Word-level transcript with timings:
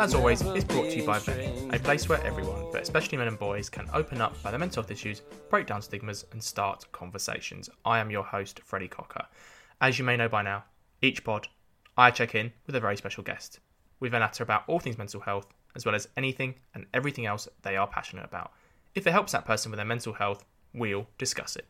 as 0.00 0.14
always, 0.14 0.40
is 0.40 0.64
brought 0.64 0.88
to 0.90 0.96
you 0.96 1.04
by 1.04 1.18
Vent, 1.18 1.74
a 1.74 1.78
place 1.78 2.08
where 2.08 2.24
everyone, 2.24 2.64
but 2.72 2.82
especially 2.82 3.18
men 3.18 3.28
and 3.28 3.38
boys, 3.38 3.68
can 3.68 3.88
open 3.92 4.20
up 4.20 4.38
about 4.40 4.50
their 4.50 4.58
mental 4.58 4.82
health 4.82 4.90
issues, 4.90 5.22
break 5.50 5.66
down 5.66 5.82
stigmas, 5.82 6.24
and 6.32 6.42
start 6.42 6.90
conversations. 6.92 7.68
I 7.84 7.98
am 7.98 8.10
your 8.10 8.22
host, 8.22 8.60
Freddie 8.64 8.88
Cocker. 8.88 9.26
As 9.80 9.98
you 9.98 10.04
may 10.04 10.16
know 10.16 10.28
by 10.28 10.42
now, 10.42 10.64
each 11.02 11.24
pod, 11.24 11.48
I 11.98 12.12
check 12.12 12.36
in 12.36 12.52
with 12.64 12.76
a 12.76 12.80
very 12.80 12.96
special 12.96 13.24
guest. 13.24 13.58
We 13.98 14.08
then 14.08 14.20
natter 14.20 14.44
about 14.44 14.62
all 14.68 14.78
things 14.78 14.96
mental 14.96 15.20
health, 15.20 15.48
as 15.74 15.84
well 15.84 15.96
as 15.96 16.06
anything 16.16 16.54
and 16.72 16.86
everything 16.94 17.26
else 17.26 17.48
they 17.62 17.76
are 17.76 17.88
passionate 17.88 18.24
about. 18.24 18.52
If 18.94 19.08
it 19.08 19.10
helps 19.10 19.32
that 19.32 19.44
person 19.44 19.72
with 19.72 19.78
their 19.78 19.84
mental 19.84 20.12
health, 20.12 20.44
we'll 20.72 21.08
discuss 21.18 21.56
it. 21.56 21.66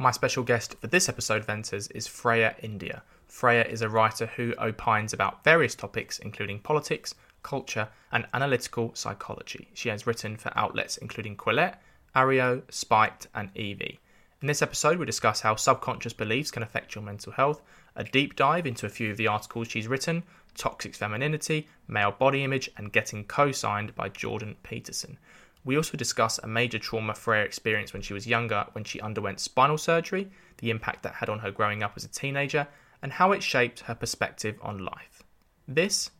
My 0.00 0.10
special 0.10 0.42
guest 0.42 0.74
for 0.80 0.88
this 0.88 1.08
episode, 1.08 1.44
Venters, 1.44 1.86
is 1.92 2.08
Freya 2.08 2.56
India. 2.60 3.04
Freya 3.28 3.62
is 3.62 3.82
a 3.82 3.88
writer 3.88 4.26
who 4.26 4.54
opines 4.58 5.12
about 5.12 5.44
various 5.44 5.76
topics, 5.76 6.18
including 6.18 6.58
politics, 6.58 7.14
culture, 7.44 7.88
and 8.10 8.26
analytical 8.34 8.90
psychology. 8.96 9.68
She 9.74 9.90
has 9.90 10.08
written 10.08 10.36
for 10.36 10.50
outlets 10.56 10.96
including 10.96 11.36
Quillette, 11.36 11.76
Areo, 12.16 12.62
Spiked, 12.68 13.28
and 13.32 13.56
Evie. 13.56 14.00
In 14.42 14.48
this 14.48 14.60
episode, 14.60 14.98
we 14.98 15.06
discuss 15.06 15.42
how 15.42 15.54
subconscious 15.54 16.12
beliefs 16.12 16.50
can 16.50 16.64
affect 16.64 16.96
your 16.96 17.04
mental 17.04 17.30
health, 17.30 17.62
a 17.94 18.02
deep 18.02 18.34
dive 18.34 18.66
into 18.66 18.86
a 18.86 18.88
few 18.88 19.08
of 19.08 19.16
the 19.16 19.28
articles 19.28 19.68
she's 19.68 19.86
written, 19.86 20.24
toxic 20.56 20.96
femininity, 20.96 21.68
male 21.86 22.10
body 22.10 22.42
image, 22.42 22.68
and 22.76 22.92
getting 22.92 23.24
co 23.24 23.52
signed 23.52 23.94
by 23.94 24.08
Jordan 24.08 24.56
Peterson. 24.64 25.16
We 25.64 25.76
also 25.76 25.96
discuss 25.96 26.38
a 26.38 26.48
major 26.48 26.80
trauma 26.80 27.14
Freya 27.14 27.44
experienced 27.44 27.92
when 27.92 28.02
she 28.02 28.14
was 28.14 28.26
younger 28.26 28.66
when 28.72 28.82
she 28.82 29.00
underwent 29.00 29.38
spinal 29.38 29.78
surgery, 29.78 30.28
the 30.58 30.70
impact 30.70 31.04
that 31.04 31.14
had 31.14 31.28
on 31.28 31.38
her 31.38 31.52
growing 31.52 31.84
up 31.84 31.92
as 31.94 32.04
a 32.04 32.08
teenager, 32.08 32.66
and 33.00 33.12
how 33.12 33.30
it 33.30 33.44
shaped 33.44 33.80
her 33.82 33.94
perspective 33.94 34.58
on 34.60 34.84
life. 34.84 35.22
This 35.68 36.10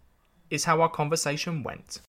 is 0.49 0.63
how 0.63 0.81
our 0.81 0.89
conversation 0.89 1.65
went. 1.65 2.01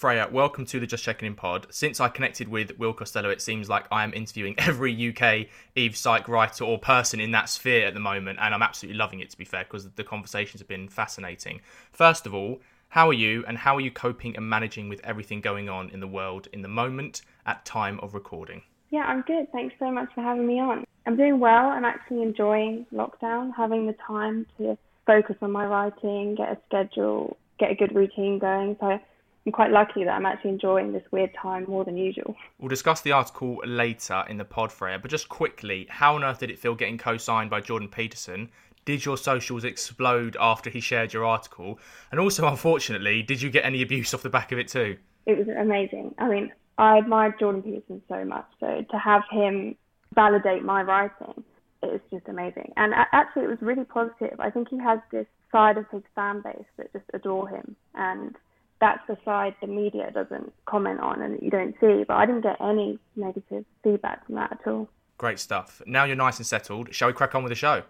Freya, 0.00 0.30
welcome 0.32 0.64
to 0.64 0.80
the 0.80 0.86
Just 0.86 1.04
Checking 1.04 1.26
In 1.26 1.34
pod. 1.34 1.66
Since 1.68 2.00
I 2.00 2.08
connected 2.08 2.48
with 2.48 2.78
Will 2.78 2.94
Costello, 2.94 3.28
it 3.28 3.42
seems 3.42 3.68
like 3.68 3.84
I 3.92 4.02
am 4.02 4.14
interviewing 4.14 4.54
every 4.56 4.92
UK 4.94 5.48
Evo 5.76 5.94
Psych 5.94 6.26
writer 6.26 6.64
or 6.64 6.78
person 6.78 7.20
in 7.20 7.32
that 7.32 7.50
sphere 7.50 7.86
at 7.86 7.92
the 7.92 8.00
moment, 8.00 8.38
and 8.40 8.54
I'm 8.54 8.62
absolutely 8.62 8.96
loving 8.96 9.20
it, 9.20 9.28
to 9.28 9.36
be 9.36 9.44
fair, 9.44 9.64
because 9.64 9.90
the 9.90 10.02
conversations 10.02 10.62
have 10.62 10.68
been 10.68 10.88
fascinating. 10.88 11.60
First 11.92 12.24
of 12.24 12.32
all, 12.32 12.62
how 12.88 13.10
are 13.10 13.12
you, 13.12 13.44
and 13.46 13.58
how 13.58 13.76
are 13.76 13.82
you 13.82 13.90
coping 13.90 14.34
and 14.36 14.48
managing 14.48 14.88
with 14.88 15.02
everything 15.04 15.42
going 15.42 15.68
on 15.68 15.90
in 15.90 16.00
the 16.00 16.06
world 16.06 16.48
in 16.50 16.62
the 16.62 16.68
moment 16.68 17.20
at 17.44 17.66
time 17.66 18.00
of 18.00 18.14
recording? 18.14 18.62
Yeah, 18.88 19.02
I'm 19.02 19.20
good. 19.20 19.52
Thanks 19.52 19.74
so 19.78 19.90
much 19.90 20.08
for 20.14 20.22
having 20.22 20.46
me 20.46 20.60
on. 20.60 20.86
I'm 21.04 21.18
doing 21.18 21.40
well. 21.40 21.66
I'm 21.66 21.84
actually 21.84 22.22
enjoying 22.22 22.86
lockdown, 22.90 23.50
having 23.54 23.86
the 23.86 23.96
time 24.06 24.46
to 24.56 24.78
focus 25.06 25.36
on 25.42 25.52
my 25.52 25.66
writing, 25.66 26.36
get 26.36 26.52
a 26.52 26.58
schedule, 26.68 27.36
get 27.58 27.70
a 27.70 27.74
good 27.74 27.94
routine 27.94 28.38
going. 28.38 28.78
So 28.80 28.98
I'm 29.46 29.52
quite 29.52 29.70
lucky 29.70 30.04
that 30.04 30.10
I'm 30.10 30.26
actually 30.26 30.50
enjoying 30.50 30.92
this 30.92 31.02
weird 31.10 31.30
time 31.40 31.64
more 31.66 31.84
than 31.84 31.96
usual. 31.96 32.36
We'll 32.58 32.68
discuss 32.68 33.00
the 33.00 33.12
article 33.12 33.62
later 33.64 34.24
in 34.28 34.36
the 34.36 34.44
pod, 34.44 34.70
Freya, 34.70 34.98
but 34.98 35.10
just 35.10 35.28
quickly, 35.28 35.86
how 35.88 36.16
on 36.16 36.24
earth 36.24 36.40
did 36.40 36.50
it 36.50 36.58
feel 36.58 36.74
getting 36.74 36.98
co 36.98 37.16
signed 37.16 37.48
by 37.48 37.60
Jordan 37.60 37.88
Peterson? 37.88 38.50
Did 38.84 39.04
your 39.04 39.16
socials 39.16 39.64
explode 39.64 40.36
after 40.40 40.68
he 40.68 40.80
shared 40.80 41.12
your 41.12 41.24
article? 41.24 41.78
And 42.10 42.20
also, 42.20 42.46
unfortunately, 42.46 43.22
did 43.22 43.40
you 43.40 43.50
get 43.50 43.64
any 43.64 43.82
abuse 43.82 44.12
off 44.12 44.22
the 44.22 44.30
back 44.30 44.52
of 44.52 44.58
it 44.58 44.68
too? 44.68 44.98
It 45.26 45.38
was 45.38 45.48
amazing. 45.48 46.14
I 46.18 46.28
mean, 46.28 46.52
I 46.76 46.98
admired 46.98 47.34
Jordan 47.38 47.62
Peterson 47.62 48.02
so 48.08 48.24
much. 48.24 48.46
So 48.58 48.84
to 48.90 48.98
have 48.98 49.22
him 49.30 49.76
validate 50.14 50.64
my 50.64 50.82
writing, 50.82 51.44
it 51.82 51.92
was 51.92 52.00
just 52.10 52.28
amazing. 52.28 52.72
And 52.76 52.94
actually, 53.12 53.44
it 53.44 53.48
was 53.50 53.58
really 53.60 53.84
positive. 53.84 54.38
I 54.38 54.50
think 54.50 54.68
he 54.68 54.78
has 54.78 54.98
this 55.12 55.26
side 55.52 55.78
of 55.78 55.86
his 55.90 56.02
fan 56.14 56.42
base 56.42 56.64
that 56.76 56.92
just 56.92 57.04
adore 57.14 57.48
him. 57.48 57.76
And 57.94 58.36
that's 58.80 59.06
the 59.06 59.16
side 59.24 59.54
the 59.60 59.66
media 59.66 60.10
doesn't 60.12 60.52
comment 60.66 61.00
on 61.00 61.22
and 61.22 61.40
you 61.42 61.50
don't 61.50 61.74
see. 61.80 62.04
But 62.06 62.14
I 62.14 62.26
didn't 62.26 62.42
get 62.42 62.60
any 62.60 62.98
negative 63.16 63.64
feedback 63.84 64.26
from 64.26 64.36
that 64.36 64.52
at 64.52 64.66
all. 64.66 64.88
Great 65.18 65.38
stuff. 65.38 65.82
Now 65.86 66.04
you're 66.04 66.16
nice 66.16 66.38
and 66.38 66.46
settled. 66.46 66.94
Shall 66.94 67.08
we 67.08 67.14
crack 67.14 67.34
on 67.34 67.42
with 67.42 67.50
the 67.50 67.56
show? 67.56 67.82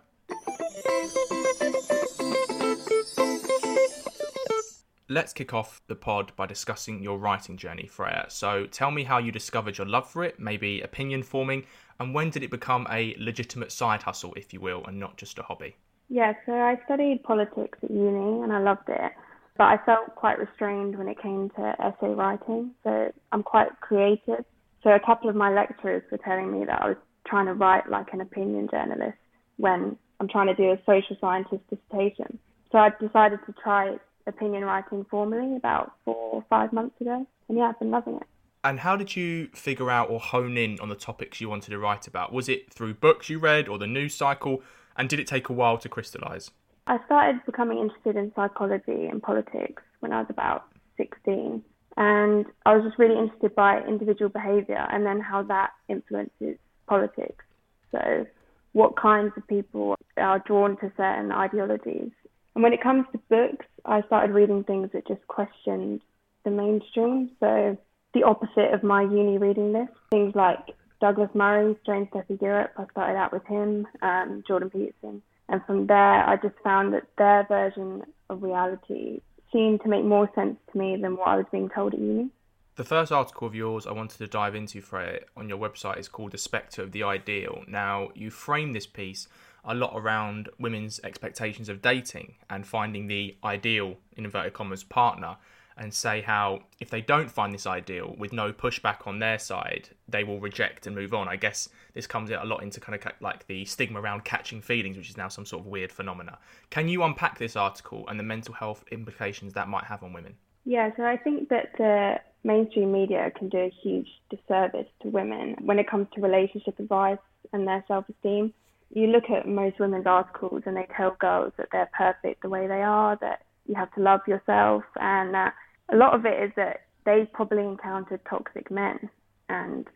Let's 5.08 5.32
kick 5.32 5.52
off 5.52 5.80
the 5.88 5.96
pod 5.96 6.30
by 6.36 6.46
discussing 6.46 7.02
your 7.02 7.18
writing 7.18 7.56
journey, 7.56 7.88
Freya. 7.88 8.26
So 8.28 8.66
tell 8.66 8.92
me 8.92 9.02
how 9.02 9.18
you 9.18 9.32
discovered 9.32 9.76
your 9.76 9.86
love 9.88 10.08
for 10.08 10.22
it, 10.22 10.38
maybe 10.38 10.82
opinion 10.82 11.24
forming, 11.24 11.64
and 11.98 12.14
when 12.14 12.30
did 12.30 12.44
it 12.44 12.50
become 12.50 12.86
a 12.88 13.16
legitimate 13.18 13.72
side 13.72 14.04
hustle, 14.04 14.32
if 14.34 14.52
you 14.52 14.60
will, 14.60 14.84
and 14.86 15.00
not 15.00 15.16
just 15.16 15.38
a 15.40 15.42
hobby? 15.42 15.74
Yeah, 16.08 16.34
so 16.46 16.52
I 16.52 16.78
studied 16.84 17.24
politics 17.24 17.78
at 17.82 17.90
uni 17.90 18.42
and 18.42 18.52
I 18.52 18.60
loved 18.60 18.88
it, 18.88 19.12
but 19.60 19.66
I 19.66 19.76
felt 19.84 20.14
quite 20.14 20.38
restrained 20.38 20.96
when 20.96 21.06
it 21.06 21.20
came 21.20 21.50
to 21.50 21.74
essay 21.78 22.14
writing. 22.14 22.70
So 22.82 23.12
I'm 23.30 23.42
quite 23.42 23.68
creative. 23.82 24.42
So 24.82 24.88
a 24.88 24.98
couple 24.98 25.28
of 25.28 25.36
my 25.36 25.52
lecturers 25.52 26.02
were 26.10 26.16
telling 26.16 26.50
me 26.50 26.64
that 26.64 26.80
I 26.80 26.88
was 26.88 26.96
trying 27.26 27.44
to 27.44 27.52
write 27.52 27.90
like 27.90 28.06
an 28.14 28.22
opinion 28.22 28.68
journalist 28.70 29.18
when 29.58 29.98
I'm 30.18 30.28
trying 30.28 30.46
to 30.46 30.54
do 30.54 30.70
a 30.70 30.78
social 30.86 31.14
scientist 31.20 31.60
dissertation. 31.68 32.38
So 32.72 32.78
I 32.78 32.88
decided 32.98 33.40
to 33.44 33.54
try 33.62 33.98
opinion 34.26 34.64
writing 34.64 35.04
formally 35.10 35.54
about 35.56 35.92
four 36.06 36.16
or 36.16 36.44
five 36.48 36.72
months 36.72 36.98
ago. 36.98 37.26
And 37.50 37.58
yeah, 37.58 37.64
I've 37.64 37.78
been 37.78 37.90
loving 37.90 38.14
it. 38.14 38.26
And 38.64 38.80
how 38.80 38.96
did 38.96 39.14
you 39.14 39.48
figure 39.48 39.90
out 39.90 40.08
or 40.08 40.20
hone 40.20 40.56
in 40.56 40.80
on 40.80 40.88
the 40.88 40.94
topics 40.94 41.38
you 41.38 41.50
wanted 41.50 41.72
to 41.72 41.78
write 41.78 42.06
about? 42.06 42.32
Was 42.32 42.48
it 42.48 42.72
through 42.72 42.94
books 42.94 43.28
you 43.28 43.38
read 43.38 43.68
or 43.68 43.76
the 43.76 43.86
news 43.86 44.14
cycle? 44.14 44.62
And 44.96 45.10
did 45.10 45.20
it 45.20 45.26
take 45.26 45.50
a 45.50 45.52
while 45.52 45.76
to 45.76 45.88
crystallize? 45.90 46.50
I 46.90 46.98
started 47.04 47.40
becoming 47.46 47.78
interested 47.78 48.16
in 48.16 48.32
psychology 48.34 49.06
and 49.06 49.22
politics 49.22 49.80
when 50.00 50.12
I 50.12 50.22
was 50.22 50.26
about 50.28 50.64
16. 50.96 51.62
And 51.96 52.46
I 52.66 52.74
was 52.74 52.84
just 52.84 52.98
really 52.98 53.16
interested 53.16 53.54
by 53.54 53.80
individual 53.86 54.28
behaviour 54.28 54.88
and 54.90 55.06
then 55.06 55.20
how 55.20 55.44
that 55.44 55.70
influences 55.88 56.58
politics. 56.88 57.44
So, 57.92 58.26
what 58.72 58.96
kinds 58.96 59.32
of 59.36 59.46
people 59.46 59.94
are 60.16 60.40
drawn 60.40 60.76
to 60.78 60.90
certain 60.96 61.30
ideologies. 61.30 62.10
And 62.56 62.64
when 62.64 62.72
it 62.72 62.82
comes 62.82 63.06
to 63.12 63.18
books, 63.28 63.66
I 63.84 64.02
started 64.02 64.34
reading 64.34 64.64
things 64.64 64.90
that 64.92 65.06
just 65.06 65.24
questioned 65.28 66.00
the 66.44 66.50
mainstream. 66.50 67.30
So, 67.38 67.78
the 68.14 68.24
opposite 68.24 68.74
of 68.74 68.82
my 68.82 69.02
uni 69.02 69.38
reading 69.38 69.72
list. 69.72 69.92
Things 70.10 70.34
like 70.34 70.58
Douglas 71.00 71.30
Murray, 71.34 71.76
Strange 71.82 72.10
Death 72.10 72.28
of 72.28 72.42
Europe. 72.42 72.72
I 72.76 72.86
started 72.90 73.16
out 73.16 73.32
with 73.32 73.46
him, 73.46 73.86
um, 74.02 74.42
Jordan 74.48 74.70
Peterson. 74.70 75.22
And 75.50 75.60
from 75.66 75.88
there, 75.88 76.24
I 76.26 76.36
just 76.36 76.54
found 76.62 76.94
that 76.94 77.08
their 77.18 77.44
version 77.48 78.04
of 78.30 78.42
reality 78.42 79.20
seemed 79.52 79.82
to 79.82 79.88
make 79.88 80.04
more 80.04 80.30
sense 80.34 80.56
to 80.70 80.78
me 80.78 80.96
than 80.96 81.16
what 81.16 81.26
I 81.26 81.36
was 81.36 81.46
being 81.50 81.68
told 81.68 81.92
at 81.92 82.00
uni. 82.00 82.30
The 82.76 82.84
first 82.84 83.10
article 83.10 83.48
of 83.48 83.54
yours 83.54 83.84
I 83.84 83.92
wanted 83.92 84.18
to 84.18 84.28
dive 84.28 84.54
into, 84.54 84.80
Freya, 84.80 85.20
on 85.36 85.48
your 85.48 85.58
website 85.58 85.98
is 85.98 86.06
called 86.06 86.30
The 86.30 86.38
Spectre 86.38 86.82
of 86.82 86.92
the 86.92 87.02
Ideal. 87.02 87.64
Now, 87.66 88.10
you 88.14 88.30
frame 88.30 88.72
this 88.72 88.86
piece 88.86 89.26
a 89.64 89.74
lot 89.74 89.92
around 89.94 90.48
women's 90.58 91.00
expectations 91.02 91.68
of 91.68 91.82
dating 91.82 92.36
and 92.48 92.64
finding 92.64 93.08
the 93.08 93.36
ideal, 93.42 93.96
in 94.16 94.24
inverted 94.24 94.52
commas, 94.52 94.84
partner, 94.84 95.36
and 95.80 95.94
say 95.94 96.20
how 96.20 96.60
if 96.78 96.90
they 96.90 97.00
don't 97.00 97.30
find 97.30 97.54
this 97.54 97.66
ideal 97.66 98.14
with 98.18 98.34
no 98.34 98.52
pushback 98.52 99.06
on 99.06 99.18
their 99.18 99.38
side, 99.38 99.88
they 100.06 100.22
will 100.22 100.38
reject 100.38 100.86
and 100.86 100.94
move 100.94 101.14
on. 101.14 101.26
I 101.26 101.36
guess 101.36 101.70
this 101.94 102.06
comes 102.06 102.30
out 102.30 102.44
a 102.44 102.46
lot 102.46 102.62
into 102.62 102.80
kind 102.80 102.94
of 102.94 103.12
like 103.20 103.46
the 103.46 103.64
stigma 103.64 103.98
around 103.98 104.24
catching 104.24 104.60
feelings, 104.60 104.98
which 104.98 105.08
is 105.08 105.16
now 105.16 105.28
some 105.28 105.46
sort 105.46 105.62
of 105.62 105.66
weird 105.66 105.90
phenomena. 105.90 106.38
Can 106.68 106.86
you 106.88 107.02
unpack 107.02 107.38
this 107.38 107.56
article 107.56 108.06
and 108.08 108.20
the 108.20 108.24
mental 108.24 108.52
health 108.52 108.84
implications 108.92 109.54
that 109.54 109.68
might 109.68 109.84
have 109.84 110.02
on 110.02 110.12
women? 110.12 110.36
Yeah, 110.66 110.90
so 110.98 111.04
I 111.04 111.16
think 111.16 111.48
that 111.48 111.72
the 111.78 112.16
mainstream 112.44 112.92
media 112.92 113.32
can 113.36 113.48
do 113.48 113.58
a 113.58 113.72
huge 113.82 114.08
disservice 114.28 114.86
to 115.02 115.08
women 115.08 115.56
when 115.62 115.78
it 115.78 115.88
comes 115.88 116.08
to 116.14 116.20
relationship 116.20 116.78
advice 116.78 117.18
and 117.54 117.66
their 117.66 117.82
self 117.88 118.04
esteem. 118.10 118.52
You 118.92 119.06
look 119.06 119.30
at 119.30 119.48
most 119.48 119.80
women's 119.80 120.06
articles 120.06 120.64
and 120.66 120.76
they 120.76 120.86
tell 120.94 121.16
girls 121.18 121.54
that 121.56 121.68
they're 121.72 121.88
perfect 121.96 122.42
the 122.42 122.50
way 122.50 122.66
they 122.66 122.82
are, 122.82 123.16
that 123.22 123.44
you 123.66 123.76
have 123.76 123.92
to 123.94 124.00
love 124.00 124.20
yourself, 124.26 124.82
and 125.00 125.32
that 125.32 125.54
a 125.92 125.96
lot 125.96 126.14
of 126.14 126.24
it 126.24 126.42
is 126.42 126.52
that 126.56 126.82
they've 127.04 127.30
probably 127.32 127.64
encountered 127.64 128.20
toxic 128.28 128.70
men, 128.70 129.10
and 129.48 129.86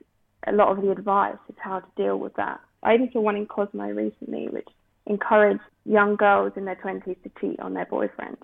a 0.47 0.53
lot 0.53 0.69
of 0.69 0.83
the 0.83 0.91
advice 0.91 1.37
is 1.49 1.57
how 1.59 1.81
to 1.81 1.87
deal 1.97 2.19
with 2.19 2.35
that. 2.35 2.61
I 2.83 2.95
even 2.95 3.11
saw 3.13 3.21
one 3.21 3.37
in 3.37 3.47
Cosmo 3.47 3.89
recently, 3.89 4.49
which 4.49 4.69
encouraged 5.07 5.63
young 5.85 6.17
girls 6.17 6.53
in 6.57 6.65
their 6.65 6.77
20s 6.77 7.23
to 7.23 7.31
cheat 7.41 7.61
on 7.61 7.75
their 7.75 7.87
boyfriends. 7.87 8.39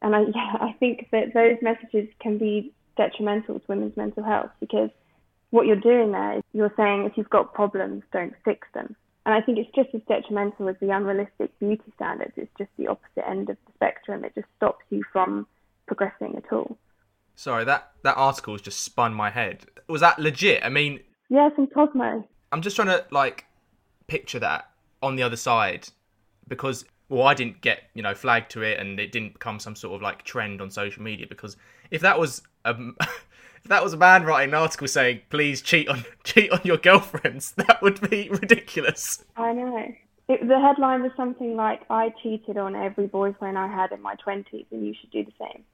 And 0.00 0.14
I, 0.14 0.20
yeah, 0.34 0.56
I 0.60 0.74
think 0.78 1.08
that 1.12 1.34
those 1.34 1.56
messages 1.62 2.08
can 2.20 2.38
be 2.38 2.72
detrimental 2.96 3.58
to 3.58 3.64
women's 3.68 3.96
mental 3.96 4.22
health 4.22 4.50
because 4.60 4.90
what 5.50 5.66
you're 5.66 5.76
doing 5.76 6.12
there 6.12 6.38
is 6.38 6.42
you're 6.52 6.72
saying 6.76 7.04
if 7.04 7.16
you've 7.16 7.30
got 7.30 7.54
problems, 7.54 8.02
don't 8.12 8.34
fix 8.44 8.66
them. 8.74 8.96
And 9.24 9.34
I 9.34 9.40
think 9.40 9.58
it's 9.58 9.70
just 9.74 9.94
as 9.94 10.00
detrimental 10.08 10.68
as 10.68 10.76
the 10.80 10.90
unrealistic 10.90 11.56
beauty 11.60 11.92
standards. 11.94 12.32
It's 12.36 12.50
just 12.58 12.70
the 12.76 12.88
opposite 12.88 13.28
end 13.28 13.50
of 13.50 13.56
the 13.66 13.72
spectrum. 13.74 14.24
It 14.24 14.34
just 14.34 14.48
stops 14.56 14.84
you 14.90 15.04
from 15.12 15.46
progressing 15.86 16.34
at 16.36 16.52
all. 16.52 16.76
Sorry, 17.34 17.64
that, 17.64 17.92
that 18.02 18.16
article 18.16 18.54
has 18.54 18.62
just 18.62 18.80
spun 18.80 19.14
my 19.14 19.30
head. 19.30 19.66
Was 19.88 20.00
that 20.00 20.18
legit? 20.18 20.64
I 20.64 20.68
mean, 20.68 21.00
yeah, 21.28 21.48
from 21.50 21.66
Cosmo. 21.66 22.28
I'm 22.52 22.60
just 22.60 22.76
trying 22.76 22.88
to 22.88 23.06
like 23.10 23.46
picture 24.06 24.38
that 24.38 24.70
on 25.02 25.16
the 25.16 25.22
other 25.22 25.36
side 25.36 25.88
because 26.46 26.84
well, 27.08 27.26
I 27.26 27.34
didn't 27.34 27.60
get 27.60 27.84
you 27.94 28.02
know 28.02 28.14
flagged 28.14 28.50
to 28.52 28.62
it, 28.62 28.78
and 28.78 28.98
it 28.98 29.12
didn't 29.12 29.34
become 29.34 29.58
some 29.58 29.76
sort 29.76 29.94
of 29.94 30.02
like 30.02 30.24
trend 30.24 30.60
on 30.60 30.70
social 30.70 31.02
media. 31.02 31.26
Because 31.26 31.56
if 31.90 32.00
that 32.02 32.18
was 32.18 32.42
a 32.64 32.74
if 33.00 33.64
that 33.64 33.82
was 33.82 33.92
a 33.92 33.96
man 33.96 34.24
writing 34.24 34.50
an 34.50 34.54
article 34.54 34.88
saying 34.88 35.20
please 35.30 35.62
cheat 35.62 35.88
on 35.88 36.04
cheat 36.24 36.50
on 36.50 36.60
your 36.64 36.78
girlfriends, 36.78 37.52
that 37.56 37.80
would 37.82 38.00
be 38.10 38.28
ridiculous. 38.30 39.24
I 39.36 39.52
know. 39.52 39.94
It, 40.28 40.46
the 40.46 40.60
headline 40.60 41.02
was 41.02 41.12
something 41.16 41.56
like 41.56 41.82
"I 41.90 42.14
cheated 42.22 42.56
on 42.56 42.74
every 42.74 43.06
boyfriend 43.06 43.58
I 43.58 43.68
had 43.68 43.92
in 43.92 44.00
my 44.02 44.14
twenties, 44.16 44.66
and 44.70 44.86
you 44.86 44.94
should 44.98 45.10
do 45.10 45.24
the 45.24 45.32
same." 45.38 45.64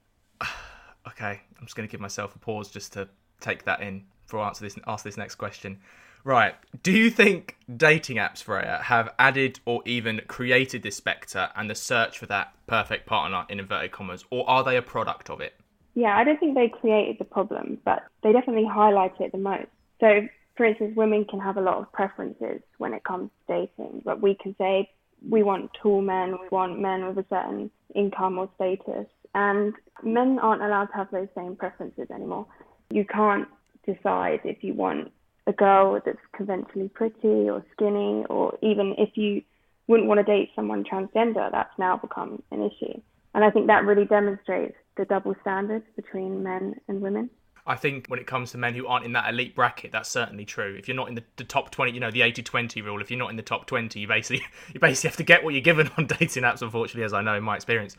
Okay, 1.07 1.41
I'm 1.57 1.65
just 1.65 1.75
going 1.75 1.87
to 1.87 1.91
give 1.91 2.01
myself 2.01 2.35
a 2.35 2.39
pause 2.39 2.69
just 2.69 2.93
to 2.93 3.07
take 3.39 3.63
that 3.65 3.81
in 3.81 4.05
before 4.25 4.41
I 4.41 4.47
answer 4.47 4.63
this 4.63 4.77
ask 4.87 5.03
this 5.03 5.17
next 5.17 5.35
question. 5.35 5.79
Right. 6.23 6.55
Do 6.83 6.91
you 6.91 7.09
think 7.09 7.57
dating 7.75 8.17
apps, 8.17 8.43
Freya, 8.43 8.81
have 8.83 9.09
added 9.17 9.59
or 9.65 9.81
even 9.85 10.21
created 10.27 10.83
this 10.83 10.97
spectre 10.97 11.49
and 11.55 11.69
the 11.69 11.75
search 11.75 12.19
for 12.19 12.25
that 12.25 12.53
perfect 12.67 13.05
partner 13.05 13.45
in 13.49 13.59
inverted 13.59 13.91
commas, 13.91 14.25
or 14.29 14.47
are 14.49 14.63
they 14.63 14.77
a 14.77 14.81
product 14.81 15.29
of 15.29 15.39
it? 15.39 15.53
Yeah, 15.95 16.17
I 16.17 16.23
don't 16.23 16.39
think 16.39 16.55
they 16.55 16.69
created 16.69 17.17
the 17.19 17.25
problem, 17.25 17.79
but 17.83 18.03
they 18.21 18.31
definitely 18.31 18.65
highlight 18.65 19.19
it 19.19 19.31
the 19.31 19.37
most. 19.37 19.67
So, 19.99 20.27
for 20.55 20.65
instance, 20.65 20.95
women 20.95 21.25
can 21.25 21.39
have 21.39 21.57
a 21.57 21.61
lot 21.61 21.77
of 21.77 21.91
preferences 21.91 22.61
when 22.77 22.93
it 22.93 23.03
comes 23.03 23.29
to 23.47 23.53
dating, 23.53 24.01
but 24.05 24.21
we 24.21 24.35
can 24.35 24.55
say 24.57 24.89
we 25.27 25.43
want 25.43 25.71
tall 25.81 26.01
men, 26.01 26.31
we 26.31 26.47
want 26.51 26.79
men 26.79 27.07
with 27.07 27.17
a 27.17 27.25
certain 27.29 27.71
income 27.95 28.37
or 28.37 28.49
status, 28.55 29.07
and 29.35 29.73
men 30.03 30.39
aren't 30.39 30.61
allowed 30.61 30.85
to 30.85 30.95
have 30.95 31.11
those 31.11 31.27
same 31.35 31.55
preferences 31.55 32.07
anymore. 32.13 32.45
You 32.89 33.05
can't 33.05 33.47
decide 33.85 34.41
if 34.43 34.63
you 34.63 34.73
want 34.73 35.11
a 35.47 35.53
girl 35.53 35.99
that's 36.05 36.17
conventionally 36.35 36.89
pretty 36.89 37.49
or 37.49 37.63
skinny, 37.73 38.25
or 38.29 38.57
even 38.61 38.95
if 38.97 39.09
you 39.15 39.41
wouldn't 39.87 40.07
want 40.07 40.19
to 40.19 40.23
date 40.23 40.51
someone 40.55 40.83
transgender, 40.83 41.51
that's 41.51 41.77
now 41.77 41.97
become 41.97 42.41
an 42.51 42.61
issue. 42.61 42.99
And 43.33 43.43
I 43.43 43.51
think 43.51 43.67
that 43.67 43.85
really 43.85 44.05
demonstrates 44.05 44.75
the 44.97 45.05
double 45.05 45.35
standards 45.41 45.85
between 45.95 46.43
men 46.43 46.75
and 46.87 47.01
women. 47.01 47.29
I 47.65 47.75
think 47.75 48.07
when 48.07 48.19
it 48.19 48.25
comes 48.25 48.51
to 48.51 48.57
men 48.57 48.73
who 48.73 48.87
aren't 48.87 49.05
in 49.05 49.13
that 49.13 49.29
elite 49.29 49.55
bracket, 49.55 49.91
that's 49.91 50.09
certainly 50.09 50.45
true. 50.45 50.75
If 50.77 50.87
you're 50.87 50.97
not 50.97 51.09
in 51.09 51.15
the, 51.15 51.23
the 51.35 51.43
top 51.43 51.69
20, 51.71 51.91
you 51.91 51.99
know, 51.99 52.09
the 52.09 52.23
80 52.23 52.41
20 52.41 52.81
rule, 52.81 53.01
if 53.01 53.11
you're 53.11 53.19
not 53.19 53.29
in 53.29 53.35
the 53.35 53.43
top 53.43 53.67
20, 53.67 53.99
you 53.99 54.07
basically, 54.07 54.43
you 54.73 54.79
basically 54.79 55.09
have 55.09 55.17
to 55.17 55.23
get 55.23 55.43
what 55.43 55.53
you're 55.53 55.61
given 55.61 55.89
on 55.97 56.05
dating 56.19 56.43
apps, 56.43 56.61
unfortunately, 56.61 57.03
as 57.03 57.13
I 57.13 57.21
know 57.21 57.35
in 57.35 57.43
my 57.43 57.55
experience. 57.55 57.95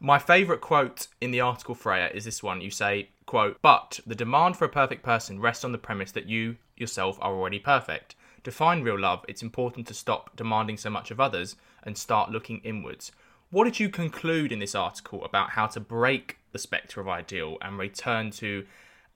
My 0.00 0.18
favourite 0.20 0.60
quote 0.60 1.08
in 1.20 1.32
the 1.32 1.40
article, 1.40 1.74
Freya, 1.74 2.10
is 2.14 2.24
this 2.24 2.42
one. 2.42 2.60
You 2.60 2.70
say, 2.70 3.08
quote, 3.26 3.58
But 3.60 3.98
the 4.06 4.14
demand 4.14 4.56
for 4.56 4.64
a 4.64 4.68
perfect 4.68 5.02
person 5.02 5.40
rests 5.40 5.64
on 5.64 5.72
the 5.72 5.78
premise 5.78 6.12
that 6.12 6.28
you 6.28 6.56
yourself 6.76 7.18
are 7.20 7.34
already 7.34 7.58
perfect. 7.58 8.14
To 8.44 8.52
find 8.52 8.84
real 8.84 8.98
love, 8.98 9.24
it's 9.26 9.42
important 9.42 9.88
to 9.88 9.94
stop 9.94 10.36
demanding 10.36 10.76
so 10.76 10.88
much 10.88 11.10
of 11.10 11.18
others 11.18 11.56
and 11.82 11.98
start 11.98 12.30
looking 12.30 12.60
inwards. 12.62 13.10
What 13.50 13.64
did 13.64 13.80
you 13.80 13.88
conclude 13.88 14.52
in 14.52 14.60
this 14.60 14.76
article 14.76 15.24
about 15.24 15.50
how 15.50 15.66
to 15.66 15.80
break 15.80 16.38
the 16.52 16.58
spectre 16.58 17.00
of 17.00 17.08
ideal 17.08 17.56
and 17.60 17.76
return 17.76 18.30
to 18.32 18.66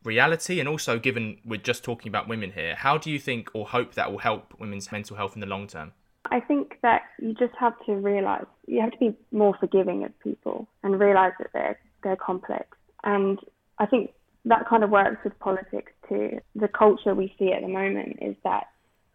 reality? 0.02 0.58
And 0.58 0.68
also, 0.68 0.98
given 0.98 1.38
we're 1.44 1.58
just 1.58 1.84
talking 1.84 2.08
about 2.08 2.26
women 2.26 2.52
here, 2.52 2.74
how 2.74 2.98
do 2.98 3.08
you 3.08 3.20
think 3.20 3.50
or 3.54 3.68
hope 3.68 3.94
that 3.94 4.10
will 4.10 4.18
help 4.18 4.58
women's 4.58 4.90
mental 4.90 5.16
health 5.16 5.34
in 5.34 5.40
the 5.40 5.46
long 5.46 5.68
term? 5.68 5.92
I 6.30 6.40
think 6.40 6.71
that 6.82 7.02
you 7.20 7.34
just 7.34 7.54
have 7.58 7.74
to 7.86 7.92
realize 7.92 8.44
you 8.66 8.80
have 8.80 8.92
to 8.92 8.98
be 8.98 9.16
more 9.30 9.54
forgiving 9.58 10.04
of 10.04 10.18
people 10.20 10.68
and 10.82 10.98
realize 11.00 11.32
that 11.38 11.50
they're 11.52 11.78
they're 12.02 12.16
complex. 12.16 12.66
And 13.04 13.38
I 13.78 13.86
think 13.86 14.10
that 14.44 14.68
kind 14.68 14.82
of 14.82 14.90
works 14.90 15.18
with 15.24 15.38
politics 15.38 15.92
too. 16.08 16.40
The 16.56 16.68
culture 16.68 17.14
we 17.14 17.34
see 17.38 17.52
at 17.52 17.62
the 17.62 17.68
moment 17.68 18.18
is 18.20 18.36
that 18.44 18.64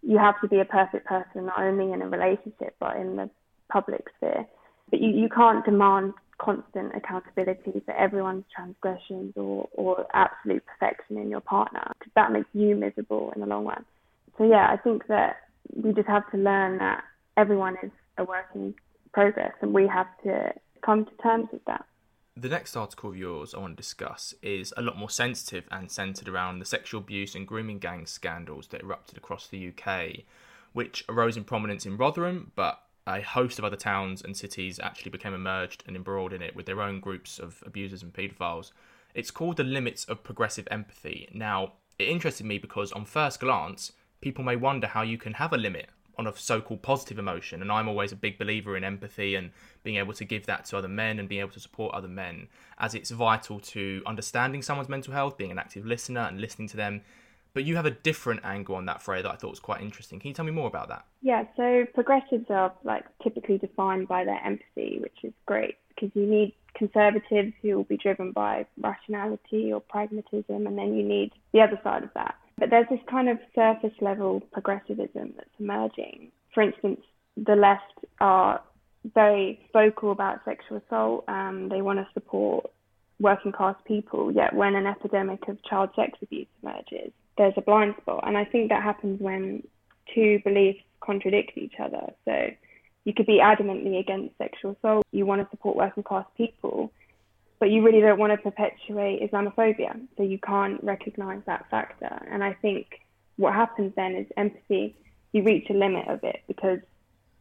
you 0.01 0.17
have 0.17 0.39
to 0.41 0.47
be 0.47 0.59
a 0.59 0.65
perfect 0.65 1.05
person 1.05 1.45
not 1.45 1.59
only 1.59 1.91
in 1.91 2.01
a 2.01 2.07
relationship 2.07 2.75
but 2.79 2.95
in 2.95 3.17
the 3.17 3.29
public 3.69 4.05
sphere. 4.17 4.45
But 4.89 5.01
you, 5.01 5.09
you 5.09 5.27
can't 5.27 5.65
demand 5.65 6.13
constant 6.37 6.95
accountability 6.95 7.81
for 7.83 7.93
everyone's 7.95 8.45
transgressions 8.55 9.33
or, 9.35 9.67
or 9.73 10.05
absolute 10.13 10.63
perfection 10.65 11.17
in 11.17 11.29
your 11.29 11.41
partner 11.41 11.91
because 11.99 12.11
that 12.15 12.31
makes 12.31 12.47
you 12.53 12.75
miserable 12.75 13.33
in 13.35 13.41
the 13.41 13.47
long 13.47 13.65
run. 13.65 13.83
So 14.37 14.45
yeah, 14.45 14.67
I 14.71 14.77
think 14.77 15.07
that 15.07 15.37
we 15.73 15.93
just 15.93 16.07
have 16.07 16.29
to 16.31 16.37
learn 16.37 16.77
that 16.77 17.03
everyone 17.37 17.77
is 17.83 17.91
a 18.17 18.23
work 18.23 18.47
in 18.55 18.73
progress 19.13 19.53
and 19.61 19.73
we 19.73 19.87
have 19.87 20.07
to 20.23 20.51
come 20.81 21.05
to 21.05 21.11
terms 21.21 21.47
with 21.51 21.63
that. 21.65 21.85
The 22.35 22.49
next 22.49 22.75
article 22.75 23.11
of 23.11 23.17
yours 23.17 23.53
I 23.53 23.59
want 23.59 23.77
to 23.77 23.81
discuss 23.81 24.33
is 24.41 24.73
a 24.77 24.81
lot 24.81 24.97
more 24.97 25.09
sensitive 25.09 25.65
and 25.71 25.89
centred 25.89 26.27
around 26.27 26.59
the 26.59 26.65
sexual 26.65 27.01
abuse 27.01 27.33
and 27.33 27.47
grooming 27.47 27.79
gang 27.79 28.05
scandals 28.05 28.67
that 28.67 28.81
erupted 28.81 29.17
across 29.17 29.47
the 29.47 29.69
UK, 29.69 30.23
which 30.73 31.03
arose 31.09 31.37
in 31.37 31.43
prominence 31.43 31.85
in 31.85 31.97
Rotherham, 31.97 32.51
but 32.55 32.83
a 33.07 33.21
host 33.21 33.57
of 33.57 33.65
other 33.65 33.75
towns 33.75 34.21
and 34.21 34.37
cities 34.37 34.79
actually 34.79 35.11
became 35.11 35.33
emerged 35.33 35.83
and 35.87 35.95
embroiled 35.95 36.33
in 36.33 36.41
it 36.41 36.55
with 36.55 36.67
their 36.67 36.81
own 36.81 36.99
groups 36.99 37.39
of 37.39 37.63
abusers 37.65 38.03
and 38.03 38.13
paedophiles. 38.13 38.71
It's 39.15 39.31
called 39.31 39.57
The 39.57 39.63
Limits 39.63 40.05
of 40.05 40.23
Progressive 40.23 40.67
Empathy. 40.69 41.29
Now, 41.33 41.73
it 41.97 42.07
interested 42.07 42.45
me 42.45 42.59
because 42.59 42.91
on 42.91 43.05
first 43.05 43.39
glance, 43.39 43.93
people 44.21 44.43
may 44.43 44.55
wonder 44.55 44.87
how 44.87 45.01
you 45.01 45.17
can 45.17 45.33
have 45.33 45.53
a 45.53 45.57
limit 45.57 45.89
on 46.17 46.27
a 46.27 46.35
so-called 46.35 46.81
positive 46.81 47.19
emotion. 47.19 47.61
And 47.61 47.71
i'm 47.71 47.87
always 47.87 48.11
a 48.11 48.15
big 48.15 48.37
believer 48.37 48.75
in 48.75 48.83
empathy 48.83 49.35
and 49.35 49.51
being 49.83 49.97
able 49.97 50.13
to 50.13 50.25
give 50.25 50.45
that 50.47 50.65
to 50.65 50.77
other 50.77 50.87
men 50.87 51.19
and 51.19 51.29
being 51.29 51.41
able 51.41 51.51
to 51.51 51.59
support 51.59 51.93
other 51.93 52.07
men 52.07 52.47
as 52.79 52.95
it's 52.95 53.11
vital 53.11 53.59
to 53.59 54.01
understanding 54.05 54.61
someone's 54.61 54.89
mental 54.89 55.13
health 55.13 55.37
being 55.37 55.51
an 55.51 55.59
active 55.59 55.85
listener 55.85 56.21
and 56.21 56.41
listening 56.41 56.67
to 56.69 56.77
them. 56.77 57.01
But 57.53 57.63
you 57.63 57.75
have 57.75 57.85
a 57.85 57.91
different 57.91 58.41
angle 58.43 58.75
on 58.75 58.85
that 58.85 59.01
Freya 59.01 59.23
that 59.23 59.31
i 59.31 59.35
thought 59.35 59.49
was 59.49 59.59
quite 59.59 59.81
interesting. 59.81 60.19
Can 60.19 60.27
you 60.29 60.33
tell 60.33 60.45
me 60.45 60.51
more 60.51 60.67
about 60.67 60.89
that? 60.89 61.05
Yeah 61.21 61.45
so 61.55 61.85
progressives 61.93 62.45
are 62.49 62.73
like 62.83 63.05
typically 63.23 63.57
defined 63.57 64.07
by 64.07 64.25
their 64.25 64.41
empathy 64.43 64.99
which 64.99 65.17
is 65.23 65.33
great 65.45 65.75
because 65.89 66.11
you 66.15 66.25
need 66.25 66.53
conservatives 66.75 67.53
who 67.61 67.75
will 67.75 67.83
be 67.83 67.97
driven 67.97 68.31
by 68.31 68.65
rationality 68.79 69.73
or 69.73 69.79
pragmatism 69.79 70.67
and 70.67 70.77
then 70.77 70.95
you 70.95 71.03
need 71.03 71.31
the 71.51 71.59
other 71.59 71.79
side 71.83 72.03
of 72.03 72.09
that 72.13 72.35
but 72.57 72.69
there's 72.69 72.87
this 72.89 72.99
kind 73.09 73.29
of 73.29 73.37
surface 73.53 73.93
level 74.01 74.41
progressivism 74.51 75.33
that's 75.35 75.49
emerging. 75.59 76.31
For 76.53 76.63
instance, 76.63 77.01
the 77.35 77.55
left 77.55 78.05
are 78.19 78.61
very 79.13 79.59
vocal 79.73 80.11
about 80.11 80.43
sexual 80.43 80.81
assault. 80.85 81.25
Um, 81.27 81.69
they 81.69 81.81
want 81.81 81.99
to 81.99 82.07
support 82.13 82.69
working 83.19 83.51
class 83.51 83.75
people, 83.85 84.31
yet 84.31 84.53
when 84.53 84.75
an 84.75 84.87
epidemic 84.87 85.47
of 85.47 85.63
child 85.63 85.89
sex 85.95 86.17
abuse 86.21 86.47
emerges, 86.61 87.11
there's 87.37 87.53
a 87.57 87.61
blind 87.61 87.95
spot. 88.01 88.23
And 88.25 88.37
I 88.37 88.45
think 88.45 88.69
that 88.69 88.83
happens 88.83 89.19
when 89.21 89.63
two 90.13 90.39
beliefs 90.43 90.79
contradict 90.99 91.57
each 91.57 91.75
other. 91.79 92.11
So 92.25 92.49
you 93.05 93.13
could 93.13 93.25
be 93.25 93.39
adamantly 93.41 93.99
against 93.99 94.37
sexual 94.37 94.75
assault, 94.77 95.05
you 95.11 95.25
want 95.25 95.41
to 95.41 95.49
support 95.49 95.77
working 95.77 96.03
class 96.03 96.25
people, 96.35 96.91
but 97.59 97.69
you 97.69 97.83
really 97.83 98.01
don't 98.01 98.19
want 98.19 98.31
to 98.31 98.37
perpetuate 98.37 99.21
Islamophobia. 99.29 99.99
So 100.15 100.23
you 100.23 100.39
can't 100.39 100.83
recognize 100.83 101.41
that 101.45 101.69
factor. 101.69 102.25
And 102.31 102.43
I 102.43 102.53
think 102.53 102.87
what 103.37 103.53
happens 103.53 103.93
then 103.95 104.15
is 104.15 104.27
empathy, 104.37 104.95
you 105.33 105.43
reach 105.43 105.69
a 105.69 105.73
limit 105.73 106.07
of 106.07 106.23
it 106.23 106.41
because 106.47 106.79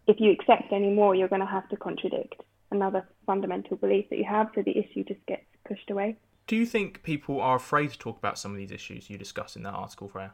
if 0.07 0.21
you 0.21 0.31
accept 0.31 0.73
any 0.73 0.91
more, 0.91 1.15
you're 1.15 1.29
going 1.29 1.41
to 1.41 1.47
have 1.47 1.69
to 1.69 1.77
contradict 1.77 2.43
another 2.71 3.07
fundamental 3.27 3.77
belief 3.77 4.09
that 4.11 4.19
you 4.19 4.25
have. 4.25 4.51
So 4.55 4.63
the 4.63 4.77
issue 4.77 5.05
just 5.05 5.25
gets 5.27 5.45
pushed 5.67 5.91
away. 5.91 6.17
Do 6.47 6.57
you 6.57 6.67
think 6.67 7.03
people 7.03 7.41
are 7.41 7.57
afraid 7.57 7.91
to 7.91 7.99
talk 7.99 8.19
about 8.19 8.39
some 8.39 8.53
of 8.53 8.57
these 8.57 8.71
issues 8.71 9.11
you 9.11 9.19
discuss 9.19 9.57
in 9.57 9.65
that 9.65 9.75
article, 9.75 10.09
Freya? 10.09 10.33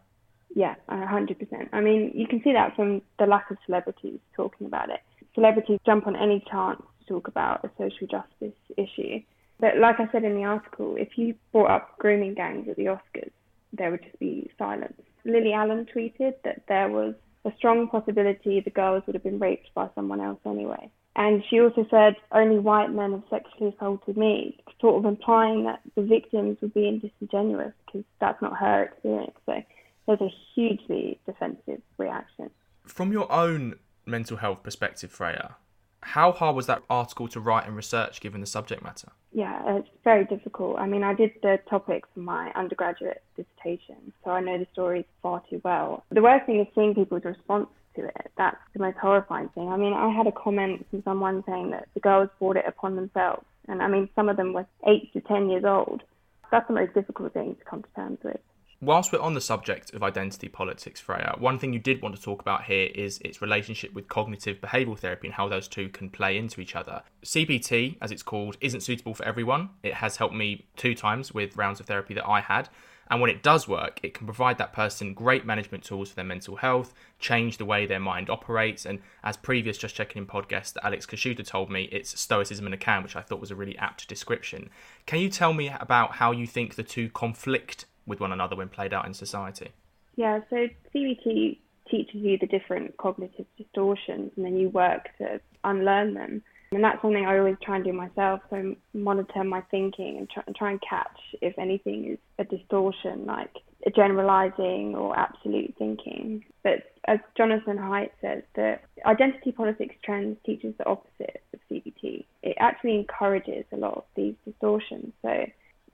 Yeah, 0.55 0.75
100%. 0.91 1.69
I 1.73 1.81
mean, 1.81 2.13
you 2.15 2.27
can 2.27 2.43
see 2.43 2.53
that 2.53 2.77
from 2.77 3.01
the 3.19 3.25
lack 3.25 3.51
of 3.51 3.57
celebrities 3.65 4.19
talking 4.37 4.67
about 4.67 4.91
it. 4.91 5.01
Celebrities 5.35 5.79
jump 5.87 6.07
on 6.07 6.15
any 6.15 6.45
chance 6.51 6.83
to 7.01 7.07
talk 7.07 7.29
about 7.29 7.65
a 7.65 7.71
social 7.79 8.07
justice 8.07 8.55
issue 8.77 9.21
but 9.63 9.79
like 9.79 10.01
I 10.01 10.11
said 10.11 10.25
in 10.25 10.35
the 10.35 10.43
article, 10.43 10.97
if 10.99 11.17
you 11.17 11.37
brought 11.53 11.71
up 11.71 11.97
grooming 11.99 12.35
gangs 12.35 12.69
at 12.69 12.75
the 12.75 12.87
Oscars, 12.87 13.31
there 13.73 13.93
would 13.93 14.03
just 14.03 14.19
be 14.19 14.51
silence. 14.59 15.01
Lily 15.25 15.53
Allen 15.53 15.87
tweeted 15.87 16.35
that 16.43 16.63
there 16.67 16.89
was 16.89 17.15
a 17.45 17.53
strong 17.57 17.87
possibility 17.87 18.59
the 18.59 18.71
girls 18.71 19.05
would 19.07 19.15
have 19.15 19.23
been 19.23 19.39
raped 19.39 19.73
by 19.73 19.89
someone 19.95 20.21
else 20.21 20.41
anyway. 20.45 20.91
And 21.15 21.45
she 21.49 21.61
also 21.61 21.87
said 21.91 22.17
only 22.33 22.59
white 22.59 22.91
men 22.91 23.13
have 23.13 23.23
sexually 23.31 23.73
assaulted 23.77 24.17
me, 24.17 24.59
sort 24.81 24.97
of 24.97 25.05
implying 25.05 25.63
that 25.65 25.81
the 25.95 26.03
victims 26.03 26.59
were 26.61 26.67
being 26.67 26.99
disingenuous 26.99 27.73
because 27.87 28.05
that's 28.21 28.43
not 28.43 28.59
her 28.59 28.83
experience. 28.83 29.37
So 29.47 29.63
there's 30.09 30.21
a 30.23 30.33
hugely 30.57 31.21
defensive 31.25 31.83
reaction. 31.99 32.51
From 32.85 33.13
your 33.13 33.31
own 33.31 33.77
mental 34.07 34.39
health 34.39 34.65
perspective, 34.65 35.13
Freya, 35.13 35.55
How 36.03 36.33
hard 36.33 36.57
was 36.57 36.67
that 36.67 36.83
article 36.91 37.29
to 37.29 37.41
write 37.41 37.67
and 37.67 37.77
research 37.77 38.21
given 38.21 38.41
the 38.41 38.47
subject 38.47 38.83
matter? 38.83 39.09
Yeah, 39.33 39.77
it's 39.79 39.89
very 40.05 40.25
difficult. 40.25 40.79
I 40.79 40.87
mean, 40.87 41.03
I 41.03 41.15
did 41.15 41.31
the 41.43 41.59
topic 41.71 42.05
for 42.13 42.21
my 42.21 42.53
undergraduate 42.55 43.23
dissertation, 43.37 44.13
so 44.25 44.33
I 44.33 44.41
know 44.41 44.59
the 44.59 44.67
stories 44.73 45.05
far 45.23 45.43
too 45.49 45.61
well. 45.65 46.05
The 46.11 46.21
worst 46.21 46.47
thing 46.47 46.61
is 46.61 46.67
seeing 46.75 46.95
people's 46.95 47.25
response 47.25 47.69
to 47.97 48.05
it. 48.05 48.31
That's 48.37 48.59
the 48.75 48.81
most 48.81 48.99
horrifying 48.99 49.49
thing. 49.51 49.69
I 49.69 49.77
mean, 49.77 49.95
I 49.95 50.11
had 50.11 50.27
a 50.27 50.33
comment 50.33 50.87
from 50.91 51.03
someone 51.03 51.45
saying 51.47 51.71
that 51.71 51.89
the 51.95 52.01
girls 52.01 52.29
brought 52.39 52.57
it 52.57 52.67
upon 52.67 52.97
themselves. 52.97 53.45
And 53.69 53.81
I 53.81 53.89
mean, 53.89 54.09
some 54.15 54.29
of 54.29 54.37
them 54.37 54.53
were 54.53 54.67
eight 54.87 55.13
to 55.13 55.21
10 55.21 55.51
years 55.51 55.65
old. 55.65 56.03
That's 56.51 56.67
the 56.67 56.75
most 56.75 56.95
difficult 56.95 57.33
thing 57.33 57.55
to 57.55 57.65
come 57.65 57.83
to 57.83 57.89
terms 57.95 58.19
with. 58.23 58.41
Whilst 58.83 59.13
we're 59.13 59.21
on 59.21 59.35
the 59.35 59.41
subject 59.41 59.95
of 59.95 60.03
identity 60.03 60.49
politics, 60.49 60.99
Freya, 60.99 61.37
one 61.39 61.57
thing 61.57 61.73
you 61.73 61.79
did 61.79 62.03
want 62.03 62.17
to 62.17 62.21
talk 62.21 62.41
about 62.43 62.65
here 62.65 62.91
is 62.97 63.19
its 63.19 63.41
relationship 63.41 63.95
with 63.95 64.09
cognitive 64.09 64.61
behavioural 64.61 64.99
therapy 64.99 65.29
and 65.29 65.35
how 65.35 65.47
those 65.49 65.69
two 65.69 65.89
can 65.89 66.11
play 66.11 66.37
into 66.37 66.61
each 66.61 66.75
other. 66.75 67.05
CBT, 67.25 67.99
as 68.03 68.11
it's 68.11 68.25
called, 68.25 68.57
isn't 68.61 68.81
suitable 68.81 69.15
for 69.15 69.25
everyone. 69.25 69.71
It 69.85 69.95
has 69.95 70.17
helped 70.17 70.35
me 70.35 70.67
two 70.77 70.97
times 70.97 71.33
with 71.33 71.57
rounds 71.57 71.79
of 71.79 71.87
therapy 71.87 72.13
that 72.15 72.27
I 72.27 72.41
had. 72.41 72.69
And 73.09 73.21
when 73.21 73.31
it 73.31 73.45
does 73.45 73.69
work, 73.69 74.01
it 74.03 74.15
can 74.15 74.27
provide 74.27 74.59
that 74.59 74.73
person 74.73 75.15
great 75.15 75.47
management 75.47 75.85
tools 75.85 76.09
for 76.09 76.17
their 76.17 76.25
mental 76.25 76.57
health, 76.57 76.93
change 77.21 77.59
the 77.59 77.65
way 77.65 77.87
their 77.87 78.01
mind 78.01 78.31
operates. 78.31 78.85
And 78.85 78.99
as 79.23 79.37
previous 79.37 79.79
Just 79.79 79.95
Checking 79.95 80.23
In 80.23 80.27
podcast, 80.27 80.77
Alex 80.83 81.07
Kashuta 81.07 81.47
told 81.47 81.71
me, 81.71 81.89
it's 81.93 82.19
stoicism 82.19 82.67
in 82.67 82.73
a 82.73 82.79
can, 82.79 83.05
which 83.05 83.15
I 83.15 83.21
thought 83.21 83.39
was 83.39 83.53
a 83.53 83.57
really 83.57 83.79
apt 83.79 84.09
description. 84.09 84.71
Can 85.07 85.21
you 85.21 85.29
tell 85.29 85.53
me 85.53 85.73
about 85.79 86.17
how 86.17 86.33
you 86.33 86.49
think 86.49 86.75
the 86.75 86.83
two 86.83 87.09
conflict 87.11 87.85
with 88.07 88.21
one 88.21 88.33
another 88.33 88.57
when 88.57 88.69
played 88.69 88.93
out 88.93 89.07
in 89.07 89.15
society? 89.15 89.71
Yeah, 90.17 90.41
so 90.51 90.69
CBT 90.95 91.59
teaches 91.91 92.15
you 92.15 92.39
the 92.39 92.47
different 92.47 92.97
cognitive 92.97 93.47
distortions 93.57 94.33
and 94.37 94.45
then 94.45 94.57
you 94.57 94.69
work 94.69 95.09
to 95.19 95.41
unlearn 95.65 96.15
them. 96.15 96.43
And 96.73 96.83
that's 96.83 97.03
something 97.03 97.25
I 97.25 97.39
always 97.39 97.57
try 97.63 97.77
and 97.77 97.85
do 97.85 97.93
myself. 97.93 98.41
So 98.49 98.75
monitor 98.95 99.45
my 99.45 99.61
thinking 99.71 100.17
and 100.17 100.31
try, 100.31 100.43
try 100.57 100.71
and 100.71 100.81
catch 100.89 101.19
if 101.43 101.59
anything 101.59 102.13
is 102.13 102.19
a 102.39 102.45
distortion, 102.45 103.27
like 103.27 103.55
a 103.85 103.91
generalizing 103.91 104.95
or 104.97 105.19
absolute 105.19 105.75
thinking. 105.79 106.45
But 106.63 106.93
as 107.07 107.19
Jonathan 107.37 107.77
Haidt 107.77 108.11
says, 108.23 108.43
the 108.55 108.79
identity 109.05 109.53
politics 109.53 109.95
trends 110.03 110.39
teaches 110.47 110.75
the 110.79 110.87
opposite 110.87 111.43
of 111.53 111.61
CBT. 111.71 112.25
It 112.43 112.57
actually 112.59 112.97
encourages 112.97 113.65
a 113.73 113.77
lot 113.77 113.95
of 113.95 114.05
these 114.15 114.35
distortions. 114.47 115.13
So 115.21 115.47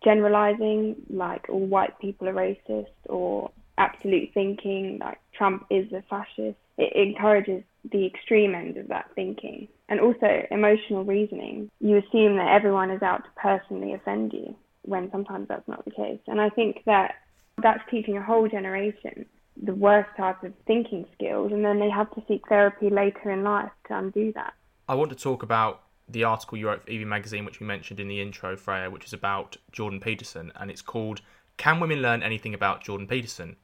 generalizing, 0.04 0.96
like 1.10 1.46
all 1.48 1.66
white 1.66 1.98
people 1.98 2.28
are 2.28 2.34
racist, 2.34 2.86
or 3.08 3.50
absolute 3.76 4.30
thinking, 4.34 4.98
like 5.00 5.18
Trump 5.32 5.66
is 5.70 5.92
a 5.92 6.02
fascist, 6.08 6.58
it 6.76 6.92
encourages 6.94 7.62
the 7.90 8.06
extreme 8.06 8.54
end 8.54 8.76
of 8.76 8.88
that 8.88 9.10
thinking. 9.14 9.68
And 9.88 10.00
also 10.00 10.46
emotional 10.50 11.04
reasoning. 11.04 11.70
You 11.80 11.96
assume 11.96 12.36
that 12.36 12.52
everyone 12.52 12.90
is 12.90 13.02
out 13.02 13.24
to 13.24 13.30
personally 13.36 13.94
offend 13.94 14.32
you 14.32 14.54
when 14.82 15.10
sometimes 15.10 15.48
that's 15.48 15.66
not 15.66 15.84
the 15.84 15.90
case. 15.90 16.20
And 16.26 16.40
I 16.40 16.50
think 16.50 16.82
that 16.84 17.14
that's 17.62 17.80
teaching 17.90 18.16
a 18.16 18.22
whole 18.22 18.48
generation 18.48 19.26
the 19.62 19.74
worst 19.74 20.08
type 20.16 20.42
of 20.44 20.52
thinking 20.66 21.04
skills, 21.14 21.52
and 21.52 21.64
then 21.64 21.80
they 21.80 21.90
have 21.90 22.12
to 22.14 22.22
seek 22.28 22.46
therapy 22.48 22.90
later 22.90 23.30
in 23.30 23.42
life 23.42 23.70
to 23.88 23.98
undo 23.98 24.32
that. 24.34 24.54
I 24.88 24.94
want 24.94 25.10
to 25.10 25.16
talk 25.16 25.42
about 25.42 25.82
the 26.08 26.24
article 26.24 26.58
you 26.58 26.68
wrote 26.68 26.82
for 26.82 26.90
Evie 26.90 27.04
Magazine, 27.04 27.44
which 27.44 27.60
we 27.60 27.66
mentioned 27.66 28.00
in 28.00 28.08
the 28.08 28.20
intro, 28.20 28.56
Freya, 28.56 28.90
which 28.90 29.04
is 29.04 29.12
about 29.12 29.56
Jordan 29.72 30.00
Peterson, 30.00 30.52
and 30.56 30.70
it's 30.70 30.82
called 30.82 31.20
Can 31.56 31.80
Women 31.80 32.00
Learn 32.00 32.22
Anything 32.22 32.54
About 32.54 32.82
Jordan 32.82 33.06
Peterson? 33.06 33.56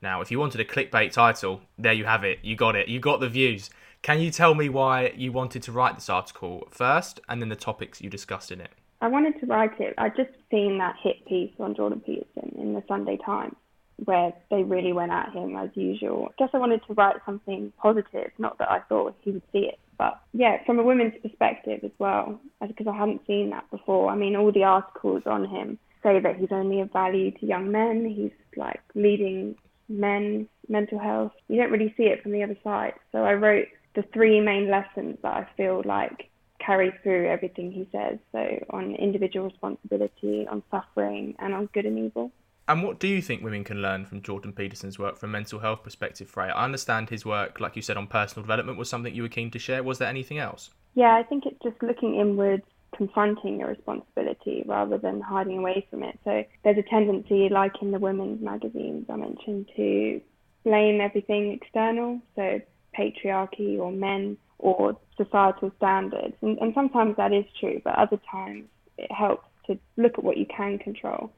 Now, 0.00 0.20
if 0.20 0.30
you 0.30 0.38
wanted 0.38 0.60
a 0.60 0.64
clickbait 0.64 1.12
title, 1.12 1.62
there 1.78 1.92
you 1.92 2.04
have 2.04 2.24
it. 2.24 2.40
You 2.42 2.56
got 2.56 2.74
it. 2.74 2.88
You 2.88 2.98
got 2.98 3.20
the 3.20 3.28
views. 3.28 3.70
Can 4.02 4.20
you 4.20 4.32
tell 4.32 4.54
me 4.54 4.68
why 4.68 5.12
you 5.16 5.30
wanted 5.30 5.62
to 5.62 5.72
write 5.72 5.94
this 5.94 6.10
article 6.10 6.66
first 6.70 7.20
and 7.28 7.40
then 7.40 7.48
the 7.48 7.56
topics 7.56 8.00
you 8.00 8.10
discussed 8.10 8.50
in 8.50 8.60
it? 8.60 8.72
I 9.00 9.08
wanted 9.08 9.38
to 9.40 9.46
write 9.46 9.80
it. 9.80 9.94
I'd 9.98 10.16
just 10.16 10.30
seen 10.50 10.78
that 10.78 10.96
hit 11.00 11.24
piece 11.26 11.52
on 11.60 11.74
Jordan 11.76 12.00
Peterson 12.00 12.56
in 12.58 12.74
the 12.74 12.82
Sunday 12.88 13.16
Times 13.24 13.54
where 14.04 14.32
they 14.50 14.62
really 14.62 14.92
went 14.92 15.12
at 15.12 15.32
him 15.32 15.56
as 15.56 15.70
usual. 15.74 16.28
I 16.30 16.34
guess 16.38 16.50
I 16.54 16.58
wanted 16.58 16.80
to 16.86 16.94
write 16.94 17.16
something 17.24 17.72
positive, 17.80 18.30
not 18.38 18.58
that 18.58 18.70
I 18.70 18.80
thought 18.88 19.16
he 19.22 19.32
would 19.32 19.42
see 19.52 19.60
it, 19.60 19.78
but 19.98 20.20
yeah, 20.32 20.58
from 20.64 20.78
a 20.78 20.82
woman's 20.82 21.14
perspective 21.22 21.80
as 21.84 21.90
well, 21.98 22.40
because 22.66 22.86
I 22.86 22.96
hadn't 22.96 23.26
seen 23.26 23.50
that 23.50 23.70
before. 23.70 24.10
I 24.10 24.16
mean, 24.16 24.36
all 24.36 24.52
the 24.52 24.64
articles 24.64 25.22
on 25.26 25.48
him 25.48 25.78
say 26.02 26.20
that 26.20 26.36
he's 26.36 26.50
only 26.50 26.80
of 26.80 26.92
value 26.92 27.30
to 27.30 27.46
young 27.46 27.70
men. 27.70 28.04
He's 28.04 28.32
like 28.56 28.80
leading 28.94 29.54
men's 29.88 30.48
mental 30.68 30.98
health. 30.98 31.32
You 31.48 31.60
don't 31.60 31.70
really 31.70 31.94
see 31.96 32.04
it 32.04 32.22
from 32.22 32.32
the 32.32 32.42
other 32.42 32.56
side. 32.64 32.94
So 33.12 33.18
I 33.18 33.34
wrote 33.34 33.68
the 33.94 34.02
three 34.12 34.40
main 34.40 34.70
lessons 34.70 35.18
that 35.22 35.32
I 35.32 35.46
feel 35.56 35.82
like 35.84 36.28
carry 36.64 36.92
through 37.02 37.28
everything 37.28 37.72
he 37.72 37.88
says. 37.92 38.18
So 38.32 38.64
on 38.70 38.94
individual 38.94 39.46
responsibility, 39.46 40.46
on 40.50 40.62
suffering, 40.70 41.34
and 41.38 41.54
on 41.54 41.68
good 41.72 41.86
and 41.86 41.98
evil. 41.98 42.32
And 42.72 42.82
what 42.82 42.98
do 42.98 43.06
you 43.06 43.20
think 43.20 43.42
women 43.42 43.64
can 43.64 43.82
learn 43.82 44.06
from 44.06 44.22
Jordan 44.22 44.54
Peterson's 44.54 44.98
work 44.98 45.18
from 45.18 45.28
a 45.28 45.32
mental 45.32 45.58
health 45.58 45.82
perspective, 45.82 46.26
Freya? 46.26 46.54
I 46.54 46.64
understand 46.64 47.10
his 47.10 47.26
work, 47.26 47.60
like 47.60 47.76
you 47.76 47.82
said, 47.82 47.98
on 47.98 48.06
personal 48.06 48.44
development 48.44 48.78
was 48.78 48.88
something 48.88 49.14
you 49.14 49.20
were 49.20 49.28
keen 49.28 49.50
to 49.50 49.58
share. 49.58 49.82
Was 49.82 49.98
there 49.98 50.08
anything 50.08 50.38
else? 50.38 50.70
Yeah, 50.94 51.14
I 51.14 51.22
think 51.22 51.44
it's 51.44 51.62
just 51.62 51.82
looking 51.82 52.14
inwards, 52.14 52.64
confronting 52.96 53.60
your 53.60 53.68
responsibility 53.68 54.64
rather 54.64 54.96
than 54.96 55.20
hiding 55.20 55.58
away 55.58 55.86
from 55.90 56.02
it. 56.02 56.18
So 56.24 56.44
there's 56.64 56.78
a 56.78 56.82
tendency, 56.82 57.50
like 57.50 57.74
in 57.82 57.90
the 57.90 57.98
women's 57.98 58.40
magazines 58.42 59.04
I 59.10 59.16
mentioned, 59.16 59.68
to 59.76 60.22
blame 60.64 61.02
everything 61.02 61.52
external, 61.52 62.22
so 62.36 62.58
patriarchy 62.98 63.78
or 63.78 63.92
men 63.92 64.38
or 64.58 64.96
societal 65.18 65.72
standards. 65.76 66.36
And, 66.40 66.56
and 66.56 66.72
sometimes 66.72 67.18
that 67.18 67.34
is 67.34 67.44
true, 67.60 67.82
but 67.84 67.96
other 67.96 68.18
times 68.30 68.64
it 68.96 69.12
helps 69.12 69.46
to 69.66 69.78
look 69.98 70.14
at 70.16 70.24
what 70.24 70.38
you 70.38 70.46
can 70.46 70.78
control 70.78 71.30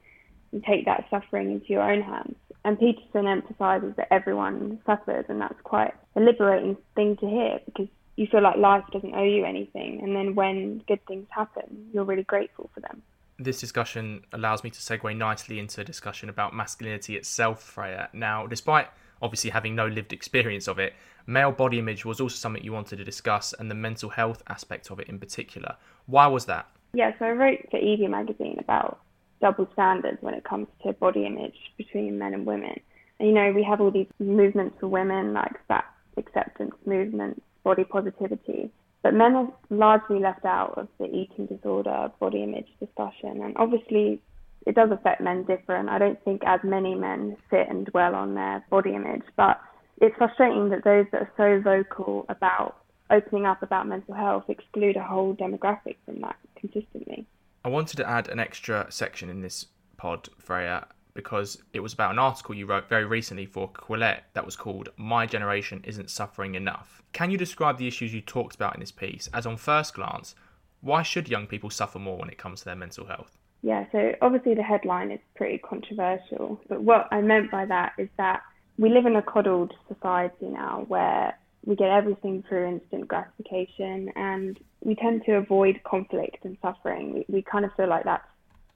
take 0.63 0.85
that 0.85 1.05
suffering 1.09 1.51
into 1.51 1.67
your 1.67 1.81
own 1.81 2.01
hands. 2.01 2.35
And 2.63 2.79
Peterson 2.79 3.27
emphasizes 3.27 3.93
that 3.97 4.07
everyone 4.11 4.79
suffers, 4.85 5.25
and 5.29 5.39
that's 5.39 5.59
quite 5.63 5.93
a 6.15 6.19
liberating 6.19 6.77
thing 6.95 7.15
to 7.17 7.27
hear 7.27 7.59
because 7.65 7.87
you 8.15 8.27
feel 8.27 8.41
like 8.41 8.57
life 8.57 8.83
doesn't 8.91 9.13
owe 9.13 9.23
you 9.23 9.45
anything. 9.45 10.01
And 10.01 10.15
then 10.15 10.35
when 10.35 10.79
good 10.87 11.05
things 11.05 11.27
happen, 11.29 11.89
you're 11.93 12.05
really 12.05 12.23
grateful 12.23 12.69
for 12.73 12.79
them. 12.79 13.01
This 13.37 13.59
discussion 13.59 14.23
allows 14.31 14.63
me 14.63 14.69
to 14.69 14.79
segue 14.79 15.15
nicely 15.15 15.59
into 15.59 15.81
a 15.81 15.83
discussion 15.83 16.29
about 16.29 16.55
masculinity 16.55 17.17
itself, 17.17 17.61
Freya. 17.61 18.09
Now, 18.13 18.47
despite 18.47 18.87
obviously 19.21 19.49
having 19.49 19.75
no 19.75 19.87
lived 19.87 20.13
experience 20.13 20.67
of 20.67 20.79
it, 20.79 20.93
male 21.27 21.51
body 21.51 21.79
image 21.79 22.05
was 22.05 22.21
also 22.21 22.35
something 22.35 22.63
you 22.63 22.71
wanted 22.71 22.97
to 22.97 23.03
discuss, 23.03 23.53
and 23.53 23.69
the 23.69 23.75
mental 23.75 24.09
health 24.09 24.41
aspect 24.47 24.89
of 24.89 24.99
it 24.99 25.09
in 25.09 25.19
particular. 25.19 25.75
Why 26.05 26.27
was 26.27 26.45
that? 26.45 26.67
Yeah, 26.93 27.11
so 27.19 27.25
I 27.25 27.31
wrote 27.31 27.59
for 27.69 27.77
Evie 27.77 28.07
magazine 28.07 28.55
about 28.57 28.99
double 29.41 29.67
standards 29.73 30.17
when 30.21 30.33
it 30.33 30.43
comes 30.43 30.67
to 30.83 30.93
body 30.93 31.25
image 31.25 31.55
between 31.77 32.17
men 32.17 32.33
and 32.33 32.45
women. 32.45 32.79
And, 33.19 33.29
you 33.29 33.33
know, 33.33 33.51
we 33.53 33.63
have 33.63 33.81
all 33.81 33.91
these 33.91 34.07
movements 34.19 34.75
for 34.79 34.87
women, 34.87 35.33
like 35.33 35.53
fat 35.67 35.85
acceptance 36.17 36.75
movements, 36.85 37.41
body 37.63 37.83
positivity. 37.83 38.71
But 39.03 39.13
men 39.13 39.35
are 39.35 39.53
largely 39.69 40.19
left 40.19 40.45
out 40.45 40.77
of 40.77 40.87
the 40.99 41.05
eating 41.05 41.45
disorder, 41.45 42.11
body 42.19 42.43
image 42.43 42.67
discussion. 42.79 43.41
And 43.43 43.55
obviously, 43.57 44.19
it 44.65 44.75
does 44.75 44.89
affect 44.91 45.21
men 45.21 45.43
different. 45.43 45.89
I 45.89 45.99
don't 45.99 46.21
think 46.23 46.41
as 46.45 46.59
many 46.63 46.95
men 46.95 47.37
sit 47.49 47.67
and 47.69 47.85
dwell 47.85 48.15
on 48.15 48.33
their 48.33 48.65
body 48.69 48.95
image. 48.95 49.23
But 49.37 49.61
it's 50.01 50.15
frustrating 50.17 50.69
that 50.69 50.83
those 50.83 51.05
that 51.11 51.21
are 51.21 51.31
so 51.37 51.61
vocal 51.61 52.25
about 52.29 52.77
opening 53.09 53.45
up 53.45 53.61
about 53.61 53.87
mental 53.87 54.15
health 54.15 54.45
exclude 54.49 54.97
a 54.97 55.03
whole 55.03 55.35
demographic 55.35 55.97
from 56.05 56.21
that 56.21 56.35
consistently. 56.59 57.25
I 57.65 57.67
wanted 57.67 57.97
to 57.97 58.07
add 58.07 58.27
an 58.27 58.39
extra 58.39 58.85
section 58.89 59.27
in 59.27 59.41
this 59.41 59.65
pod, 59.97 60.29
Freya, 60.37 60.85
because 61.15 61.57
it 61.73 61.79
was 61.79 61.93
about 61.93 62.11
an 62.11 62.19
article 62.19 62.53
you 62.53 62.67
wrote 62.67 62.87
very 62.87 63.05
recently 63.05 63.47
for 63.47 63.71
Quillette 63.71 64.21
that 64.33 64.45
was 64.45 64.55
called 64.55 64.89
My 64.97 65.25
Generation 65.25 65.81
Isn't 65.83 66.11
Suffering 66.11 66.53
Enough. 66.53 67.01
Can 67.11 67.31
you 67.31 67.39
describe 67.39 67.79
the 67.79 67.87
issues 67.87 68.13
you 68.13 68.21
talked 68.21 68.53
about 68.53 68.75
in 68.75 68.81
this 68.81 68.91
piece, 68.91 69.27
as 69.33 69.47
on 69.47 69.57
first 69.57 69.95
glance, 69.95 70.35
why 70.81 71.01
should 71.01 71.27
young 71.27 71.47
people 71.47 71.71
suffer 71.71 71.97
more 71.97 72.19
when 72.19 72.29
it 72.29 72.37
comes 72.37 72.59
to 72.59 72.65
their 72.65 72.75
mental 72.75 73.07
health? 73.07 73.35
Yeah, 73.63 73.85
so 73.91 74.13
obviously 74.21 74.53
the 74.53 74.61
headline 74.61 75.09
is 75.09 75.19
pretty 75.33 75.57
controversial, 75.57 76.61
but 76.69 76.83
what 76.83 77.07
I 77.09 77.21
meant 77.21 77.49
by 77.49 77.65
that 77.65 77.93
is 77.97 78.09
that 78.17 78.43
we 78.77 78.89
live 78.91 79.07
in 79.07 79.15
a 79.15 79.23
coddled 79.23 79.73
society 79.87 80.49
now 80.49 80.85
where 80.87 81.35
we 81.65 81.75
get 81.75 81.89
everything 81.89 82.43
through 82.47 82.67
instant 82.67 83.07
gratification 83.07 84.11
and 84.15 84.59
we 84.83 84.95
tend 84.95 85.23
to 85.25 85.33
avoid 85.33 85.81
conflict 85.83 86.45
and 86.45 86.57
suffering. 86.61 87.13
We, 87.13 87.25
we 87.27 87.41
kind 87.41 87.65
of 87.65 87.71
feel 87.75 87.89
like 87.89 88.03
that's 88.05 88.27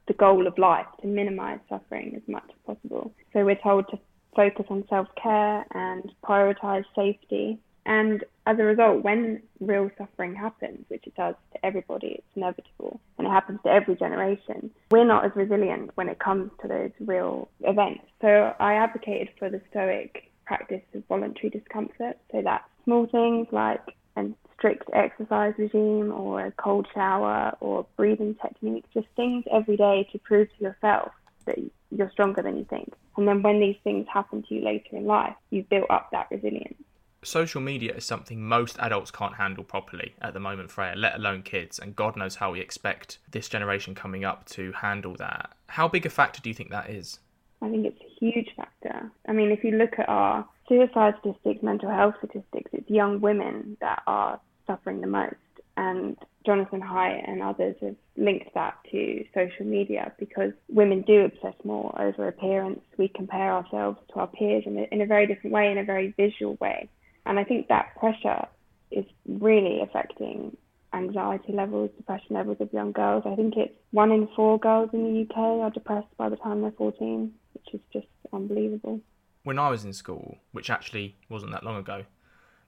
the 0.08 0.14
goal 0.14 0.48
of 0.48 0.58
life 0.58 0.88
to 1.02 1.08
minimize 1.08 1.60
suffering 1.70 2.14
as 2.16 2.24
much 2.28 2.50
as 2.50 2.76
possible. 2.76 3.14
So 3.32 3.46
we're 3.46 3.56
told 3.56 3.88
to 3.90 4.00
focus 4.36 4.66
on 4.70 4.84
self 4.90 5.08
care 5.22 5.66
and 5.72 6.12
prioritize 6.24 6.84
safety. 6.96 7.60
And 7.86 8.24
as 8.46 8.58
a 8.60 8.64
result, 8.64 9.04
when 9.04 9.42
real 9.60 9.90
suffering 9.98 10.36
happens, 10.36 10.86
which 10.90 11.08
it 11.08 11.16
does 11.16 11.36
to 11.54 11.66
everybody, 11.66 12.08
it's 12.08 12.36
inevitable, 12.36 13.00
and 13.18 13.26
it 13.26 13.32
happens 13.32 13.60
to 13.64 13.70
every 13.70 13.96
generation, 13.96 14.70
we're 14.92 15.06
not 15.06 15.26
as 15.26 15.32
resilient 15.36 15.92
when 15.96 16.10
it 16.10 16.20
comes 16.20 16.52
to 16.62 16.68
those 16.68 16.92
real 17.00 17.50
events. 17.62 18.04
So 18.22 18.54
I 18.60 18.74
advocated 18.76 19.30
for 19.40 19.50
the 19.50 19.62
Stoic 19.72 20.29
practice 20.50 20.82
of 20.96 21.04
voluntary 21.08 21.52
discomfort. 21.52 22.18
So 22.32 22.42
that's 22.44 22.64
small 22.84 23.06
things 23.06 23.48
like 23.52 23.82
a 24.18 24.26
strict 24.58 24.90
exercise 24.94 25.54
regime 25.60 26.12
or 26.12 26.48
a 26.48 26.52
cold 26.54 26.88
shower 26.92 27.56
or 27.60 27.86
breathing 27.96 28.36
technique, 28.42 28.86
just 28.92 29.08
things 29.16 29.44
every 29.52 29.78
day 29.78 30.10
to 30.12 30.18
prove 30.18 30.48
to 30.58 30.64
yourself 30.64 31.12
that 31.46 31.58
you're 31.96 32.10
stronger 32.10 32.42
than 32.42 32.58
you 32.58 32.66
think. 32.66 32.92
And 33.16 33.28
then 33.28 33.44
when 33.44 33.60
these 33.60 33.78
things 33.84 34.08
happen 34.12 34.44
to 34.50 34.56
you 34.56 34.66
later 34.66 34.98
in 34.98 35.06
life, 35.06 35.36
you've 35.52 35.70
built 35.70 35.90
up 35.92 36.10
that 36.14 36.28
resilience. 36.32 36.82
Social 37.24 37.62
media 37.62 37.94
is 37.94 38.06
something 38.06 38.42
most 38.42 38.80
adults 38.80 39.12
can't 39.12 39.36
handle 39.36 39.64
properly 39.64 40.16
at 40.22 40.34
the 40.34 40.40
moment, 40.40 40.72
Freya, 40.72 40.94
let 40.96 41.16
alone 41.16 41.44
kids, 41.44 41.78
and 41.78 41.96
God 41.96 42.16
knows 42.16 42.36
how 42.36 42.54
we 42.54 42.60
expect 42.60 43.20
this 43.30 43.50
generation 43.50 43.94
coming 43.94 44.24
up 44.26 44.46
to 44.58 44.72
handle 44.72 45.16
that. 45.18 45.52
How 45.68 45.88
big 45.88 46.06
a 46.06 46.10
factor 46.10 46.42
do 46.42 46.50
you 46.50 46.56
think 46.56 46.72
that 46.72 46.90
is? 46.90 47.20
I 47.62 47.70
think 47.70 47.86
it's 47.86 48.02
a 48.02 48.26
huge 48.26 48.50
factor. 48.56 49.12
I 49.28 49.32
mean, 49.34 49.52
if 49.52 49.64
you 49.64 49.72
look 49.72 49.98
at 49.98 50.08
our 50.08 50.48
suicide 50.68 51.16
statistics, 51.20 51.62
mental 51.64 51.90
health 51.90 52.16
statistics, 52.20 52.72
it's 52.74 52.90
young 52.90 53.20
women 53.20 53.78
that 53.82 54.02
are 54.08 54.40
suffering 54.66 55.02
the 55.02 55.08
most. 55.08 55.36
And 55.76 56.18
Jonathan 56.46 56.82
Haidt 56.82 57.30
and 57.30 57.42
others 57.42 57.76
have 57.82 57.96
linked 58.18 58.54
that 58.54 58.76
to 58.92 59.26
social 59.34 59.66
media 59.66 60.12
because 60.20 60.52
women 60.70 61.02
do 61.02 61.26
obsess 61.26 61.56
more 61.64 61.94
over 62.02 62.28
appearance. 62.28 62.82
We 62.98 63.08
compare 63.10 63.54
ourselves 63.54 63.98
to 64.14 64.20
our 64.20 64.28
peers 64.28 64.64
in 64.66 64.78
a, 64.78 64.88
in 64.92 65.02
a 65.02 65.06
very 65.06 65.28
different 65.28 65.54
way, 65.54 65.72
in 65.72 65.78
a 65.78 65.84
very 65.84 66.14
visual 66.18 66.58
way. 66.60 66.90
And 67.26 67.40
I 67.40 67.44
think 67.44 67.68
that 67.68 67.96
pressure 67.98 68.48
is 68.92 69.06
really 69.28 69.82
affecting 69.82 70.56
anxiety 70.94 71.54
levels, 71.54 71.92
depression 71.98 72.36
levels 72.36 72.58
of 72.60 72.72
young 72.74 72.92
girls. 72.92 73.24
I 73.26 73.36
think 73.36 73.56
it's 73.58 73.74
one 73.92 74.12
in 74.12 74.28
four 74.36 74.60
girls 74.60 74.90
in 74.94 75.04
the 75.04 75.22
UK 75.22 75.38
are 75.38 75.70
depressed 75.70 76.16
by 76.18 76.30
the 76.30 76.38
time 76.38 76.62
they're 76.62 76.72
14, 76.72 77.32
which 77.54 77.74
is 77.74 77.82
just 77.94 78.08
unbelievable 78.34 79.02
when 79.44 79.60
I 79.60 79.70
was 79.70 79.86
in 79.86 79.94
school, 79.94 80.38
which 80.52 80.70
actually 80.70 81.16
wasn't 81.30 81.52
that 81.54 81.64
long 81.64 81.78
ago, 81.78 82.06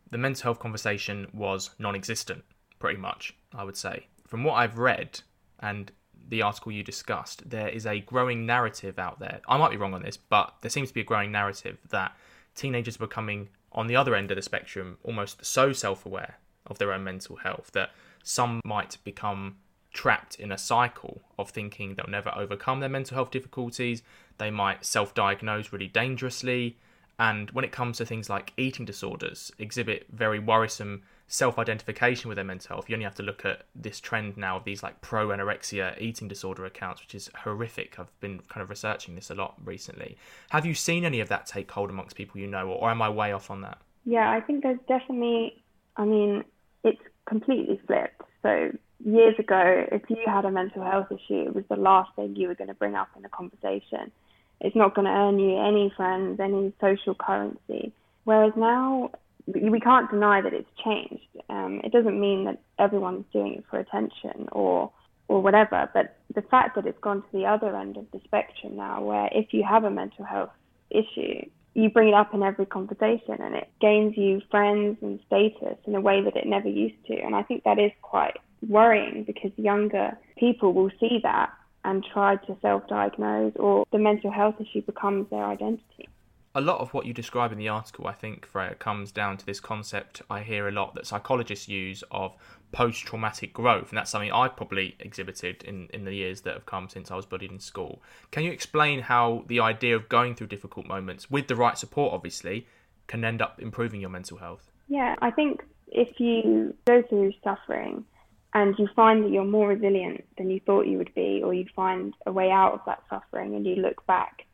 the 0.09 0.17
mental 0.17 0.43
health 0.43 0.59
conversation 0.59 1.27
was 1.33 1.71
non 1.79 1.95
existent, 1.95 2.43
pretty 2.79 2.97
much, 2.97 3.35
I 3.53 3.63
would 3.63 3.77
say. 3.77 4.07
From 4.25 4.43
what 4.43 4.53
I've 4.53 4.77
read 4.77 5.21
and 5.59 5.91
the 6.29 6.41
article 6.41 6.71
you 6.71 6.83
discussed, 6.83 7.49
there 7.49 7.67
is 7.67 7.85
a 7.85 7.99
growing 7.99 8.45
narrative 8.45 8.97
out 8.97 9.19
there. 9.19 9.41
I 9.47 9.57
might 9.57 9.71
be 9.71 9.77
wrong 9.77 9.93
on 9.93 10.03
this, 10.03 10.17
but 10.17 10.55
there 10.61 10.71
seems 10.71 10.89
to 10.89 10.93
be 10.93 11.01
a 11.01 11.05
growing 11.05 11.31
narrative 11.31 11.77
that 11.89 12.15
teenagers 12.55 12.95
are 12.95 13.07
becoming, 13.07 13.49
on 13.73 13.87
the 13.87 13.95
other 13.95 14.15
end 14.15 14.31
of 14.31 14.35
the 14.35 14.41
spectrum, 14.41 14.97
almost 15.03 15.45
so 15.45 15.73
self 15.73 16.05
aware 16.05 16.39
of 16.67 16.77
their 16.77 16.93
own 16.93 17.03
mental 17.03 17.37
health 17.37 17.71
that 17.73 17.91
some 18.23 18.61
might 18.65 18.97
become 19.03 19.57
trapped 19.93 20.35
in 20.35 20.51
a 20.51 20.57
cycle 20.57 21.21
of 21.37 21.49
thinking 21.49 21.95
they'll 21.95 22.05
never 22.07 22.31
overcome 22.35 22.79
their 22.79 22.89
mental 22.89 23.15
health 23.15 23.31
difficulties. 23.31 24.03
They 24.37 24.51
might 24.51 24.85
self 24.85 25.13
diagnose 25.13 25.71
really 25.71 25.87
dangerously. 25.87 26.77
And 27.19 27.51
when 27.51 27.63
it 27.63 27.71
comes 27.71 27.97
to 27.97 28.05
things 28.05 28.29
like 28.29 28.53
eating 28.57 28.85
disorders, 28.85 29.51
exhibit 29.59 30.07
very 30.11 30.39
worrisome 30.39 31.03
self 31.27 31.57
identification 31.57 32.27
with 32.27 32.35
their 32.35 32.45
mental 32.45 32.75
health. 32.75 32.89
You 32.89 32.95
only 32.95 33.05
have 33.05 33.15
to 33.15 33.23
look 33.23 33.45
at 33.45 33.63
this 33.75 33.99
trend 33.99 34.37
now 34.37 34.57
of 34.57 34.65
these 34.65 34.83
like 34.83 34.99
pro 35.01 35.27
anorexia 35.29 35.99
eating 35.99 36.27
disorder 36.27 36.65
accounts, 36.65 37.01
which 37.01 37.15
is 37.15 37.29
horrific. 37.43 37.99
I've 37.99 38.19
been 38.19 38.41
kind 38.49 38.61
of 38.61 38.69
researching 38.69 39.15
this 39.15 39.29
a 39.29 39.35
lot 39.35 39.55
recently. 39.63 40.17
Have 40.49 40.65
you 40.65 40.73
seen 40.73 41.05
any 41.05 41.19
of 41.19 41.29
that 41.29 41.45
take 41.45 41.71
hold 41.71 41.89
amongst 41.89 42.15
people 42.15 42.41
you 42.41 42.47
know, 42.47 42.67
or, 42.67 42.81
or 42.81 42.89
am 42.89 43.01
I 43.01 43.09
way 43.09 43.31
off 43.31 43.49
on 43.49 43.61
that? 43.61 43.77
Yeah, 44.03 44.29
I 44.29 44.41
think 44.41 44.63
there's 44.63 44.79
definitely, 44.87 45.63
I 45.95 46.05
mean, 46.05 46.43
it's 46.83 47.01
completely 47.27 47.79
flipped. 47.87 48.21
So 48.41 48.71
years 49.03 49.35
ago, 49.39 49.85
if 49.91 50.03
you 50.09 50.17
had 50.25 50.45
a 50.45 50.51
mental 50.51 50.83
health 50.83 51.07
issue, 51.11 51.43
it 51.47 51.55
was 51.55 51.63
the 51.69 51.75
last 51.75 52.15
thing 52.15 52.35
you 52.35 52.47
were 52.47 52.55
going 52.55 52.69
to 52.69 52.73
bring 52.73 52.95
up 52.95 53.09
in 53.17 53.25
a 53.25 53.29
conversation. 53.29 54.11
It's 54.59 54.75
not 54.75 54.93
going 54.95 55.05
to 55.05 55.11
earn 55.11 55.39
you 55.39 55.57
any 55.57 55.91
friends, 55.95 56.39
any 56.39 56.73
social 56.79 57.15
currency. 57.15 57.91
Whereas 58.25 58.53
now, 58.55 59.11
we 59.47 59.79
can't 59.79 60.09
deny 60.11 60.41
that 60.41 60.53
it's 60.53 60.69
changed. 60.83 61.25
Um, 61.49 61.81
it 61.83 61.91
doesn't 61.91 62.19
mean 62.19 62.45
that 62.45 62.61
everyone's 62.77 63.25
doing 63.33 63.55
it 63.55 63.65
for 63.69 63.79
attention 63.79 64.47
or 64.51 64.91
or 65.27 65.41
whatever, 65.41 65.89
but 65.93 66.17
the 66.35 66.41
fact 66.41 66.75
that 66.75 66.85
it's 66.85 66.99
gone 66.99 67.21
to 67.21 67.27
the 67.31 67.45
other 67.45 67.73
end 67.73 67.95
of 67.95 68.05
the 68.11 68.19
spectrum 68.25 68.75
now, 68.75 69.01
where 69.01 69.29
if 69.31 69.53
you 69.53 69.63
have 69.63 69.85
a 69.85 69.89
mental 69.89 70.25
health 70.25 70.49
issue, 70.89 71.39
you 71.73 71.89
bring 71.89 72.09
it 72.09 72.13
up 72.13 72.33
in 72.33 72.43
every 72.43 72.65
conversation 72.65 73.37
and 73.39 73.55
it 73.55 73.69
gains 73.79 74.17
you 74.17 74.41
friends 74.49 74.97
and 75.01 75.19
status 75.27 75.77
in 75.85 75.95
a 75.95 76.01
way 76.01 76.21
that 76.21 76.35
it 76.35 76.45
never 76.45 76.67
used 76.67 77.05
to. 77.07 77.17
And 77.17 77.35
I 77.35 77.43
think 77.43 77.63
that 77.63 77.79
is 77.79 77.91
quite 78.01 78.37
worrying 78.67 79.23
because 79.23 79.51
younger 79.57 80.17
people 80.37 80.73
will 80.73 80.91
see 80.99 81.19
that 81.23 81.51
and 81.83 82.05
try 82.13 82.35
to 82.35 82.57
self 82.61 82.87
diagnose, 82.87 83.53
or 83.55 83.85
the 83.91 83.97
mental 83.97 84.31
health 84.31 84.55
issue 84.59 84.81
becomes 84.83 85.29
their 85.29 85.45
identity. 85.45 86.07
A 86.53 86.61
lot 86.61 86.79
of 86.81 86.93
what 86.93 87.05
you 87.05 87.13
describe 87.13 87.51
in 87.51 87.57
the 87.57 87.69
article, 87.69 88.07
I 88.07 88.13
think, 88.13 88.45
Freya, 88.45 88.75
comes 88.75 89.11
down 89.11 89.37
to 89.37 89.45
this 89.45 89.59
concept 89.59 90.21
I 90.29 90.41
hear 90.41 90.67
a 90.67 90.71
lot 90.71 90.95
that 90.95 91.07
psychologists 91.07 91.69
use 91.69 92.03
of 92.11 92.35
post 92.71 93.05
traumatic 93.05 93.53
growth. 93.53 93.89
And 93.89 93.97
that's 93.97 94.11
something 94.11 94.31
I've 94.31 94.55
probably 94.55 94.95
exhibited 94.99 95.63
in, 95.63 95.87
in 95.93 96.03
the 96.03 96.13
years 96.13 96.41
that 96.41 96.53
have 96.53 96.65
come 96.65 96.89
since 96.89 97.09
I 97.09 97.15
was 97.15 97.25
bullied 97.25 97.51
in 97.51 97.59
school. 97.59 98.01
Can 98.31 98.43
you 98.43 98.51
explain 98.51 99.01
how 99.01 99.45
the 99.47 99.61
idea 99.61 99.95
of 99.95 100.09
going 100.09 100.35
through 100.35 100.47
difficult 100.47 100.87
moments, 100.87 101.31
with 101.31 101.47
the 101.47 101.55
right 101.55 101.77
support, 101.77 102.13
obviously, 102.13 102.67
can 103.07 103.23
end 103.23 103.41
up 103.41 103.61
improving 103.61 104.01
your 104.01 104.09
mental 104.09 104.37
health? 104.37 104.71
Yeah, 104.89 105.15
I 105.21 105.31
think 105.31 105.63
if 105.87 106.19
you 106.19 106.75
go 106.85 107.01
through 107.03 107.33
suffering, 107.43 108.05
and 108.53 108.77
you 108.77 108.87
find 108.95 109.23
that 109.23 109.31
you're 109.31 109.45
more 109.45 109.69
resilient 109.69 110.25
than 110.37 110.49
you 110.49 110.59
thought 110.65 110.87
you 110.87 110.97
would 110.97 111.13
be, 111.13 111.41
or 111.43 111.53
you 111.53 111.65
find 111.75 112.13
a 112.25 112.31
way 112.31 112.51
out 112.51 112.73
of 112.73 112.81
that 112.85 113.01
suffering 113.09 113.55
and 113.55 113.65
you 113.65 113.75
look 113.75 114.05
back. 114.07 114.45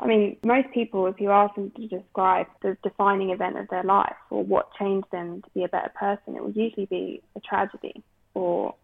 I 0.00 0.06
mean, 0.06 0.36
most 0.44 0.68
people, 0.72 1.06
if 1.06 1.20
you 1.20 1.30
ask 1.30 1.54
them 1.54 1.70
to 1.76 1.86
describe 1.86 2.46
the 2.60 2.76
defining 2.82 3.30
event 3.30 3.58
of 3.58 3.68
their 3.68 3.84
life 3.84 4.16
or 4.30 4.42
what 4.42 4.74
changed 4.78 5.06
them 5.12 5.42
to 5.42 5.50
be 5.54 5.64
a 5.64 5.68
better 5.68 5.92
person, 5.94 6.34
it 6.34 6.42
will 6.42 6.50
usually 6.50 6.86
be 6.86 7.22
a 7.36 7.40
tragedy 7.40 8.02
or 8.34 8.74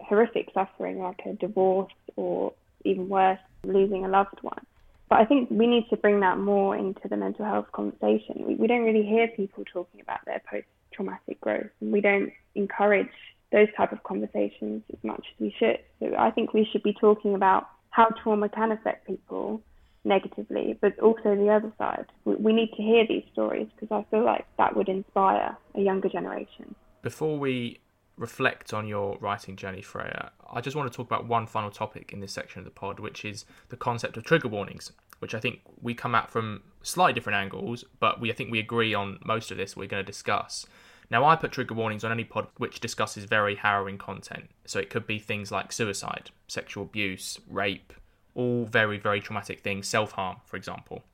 horrific 0.00 0.50
suffering 0.54 0.98
like 1.00 1.20
a 1.26 1.32
divorce 1.34 1.92
or 2.16 2.52
even 2.84 3.08
worse, 3.08 3.38
losing 3.64 4.04
a 4.04 4.08
loved 4.08 4.38
one. 4.42 4.64
But 5.08 5.20
I 5.20 5.24
think 5.24 5.50
we 5.50 5.66
need 5.66 5.88
to 5.90 5.96
bring 5.96 6.20
that 6.20 6.38
more 6.38 6.76
into 6.76 7.08
the 7.08 7.16
mental 7.16 7.44
health 7.44 7.70
conversation. 7.72 8.44
We, 8.46 8.54
we 8.54 8.66
don't 8.66 8.84
really 8.84 9.04
hear 9.04 9.28
people 9.28 9.64
talking 9.70 10.00
about 10.00 10.24
their 10.26 10.40
post 10.48 10.66
traumatic 10.92 11.40
growth, 11.40 11.70
and 11.80 11.92
we 11.92 12.00
don't 12.00 12.32
encourage 12.54 13.08
those 13.50 13.68
type 13.76 13.92
of 13.92 14.02
conversations 14.04 14.82
as 14.92 14.98
much 15.02 15.24
as 15.34 15.40
we 15.40 15.54
should. 15.58 15.78
So 16.00 16.14
I 16.18 16.30
think 16.30 16.54
we 16.54 16.66
should 16.70 16.82
be 16.82 16.94
talking 16.94 17.34
about 17.34 17.68
how 17.90 18.08
trauma 18.22 18.48
can 18.48 18.72
affect 18.72 19.06
people 19.06 19.62
negatively, 20.04 20.78
but 20.80 20.98
also 20.98 21.34
the 21.36 21.48
other 21.48 21.72
side. 21.78 22.06
We 22.24 22.52
need 22.52 22.70
to 22.76 22.82
hear 22.82 23.06
these 23.06 23.24
stories 23.32 23.68
because 23.74 23.94
I 23.94 24.10
feel 24.10 24.24
like 24.24 24.46
that 24.58 24.76
would 24.76 24.88
inspire 24.88 25.56
a 25.74 25.80
younger 25.80 26.08
generation. 26.08 26.74
Before 27.02 27.38
we 27.38 27.78
reflect 28.16 28.72
on 28.72 28.86
your 28.86 29.16
writing 29.20 29.56
journey, 29.56 29.82
Freya, 29.82 30.32
I 30.52 30.60
just 30.60 30.76
want 30.76 30.90
to 30.90 30.96
talk 30.96 31.06
about 31.06 31.26
one 31.26 31.46
final 31.46 31.70
topic 31.70 32.12
in 32.12 32.20
this 32.20 32.32
section 32.32 32.58
of 32.58 32.64
the 32.64 32.70
pod, 32.70 33.00
which 33.00 33.24
is 33.24 33.44
the 33.68 33.76
concept 33.76 34.16
of 34.16 34.24
trigger 34.24 34.48
warnings, 34.48 34.92
which 35.20 35.34
I 35.34 35.40
think 35.40 35.60
we 35.80 35.94
come 35.94 36.14
at 36.14 36.30
from 36.30 36.62
slightly 36.82 37.14
different 37.14 37.36
angles, 37.36 37.84
but 38.00 38.20
we 38.20 38.30
I 38.30 38.34
think 38.34 38.50
we 38.50 38.58
agree 38.58 38.94
on 38.94 39.18
most 39.24 39.50
of 39.50 39.56
this 39.56 39.76
we're 39.76 39.86
going 39.86 40.04
to 40.04 40.06
discuss. 40.10 40.66
Now, 41.10 41.24
I 41.24 41.36
put 41.36 41.52
trigger 41.52 41.74
warnings 41.74 42.04
on 42.04 42.12
any 42.12 42.24
pod 42.24 42.46
which 42.56 42.80
discusses 42.80 43.24
very 43.24 43.56
harrowing 43.56 43.98
content. 43.98 44.48
So 44.66 44.78
it 44.78 44.88
could 44.88 45.06
be 45.06 45.18
things 45.18 45.52
like 45.52 45.70
suicide, 45.70 46.30
sexual 46.48 46.84
abuse, 46.84 47.38
rape, 47.46 47.92
all 48.34 48.64
very, 48.64 48.98
very 48.98 49.20
traumatic 49.20 49.60
things, 49.60 49.88
self 49.88 50.12
harm, 50.12 50.36
for 50.44 50.56
example. 50.56 51.04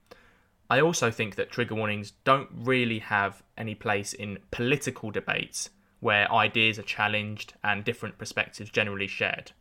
I 0.70 0.81
also 0.81 1.11
think 1.11 1.37
that 1.37 1.50
trigger 1.50 1.74
warnings 1.74 2.12
don't 2.24 2.48
really 2.52 2.98
have 2.98 3.42
any 3.57 3.74
place 3.74 4.12
in 4.12 4.38
political 4.50 5.11
debates 5.11 5.70
where 6.00 6.31
ideas 6.31 6.78
are 6.78 6.83
challenged 6.83 7.54
and 7.64 7.85
different 7.85 8.18
perspectives 8.18 8.70
generally 8.70 9.07
shared. 9.07 9.52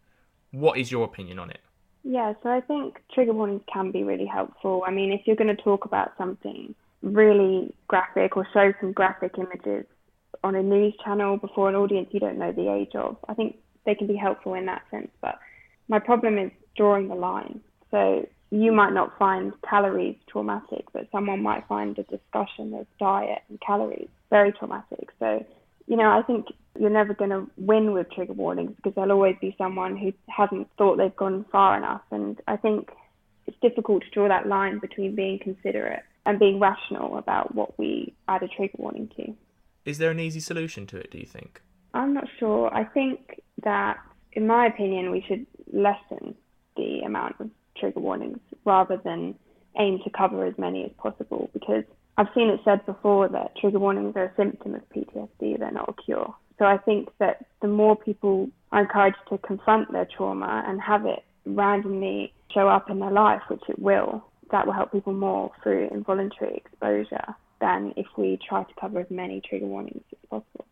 What 0.52 0.78
is 0.78 0.92
your 0.92 1.06
opinion 1.06 1.40
on 1.40 1.50
it? 1.50 1.62
Yeah, 2.04 2.34
so 2.44 2.50
I 2.50 2.62
think 2.62 3.02
trigger 3.14 3.34
warnings 3.34 3.64
can 3.72 3.92
be 3.92 4.04
really 4.04 4.26
helpful. 4.26 4.84
I 4.86 4.92
mean, 4.92 5.12
if 5.12 5.22
you're 5.26 5.36
going 5.36 5.56
to 5.56 5.62
talk 5.62 5.86
about 5.86 6.14
something 6.18 6.76
really 7.02 7.74
graphic 7.88 8.36
or 8.38 8.48
show 8.54 8.74
some 8.82 8.92
graphic 8.92 9.36
images, 9.38 9.86
on 10.44 10.56
a 10.56 10.64
news 10.64 10.94
channel 11.04 11.38
before 11.38 11.70
an 11.70 11.76
audience 11.76 12.10
you 12.12 12.20
don't 12.20 12.38
know 12.38 12.52
the 12.52 12.72
age 12.72 12.96
of. 12.96 13.18
I 13.28 13.34
think 13.34 13.58
they 13.86 13.96
can 13.96 14.08
be 14.08 14.16
helpful 14.16 14.54
in 14.54 14.66
that 14.66 14.84
sense, 14.92 15.10
but 15.22 15.40
my 15.88 16.00
problem 16.00 16.38
is 16.38 16.52
drawing 16.78 17.08
the 17.08 17.16
line. 17.16 17.60
So 17.92 18.28
you 18.50 18.72
might 18.72 18.94
not 18.94 19.18
find 19.18 19.54
calories 19.68 20.16
traumatic, 20.30 20.86
but 20.94 21.08
someone 21.12 21.42
might 21.42 21.68
find 21.68 21.98
a 21.98 22.04
discussion 22.04 22.74
of 22.74 22.88
diet 23.00 23.40
and 23.50 23.60
calories 23.60 24.10
very 24.30 24.52
traumatic. 24.54 25.10
So, 25.20 25.46
you 25.88 25.98
know, 25.98 26.10
I 26.10 26.22
think 26.22 26.48
you're 26.80 26.90
never 26.90 27.14
going 27.14 27.32
to 27.32 27.50
win 27.58 27.94
with 27.94 28.12
trigger 28.12 28.34
warnings 28.34 28.72
because 28.76 28.94
there'll 28.96 29.12
always 29.12 29.36
be 29.42 29.56
someone 29.58 29.98
who 29.98 30.14
hasn't 30.30 30.70
thought 30.78 30.98
they've 30.98 31.16
gone 31.16 31.46
far 31.52 31.78
enough. 31.78 32.02
And 32.12 32.40
I 32.48 32.58
think 32.58 32.90
it's 33.48 33.58
difficult 33.62 34.04
to 34.04 34.10
draw 34.12 34.28
that 34.28 34.48
line 34.48 34.80
between 34.80 35.16
being 35.16 35.40
considerate 35.40 36.04
and 36.26 36.40
being 36.40 36.60
rational 36.60 37.18
about 37.18 37.56
what 37.56 37.78
we 37.80 38.14
add 38.28 38.44
a 38.44 38.48
trigger 38.48 38.76
warning 38.78 39.10
to. 39.18 39.34
Is 39.86 39.98
there 39.98 40.12
an 40.12 40.20
easy 40.20 40.42
solution 40.42 40.86
to 40.88 40.98
it, 40.98 41.12
do 41.12 41.18
you 41.18 41.26
think? 41.26 41.62
I'm 41.94 42.14
not 42.14 42.28
sure. 42.40 42.74
I 42.74 42.84
think 42.84 43.42
that, 43.64 43.98
in 44.34 44.46
my 44.46 44.68
opinion, 44.68 45.12
we 45.12 45.24
should 45.28 45.46
lessen 45.72 46.36
the 46.78 47.02
amount 47.06 47.36
of 47.40 47.50
trigger 47.78 48.00
warnings 48.00 48.40
rather 48.66 48.98
than 49.04 49.36
aim 49.80 50.00
to 50.04 50.10
cover 50.10 50.46
as 50.46 50.58
many 50.58 50.84
as 50.84 50.92
possible 50.98 51.50
because 51.54 51.84
I've 52.18 52.28
seen 52.34 52.50
it 52.50 52.60
said 52.66 52.86
before 52.86 53.28
that 53.30 53.56
trigger 53.58 53.80
warnings 53.80 54.16
are 54.16 54.26
a 54.26 54.36
symptom 54.36 54.74
of 54.74 54.82
PTSD, 54.90 55.60
they're 55.60 55.72
not 55.72 55.90
a 55.90 56.02
cure. 56.02 56.34
So 56.58 56.66
I 56.66 56.78
think 56.78 57.10
that 57.20 57.46
the 57.62 57.68
more 57.68 57.96
people 57.96 58.50
are 58.72 58.82
encouraged 58.82 59.18
to 59.30 59.38
confront 59.38 59.92
their 59.92 60.08
trauma 60.18 60.64
and 60.68 60.82
have 60.82 61.06
it 61.06 61.24
randomly 61.46 62.34
show 62.52 62.68
up 62.68 62.90
in 62.90 63.00
their 63.00 63.12
life, 63.12 63.42
which 63.50 63.62
it 63.70 63.78
will, 63.78 64.24
that 64.52 64.66
will 64.66 64.74
help 64.74 64.92
people 64.92 65.14
more 65.14 65.52
through 65.62 65.90
involuntary 65.92 66.56
exposure 66.58 67.36
than 67.62 67.94
if 67.96 68.08
we 68.18 68.40
try 68.48 68.64
to 68.64 68.74
cover 68.80 69.00
as 69.00 69.08
many 69.12 69.42
trigger 69.48 69.66
warnings 69.66 70.04
as 70.12 70.30
possible. 70.30 70.66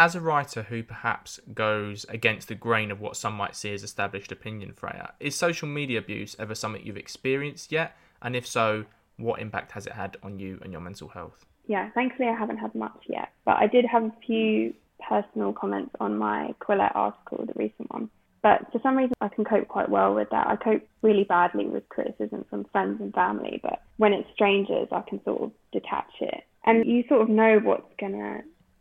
As 0.00 0.14
a 0.14 0.20
writer 0.22 0.62
who 0.62 0.82
perhaps 0.82 1.38
goes 1.52 2.06
against 2.08 2.48
the 2.48 2.54
grain 2.54 2.90
of 2.90 3.02
what 3.02 3.18
some 3.18 3.34
might 3.34 3.54
see 3.54 3.74
as 3.74 3.82
established 3.82 4.32
opinion, 4.32 4.72
Freya, 4.72 5.12
is 5.20 5.36
social 5.36 5.68
media 5.68 5.98
abuse 5.98 6.34
ever 6.38 6.54
something 6.54 6.80
you've 6.82 6.96
experienced 6.96 7.70
yet? 7.70 7.94
And 8.22 8.34
if 8.34 8.46
so, 8.46 8.86
what 9.18 9.42
impact 9.42 9.72
has 9.72 9.86
it 9.86 9.92
had 9.92 10.16
on 10.22 10.38
you 10.38 10.58
and 10.62 10.72
your 10.72 10.80
mental 10.80 11.08
health? 11.08 11.44
Yeah, 11.66 11.90
thankfully 11.90 12.30
I 12.30 12.34
haven't 12.34 12.56
had 12.56 12.74
much 12.74 12.98
yet, 13.10 13.28
but 13.44 13.58
I 13.58 13.66
did 13.66 13.84
have 13.84 14.04
a 14.04 14.12
few 14.26 14.72
personal 15.06 15.52
comments 15.52 15.94
on 16.00 16.16
my 16.16 16.54
Quillette 16.62 16.96
article, 16.96 17.44
the 17.44 17.52
recent 17.56 17.92
one. 17.92 18.08
But 18.42 18.72
for 18.72 18.80
some 18.82 18.96
reason, 18.96 19.12
I 19.20 19.28
can 19.28 19.44
cope 19.44 19.68
quite 19.68 19.90
well 19.90 20.14
with 20.14 20.30
that. 20.30 20.46
I 20.46 20.56
cope 20.56 20.82
really 21.02 21.24
badly 21.24 21.66
with 21.66 21.86
criticism 21.90 22.46
from 22.48 22.64
friends 22.72 23.02
and 23.02 23.12
family, 23.12 23.60
but 23.62 23.82
when 23.98 24.14
it's 24.14 24.32
strangers, 24.32 24.88
I 24.92 25.02
can 25.02 25.22
sort 25.24 25.42
of 25.42 25.52
detach 25.72 26.14
it. 26.22 26.44
And 26.64 26.86
you 26.86 27.04
sort 27.06 27.20
of 27.20 27.28
know 27.28 27.58
what's 27.62 27.92
going 27.98 28.12
to 28.12 28.40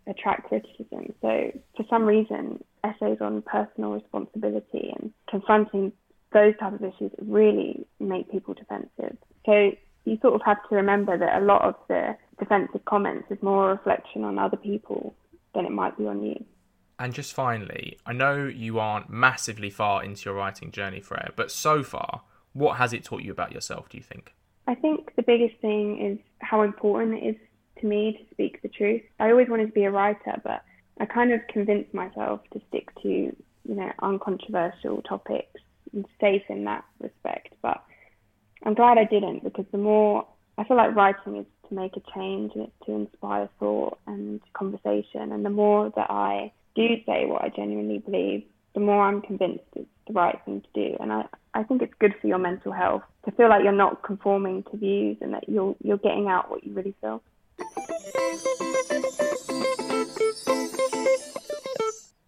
attract 0.09 0.47
criticism. 0.47 1.13
So 1.21 1.51
for 1.77 1.85
some 1.89 2.03
reason, 2.03 2.63
essays 2.83 3.17
on 3.21 3.41
personal 3.43 3.91
responsibility 3.91 4.93
and 4.99 5.11
confronting 5.29 5.91
those 6.33 6.53
type 6.59 6.73
of 6.73 6.83
issues 6.83 7.11
really 7.19 7.85
make 7.99 8.31
people 8.31 8.53
defensive. 8.53 9.17
So 9.45 9.71
you 10.05 10.17
sort 10.21 10.35
of 10.35 10.41
have 10.45 10.57
to 10.69 10.75
remember 10.75 11.17
that 11.17 11.41
a 11.41 11.45
lot 11.45 11.61
of 11.63 11.75
the 11.87 12.15
defensive 12.39 12.85
comments 12.85 13.27
is 13.29 13.37
more 13.41 13.71
a 13.71 13.75
reflection 13.75 14.23
on 14.23 14.39
other 14.39 14.57
people 14.57 15.13
than 15.53 15.65
it 15.65 15.71
might 15.71 15.97
be 15.97 16.05
on 16.05 16.23
you. 16.23 16.43
And 16.99 17.13
just 17.13 17.33
finally, 17.33 17.97
I 18.05 18.13
know 18.13 18.45
you 18.45 18.79
aren't 18.79 19.09
massively 19.09 19.69
far 19.69 20.03
into 20.03 20.25
your 20.25 20.35
writing 20.35 20.71
journey, 20.71 20.99
Freya, 20.99 21.31
but 21.35 21.49
so 21.49 21.81
far, 21.81 22.21
what 22.53 22.77
has 22.77 22.93
it 22.93 23.03
taught 23.03 23.21
you 23.21 23.31
about 23.31 23.53
yourself, 23.53 23.89
do 23.89 23.97
you 23.97 24.03
think? 24.03 24.35
I 24.67 24.75
think 24.75 25.15
the 25.15 25.23
biggest 25.23 25.59
thing 25.61 25.99
is 26.05 26.19
how 26.39 26.61
important 26.61 27.23
it 27.23 27.27
is 27.27 27.35
to 27.79 27.87
me 27.87 28.13
to 28.13 28.33
speak 28.33 28.61
the 28.61 28.69
truth. 28.69 29.01
I 29.19 29.29
always 29.29 29.49
wanted 29.49 29.67
to 29.67 29.73
be 29.73 29.83
a 29.83 29.91
writer, 29.91 30.39
but 30.43 30.63
I 30.99 31.05
kind 31.05 31.31
of 31.31 31.41
convinced 31.47 31.93
myself 31.93 32.41
to 32.53 32.61
stick 32.69 32.89
to, 33.01 33.09
you 33.09 33.35
know, 33.65 33.91
uncontroversial 34.01 35.01
topics 35.03 35.61
and 35.93 36.05
safe 36.19 36.43
in 36.49 36.65
that 36.65 36.83
respect. 36.99 37.53
But 37.61 37.83
I'm 38.63 38.73
glad 38.73 38.97
I 38.97 39.05
didn't 39.05 39.43
because 39.43 39.65
the 39.71 39.77
more 39.77 40.27
I 40.57 40.65
feel 40.65 40.77
like 40.77 40.95
writing 40.95 41.37
is 41.37 41.45
to 41.69 41.75
make 41.75 41.95
a 41.95 42.01
change 42.13 42.51
and 42.55 42.65
it's 42.65 42.85
to 42.85 42.91
inspire 42.91 43.49
thought 43.59 43.97
and 44.07 44.41
conversation. 44.53 45.31
And 45.31 45.45
the 45.45 45.49
more 45.49 45.91
that 45.95 46.09
I 46.09 46.51
do 46.75 46.87
say 47.05 47.25
what 47.25 47.43
I 47.43 47.49
genuinely 47.49 47.99
believe, 47.99 48.43
the 48.73 48.81
more 48.81 49.03
I'm 49.03 49.21
convinced 49.21 49.63
it's 49.75 49.87
the 50.07 50.13
right 50.13 50.39
thing 50.45 50.61
to 50.61 50.67
do. 50.73 50.97
And 50.99 51.13
I, 51.13 51.25
I 51.53 51.63
think 51.63 51.81
it's 51.81 51.93
good 51.99 52.13
for 52.19 52.27
your 52.27 52.37
mental 52.37 52.71
health 52.71 53.03
to 53.25 53.31
feel 53.31 53.49
like 53.49 53.63
you're 53.63 53.71
not 53.71 54.03
conforming 54.03 54.63
to 54.71 54.77
views 54.77 55.17
and 55.21 55.33
that 55.33 55.47
you're 55.47 55.75
you're 55.83 55.97
getting 55.97 56.27
out 56.27 56.49
what 56.49 56.63
you 56.63 56.73
really 56.73 56.95
feel. 57.01 57.21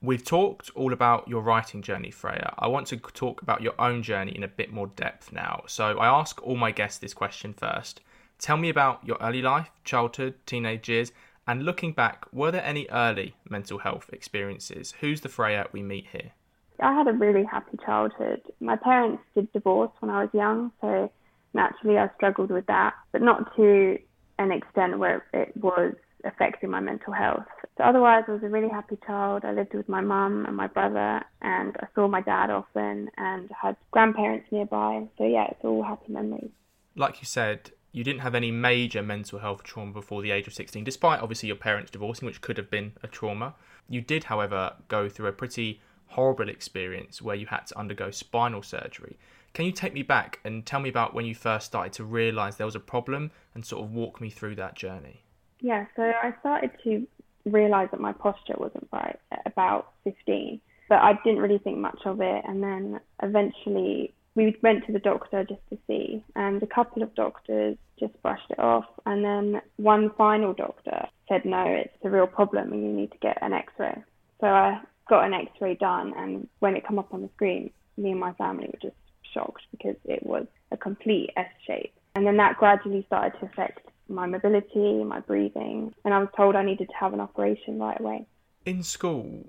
We've 0.03 0.25
talked 0.25 0.71
all 0.75 0.93
about 0.93 1.27
your 1.27 1.41
writing 1.41 1.81
journey, 1.81 2.11
Freya. 2.11 2.53
I 2.57 2.67
want 2.67 2.87
to 2.87 2.97
talk 2.97 3.41
about 3.41 3.61
your 3.61 3.79
own 3.79 4.01
journey 4.03 4.31
in 4.35 4.43
a 4.43 4.47
bit 4.47 4.73
more 4.73 4.87
depth 4.87 5.31
now. 5.31 5.63
So 5.67 5.99
I 5.99 6.07
ask 6.07 6.41
all 6.41 6.55
my 6.55 6.71
guests 6.71 6.97
this 6.97 7.13
question 7.13 7.53
first. 7.53 8.01
Tell 8.39 8.57
me 8.57 8.69
about 8.69 9.05
your 9.05 9.17
early 9.21 9.41
life, 9.41 9.69
childhood, 9.83 10.33
teenage 10.45 10.89
years, 10.89 11.11
and 11.47 11.63
looking 11.63 11.93
back, 11.93 12.25
were 12.33 12.51
there 12.51 12.63
any 12.65 12.87
early 12.89 13.35
mental 13.47 13.77
health 13.79 14.09
experiences? 14.11 14.95
Who's 15.01 15.21
the 15.21 15.29
Freya 15.29 15.67
we 15.71 15.83
meet 15.83 16.07
here? 16.11 16.31
I 16.79 16.93
had 16.93 17.07
a 17.07 17.13
really 17.13 17.43
happy 17.43 17.77
childhood. 17.85 18.41
My 18.59 18.75
parents 18.75 19.21
did 19.35 19.53
divorce 19.53 19.91
when 19.99 20.09
I 20.09 20.23
was 20.23 20.33
young, 20.33 20.71
so 20.81 21.11
naturally 21.53 21.97
I 21.97 22.09
struggled 22.15 22.49
with 22.49 22.65
that, 22.65 22.95
but 23.11 23.21
not 23.21 23.55
to 23.55 23.99
an 24.39 24.51
extent 24.51 24.99
where 24.99 25.25
it 25.33 25.55
was 25.55 25.93
affecting 26.23 26.69
my 26.69 26.79
mental 26.79 27.13
health. 27.13 27.45
So 27.77 27.83
otherwise, 27.83 28.23
I 28.27 28.31
was 28.31 28.43
a 28.43 28.49
really 28.49 28.69
happy 28.69 28.97
child. 29.05 29.43
I 29.43 29.53
lived 29.53 29.73
with 29.73 29.89
my 29.89 30.01
mum 30.01 30.45
and 30.45 30.55
my 30.55 30.67
brother, 30.67 31.21
and 31.41 31.75
I 31.79 31.87
saw 31.95 32.07
my 32.07 32.21
dad 32.21 32.49
often, 32.49 33.09
and 33.17 33.49
had 33.59 33.75
grandparents 33.91 34.47
nearby. 34.51 35.07
So 35.17 35.25
yeah, 35.25 35.47
it's 35.49 35.63
all 35.63 35.83
happy 35.83 36.11
memories. 36.11 36.51
Like 36.95 37.21
you 37.21 37.25
said, 37.25 37.71
you 37.91 38.03
didn't 38.03 38.21
have 38.21 38.35
any 38.35 38.51
major 38.51 39.01
mental 39.01 39.39
health 39.39 39.63
trauma 39.63 39.91
before 39.91 40.21
the 40.21 40.31
age 40.31 40.47
of 40.47 40.53
16, 40.53 40.83
despite 40.83 41.21
obviously 41.21 41.47
your 41.47 41.55
parents 41.55 41.91
divorcing, 41.91 42.25
which 42.25 42.41
could 42.41 42.57
have 42.57 42.69
been 42.69 42.93
a 43.03 43.07
trauma. 43.07 43.55
You 43.89 44.01
did, 44.01 44.25
however, 44.25 44.75
go 44.87 45.09
through 45.09 45.27
a 45.27 45.33
pretty 45.33 45.81
horrible 46.07 46.49
experience 46.49 47.21
where 47.21 47.35
you 47.35 47.47
had 47.47 47.67
to 47.67 47.77
undergo 47.77 48.11
spinal 48.11 48.61
surgery. 48.61 49.17
Can 49.53 49.65
you 49.65 49.71
take 49.73 49.93
me 49.93 50.03
back 50.03 50.39
and 50.45 50.65
tell 50.65 50.79
me 50.79 50.89
about 50.89 51.13
when 51.13 51.25
you 51.25 51.35
first 51.35 51.65
started 51.65 51.91
to 51.93 52.05
realise 52.05 52.55
there 52.55 52.65
was 52.65 52.75
a 52.75 52.79
problem 52.79 53.31
and 53.53 53.65
sort 53.65 53.83
of 53.83 53.91
walk 53.91 54.21
me 54.21 54.29
through 54.29 54.55
that 54.55 54.75
journey? 54.75 55.23
Yeah, 55.59 55.85
so 55.95 56.03
I 56.03 56.33
started 56.39 56.71
to 56.85 57.05
realise 57.45 57.89
that 57.91 57.99
my 57.99 58.13
posture 58.13 58.55
wasn't 58.57 58.87
right 58.93 59.19
at 59.31 59.41
about 59.45 59.91
15, 60.05 60.61
but 60.87 60.99
I 60.99 61.19
didn't 61.23 61.39
really 61.39 61.57
think 61.57 61.77
much 61.77 61.99
of 62.05 62.21
it. 62.21 62.43
And 62.47 62.63
then 62.63 62.99
eventually 63.21 64.13
we 64.35 64.55
went 64.63 64.85
to 64.85 64.93
the 64.93 64.99
doctor 64.99 65.43
just 65.43 65.61
to 65.69 65.77
see, 65.85 66.23
and 66.35 66.63
a 66.63 66.67
couple 66.67 67.03
of 67.03 67.13
doctors 67.15 67.77
just 67.99 68.19
brushed 68.21 68.49
it 68.49 68.59
off. 68.59 68.85
And 69.05 69.23
then 69.23 69.61
one 69.75 70.11
final 70.17 70.53
doctor 70.53 71.07
said, 71.27 71.43
No, 71.43 71.63
it's 71.65 71.93
a 72.05 72.09
real 72.09 72.27
problem 72.27 72.71
and 72.71 72.83
you 72.83 72.93
need 72.93 73.11
to 73.11 73.17
get 73.17 73.37
an 73.41 73.51
x 73.53 73.73
ray. 73.77 74.01
So 74.39 74.47
I 74.47 74.81
got 75.09 75.25
an 75.25 75.33
x 75.33 75.51
ray 75.59 75.75
done, 75.75 76.13
and 76.17 76.47
when 76.59 76.75
it 76.75 76.87
came 76.87 76.99
up 76.99 77.13
on 77.13 77.21
the 77.21 77.29
screen, 77.35 77.71
me 77.97 78.11
and 78.11 78.19
my 78.19 78.33
family 78.33 78.67
were 78.67 78.79
just 78.81 78.95
shocked 79.33 79.63
because 79.71 79.95
it 80.05 80.25
was 80.25 80.45
a 80.71 80.77
complete 80.77 81.31
S 81.37 81.47
shape. 81.65 81.93
And 82.15 82.25
then 82.25 82.37
that 82.37 82.57
gradually 82.57 83.03
started 83.07 83.39
to 83.39 83.45
affect 83.45 83.87
my 84.09 84.25
mobility, 84.25 85.03
my 85.03 85.19
breathing, 85.21 85.93
and 86.03 86.13
I 86.13 86.19
was 86.19 86.29
told 86.35 86.55
I 86.55 86.63
needed 86.63 86.89
to 86.89 86.95
have 86.95 87.13
an 87.13 87.21
operation 87.21 87.79
right 87.79 87.99
away. 87.99 88.27
In 88.65 88.83
school, 88.83 89.45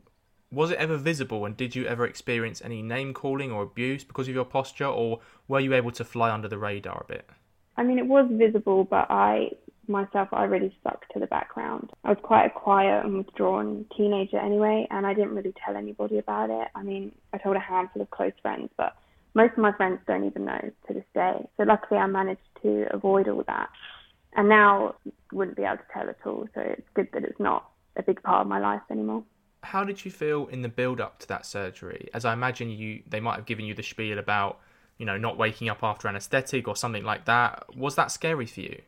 was 0.53 0.71
it 0.71 0.79
ever 0.79 0.97
visible 0.97 1.45
and 1.45 1.57
did 1.57 1.75
you 1.75 1.87
ever 1.87 2.07
experience 2.07 2.63
any 2.65 2.83
name 2.83 3.15
calling 3.15 3.51
or 3.51 3.63
abuse 3.63 4.05
because 4.05 4.29
of 4.29 4.35
your 4.35 4.45
posture 4.45 4.87
or 4.87 5.21
were 5.49 5.61
you 5.61 5.75
able 5.75 5.91
to 5.93 6.05
fly 6.05 6.31
under 6.31 6.49
the 6.49 6.59
radar 6.59 7.03
a 7.03 7.13
bit? 7.13 7.29
I 7.77 7.83
mean, 7.83 7.99
it 7.99 8.07
was 8.07 8.29
visible, 8.31 8.85
but 8.85 9.07
I 9.11 9.51
myself, 9.89 10.29
I 10.33 10.45
really 10.45 10.75
stuck 10.81 11.09
to 11.09 11.19
the 11.19 11.27
background. 11.27 11.91
I 12.05 12.11
was 12.11 12.19
quite 12.23 12.47
a 12.47 12.51
quiet 12.51 13.05
and 13.05 13.19
withdrawn 13.19 13.85
teenager 13.97 14.39
anyway, 14.39 14.87
and 14.91 15.07
I 15.07 15.15
didn't 15.15 15.35
really 15.35 15.55
tell 15.65 15.77
anybody 15.77 16.19
about 16.19 16.51
it. 16.51 16.69
I 16.75 16.83
mean, 16.83 17.13
I 17.33 17.39
told 17.39 17.57
a 17.57 17.61
handful 17.61 18.03
of 18.03 18.11
close 18.11 18.33
friends, 18.43 18.71
but 18.77 18.97
most 19.35 19.53
of 19.53 19.59
my 19.59 19.73
friends 19.73 20.01
don't 20.07 20.25
even 20.25 20.45
know 20.45 20.61
to 20.87 20.95
this 20.95 21.05
day. 21.15 21.49
So 21.57 21.65
luckily, 21.65 21.99
I 21.99 22.07
managed 22.07 22.41
to 22.63 22.87
avoid 22.91 23.29
all 23.29 23.45
that. 23.47 23.69
And 24.35 24.49
now 24.49 24.95
wouldn't 25.33 25.57
be 25.57 25.63
able 25.63 25.77
to 25.77 25.83
tell 25.93 26.09
at 26.09 26.17
all. 26.25 26.49
So 26.55 26.61
it's 26.61 26.89
good 26.95 27.09
that 27.13 27.25
it's 27.25 27.39
not 27.39 27.71
a 27.97 28.03
big 28.03 28.23
part 28.23 28.41
of 28.43 28.47
my 28.47 28.59
life 28.59 28.81
anymore. 28.91 29.25
How 29.63 29.85
did 29.85 30.05
you 30.05 30.11
feel 30.11 30.47
in 30.49 30.63
the 30.63 30.69
build 30.69 31.01
up 31.01 31.19
to 31.21 31.29
that 31.29 31.47
surgery? 31.47 32.09
As 32.15 32.25
I 32.25 32.33
imagine 32.33 32.71
you 32.71 33.03
they 33.07 33.21
might 33.21 33.37
have 33.37 33.47
given 33.47 33.65
you 33.65 33.75
the 33.75 33.83
spiel 33.83 34.19
about, 34.19 34.59
you 34.99 35.07
know, 35.07 35.19
not 35.19 35.39
waking 35.39 35.69
up 35.69 35.83
after 35.83 36.09
anesthetic 36.09 36.67
or 36.67 36.77
something 36.77 37.05
like 37.05 37.27
that. 37.27 37.65
Was 37.77 37.95
that 37.97 38.11
scary 38.11 38.47
for 38.47 38.61
you? 38.61 38.81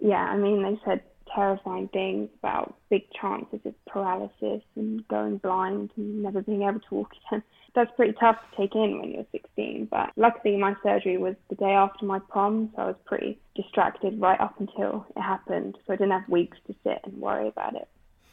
Yeah, 0.00 0.24
I 0.24 0.36
mean 0.36 0.62
they 0.62 0.80
said 0.84 1.02
terrifying 1.34 1.88
things 1.88 2.28
about 2.38 2.76
big 2.90 3.02
chances 3.20 3.60
of 3.64 3.74
paralysis 3.86 4.62
and 4.76 5.06
going 5.08 5.38
blind 5.38 5.90
and 5.96 6.22
never 6.22 6.42
being 6.42 6.62
able 6.62 6.80
to 6.80 6.94
walk 6.94 7.12
again. 7.28 7.42
That's 7.74 7.90
pretty 7.96 8.14
tough 8.18 8.36
to 8.36 8.56
take 8.56 8.74
in 8.74 9.00
when 9.00 9.12
you're 9.12 9.26
16, 9.30 9.88
but 9.90 10.10
luckily 10.16 10.56
my 10.56 10.74
surgery 10.82 11.16
was 11.16 11.34
the 11.48 11.54
day 11.54 11.72
after 11.72 12.06
my 12.06 12.18
prom, 12.18 12.70
so 12.74 12.82
I 12.82 12.86
was 12.86 12.96
pretty 13.04 13.38
distracted 13.54 14.20
right 14.20 14.40
up 14.40 14.58
until 14.58 15.06
it 15.16 15.20
happened, 15.20 15.76
so 15.86 15.92
I 15.92 15.96
didn't 15.96 16.12
have 16.12 16.28
weeks 16.28 16.56
to 16.66 16.74
sit 16.82 17.00
and 17.04 17.20
worry 17.20 17.46
about 17.46 17.76
it. 17.76 17.86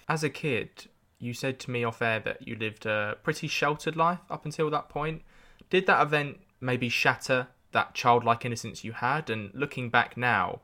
As 0.08 0.24
a 0.24 0.30
kid, 0.30 0.88
you 1.20 1.34
said 1.34 1.60
to 1.62 1.72
me 1.72 1.84
off 1.84 2.02
air 2.02 2.20
that 2.22 2.48
you 2.48 2.56
lived 2.56 2.86
a 2.86 3.18
pretty 3.24 3.48
sheltered 3.48 3.96
life 3.96 4.20
up 4.30 4.46
until 4.46 4.70
that 4.70 4.90
point. 4.90 5.22
Did 5.70 5.86
that 5.88 6.02
event 6.02 6.40
maybe 6.62 6.90
shatter 6.90 7.48
that 7.72 7.94
childlike 7.94 8.46
innocence 8.46 8.84
you 8.84 8.94
had? 8.94 9.30
And 9.30 9.52
looking 9.54 9.90
back 9.90 10.18
now, 10.18 10.62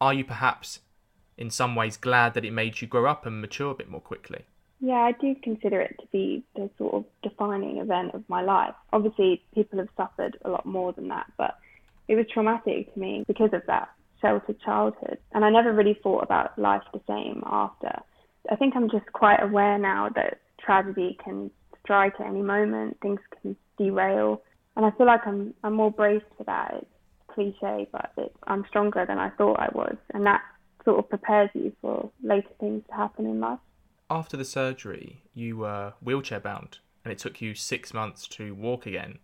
are 0.00 0.14
you 0.14 0.24
perhaps 0.24 0.80
in 1.38 1.50
some 1.50 1.74
ways 1.74 1.96
glad 1.96 2.34
that 2.34 2.44
it 2.44 2.52
made 2.52 2.80
you 2.80 2.88
grow 2.88 3.06
up 3.06 3.24
and 3.24 3.40
mature 3.40 3.70
a 3.70 3.74
bit 3.74 3.88
more 3.88 4.00
quickly? 4.00 4.44
Yeah, 4.80 4.94
I 4.94 5.12
do 5.12 5.34
consider 5.42 5.80
it 5.80 5.96
to 6.00 6.06
be 6.12 6.44
the 6.54 6.70
sort 6.78 6.94
of 6.94 7.04
defining 7.22 7.78
event 7.78 8.14
of 8.14 8.28
my 8.28 8.42
life. 8.42 8.74
Obviously, 8.92 9.42
people 9.54 9.78
have 9.78 9.88
suffered 9.96 10.38
a 10.44 10.50
lot 10.50 10.66
more 10.66 10.92
than 10.92 11.08
that, 11.08 11.26
but 11.36 11.58
it 12.06 12.14
was 12.14 12.26
traumatic 12.32 12.92
to 12.92 13.00
me 13.00 13.24
because 13.26 13.50
of 13.52 13.62
that 13.66 13.88
sheltered 14.20 14.60
childhood. 14.60 15.18
And 15.32 15.44
I 15.44 15.50
never 15.50 15.72
really 15.72 15.98
thought 16.02 16.22
about 16.22 16.58
life 16.58 16.82
the 16.92 17.00
same 17.08 17.42
after. 17.46 18.02
I 18.50 18.56
think 18.56 18.74
I'm 18.76 18.90
just 18.90 19.12
quite 19.12 19.42
aware 19.42 19.78
now 19.78 20.10
that 20.14 20.40
tragedy 20.60 21.18
can 21.22 21.50
strike 21.82 22.14
at 22.20 22.26
any 22.26 22.42
moment, 22.42 22.98
things 23.00 23.20
can 23.40 23.56
derail. 23.78 24.42
And 24.76 24.86
I 24.86 24.90
feel 24.92 25.06
like 25.06 25.26
I'm, 25.26 25.54
I'm 25.64 25.74
more 25.74 25.90
braced 25.90 26.26
for 26.36 26.44
that. 26.44 26.74
It's 26.78 26.86
cliche, 27.34 27.88
but 27.90 28.12
it, 28.16 28.34
I'm 28.46 28.64
stronger 28.68 29.04
than 29.06 29.18
I 29.18 29.30
thought 29.30 29.58
I 29.58 29.68
was. 29.72 29.96
And 30.14 30.24
that 30.26 30.42
sort 30.88 31.00
of 31.00 31.08
prepares 31.10 31.50
you 31.52 31.70
for 31.82 32.10
later 32.22 32.48
things 32.58 32.82
to 32.88 32.94
happen 32.94 33.26
in 33.26 33.40
life. 33.40 33.58
After 34.08 34.38
the 34.38 34.44
surgery, 34.44 35.20
you 35.34 35.58
were 35.58 35.92
wheelchair 36.00 36.40
bound 36.40 36.78
and 37.04 37.12
it 37.12 37.18
took 37.18 37.42
you 37.42 37.54
six 37.54 37.92
months 37.92 38.26
to 38.28 38.54
walk 38.54 38.86
again. 38.86 39.18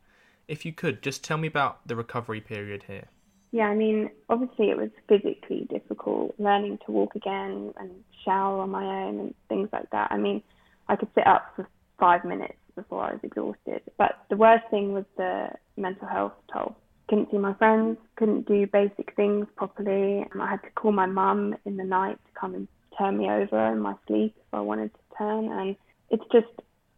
If 0.47 0.67
you 0.67 0.75
could, 0.75 1.01
just 1.01 1.25
tell 1.25 1.39
me 1.39 1.49
about 1.49 1.89
the 1.89 1.97
recovery 1.97 2.43
period 2.43 2.85
here. 2.87 3.07
Yeah, 3.51 3.69
I 3.69 3.75
mean, 3.75 4.11
obviously 4.29 4.69
it 4.69 4.77
was 4.77 4.91
physically 5.09 5.67
difficult 5.71 6.35
learning 6.39 6.81
to 6.85 6.93
walk 6.93 7.15
again 7.15 7.73
and 7.79 7.91
shower 8.27 8.61
on 8.61 8.71
my 8.71 8.85
own 8.85 9.21
and 9.21 9.35
things 9.49 9.71
like 9.73 9.89
that. 9.91 10.09
I 10.11 10.19
mean, 10.19 10.43
I 10.89 10.97
could 10.97 11.09
sit 11.15 11.27
up 11.27 11.53
for 11.57 11.67
five 11.99 12.27
minutes 12.27 12.59
before 12.75 13.05
I 13.05 13.13
was 13.13 13.21
exhausted. 13.23 13.81
But 13.97 14.19
the 14.29 14.37
worst 14.37 14.65
thing 14.71 14.93
was 14.93 15.05
the 15.17 15.49
mental 15.79 16.09
health 16.09 16.35
toll. 16.53 16.77
Couldn't 17.09 17.31
see 17.31 17.39
my 17.39 17.55
friends, 17.55 17.99
couldn't 18.17 18.49
do 18.49 18.67
basic 18.67 19.15
things 19.15 19.47
properly. 19.57 20.27
I 20.41 20.51
had 20.51 20.63
to 20.63 20.71
call 20.71 20.93
my 20.93 21.07
mum 21.07 21.55
in 21.65 21.77
the 21.77 21.85
night 21.85 22.19
to 22.27 22.41
come 22.41 22.55
and 22.55 22.69
turn 22.97 23.19
me 23.19 23.29
over 23.29 23.73
in 23.73 23.81
my 23.81 23.95
sleep 24.07 24.35
if 24.37 24.55
I 24.55 24.61
wanted 24.61 24.91
to 24.95 25.19
turn. 25.19 25.53
And 25.53 25.77
it's 26.11 26.25
just 26.33 26.47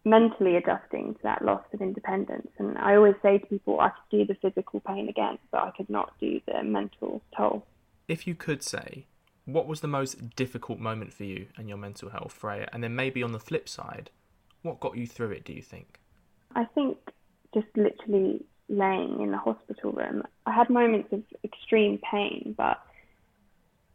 mentally 0.05 0.57
adjusting 0.57 1.15
to 1.15 1.23
that 1.25 1.43
loss 1.43 1.63
of 1.73 1.81
independence. 1.83 2.49
And 2.59 2.79
I 2.79 2.95
always 2.95 3.17
say 3.21 3.39
to 3.39 3.47
people, 3.47 3.81
I 3.81 3.89
could 3.89 4.19
do 4.19 4.25
the 4.25 4.39
physical 4.41 4.81
pain 4.81 5.09
again, 5.09 5.39
but 5.51 5.63
I 5.63 5.73
could 5.77 5.91
not 5.91 6.13
do 6.21 6.41
the 6.47 6.63
mental 6.63 7.21
toll. 7.37 7.67
If 8.07 8.27
you 8.27 8.37
could 8.37 8.63
say, 8.63 9.07
what 9.45 9.67
was 9.67 9.81
the 9.81 9.89
most 9.89 10.37
difficult 10.37 10.79
moment 10.79 11.13
for 11.13 11.25
you 11.25 11.47
and 11.57 11.69
your 11.69 11.79
mental 11.79 12.11
health, 12.11 12.33
Freya? 12.33 12.69
And 12.73 12.85
then 12.85 12.95
maybe 12.95 13.23
on 13.23 13.33
the 13.33 13.41
flip 13.41 13.69
side, 13.69 14.11
what 14.63 14.79
got 14.79 14.97
you 14.97 15.09
through 15.09 15.33
it, 15.33 15.45
do 15.45 15.53
you 15.53 15.63
think? 15.63 15.99
I 16.55 16.65
think 16.67 16.99
just 17.53 17.67
literally 17.77 18.45
laying 18.69 19.21
in 19.21 19.31
the 19.31 19.39
hospital 19.39 19.93
room. 19.93 20.23
I 20.45 20.53
had 20.53 20.71
moments 20.71 21.13
of 21.13 21.23
extreme 21.45 22.01
pain, 22.11 22.55
but 22.57 22.81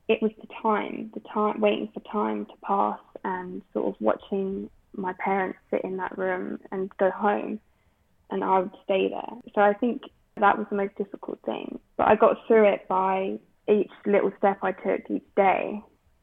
it 0.08 0.22
was 0.22 0.32
the 0.42 0.48
time, 0.62 1.12
the 1.14 1.22
time, 1.34 1.62
waiting 1.62 1.90
for 1.94 2.02
time 2.12 2.46
to 2.46 2.54
pass 2.64 3.00
and 3.24 3.62
sort 3.74 3.88
of 3.88 4.02
watching 4.02 4.70
my 4.96 5.14
parents 5.14 5.58
sit 5.70 5.82
in 5.84 5.98
that 5.98 6.18
room 6.18 6.60
and 6.72 6.90
go 6.98 7.10
home 7.12 7.60
and 8.30 8.44
I 8.44 8.60
would 8.60 8.76
stay 8.84 9.10
there. 9.10 9.40
So 9.54 9.62
I 9.62 9.74
think 9.74 10.04
that 10.38 10.58
was 10.58 10.68
the 10.70 10.76
most 10.76 10.96
difficult 10.96 11.40
thing. 11.46 11.80
But 11.98 12.08
I 12.08 12.16
got 12.16 12.38
through 12.48 12.74
it 12.74 12.88
by 12.88 13.40
each 13.70 13.92
little 14.06 14.32
step 14.38 14.60
I 14.64 14.72
took 14.72 15.10
each 15.10 15.24
day. 15.36 15.82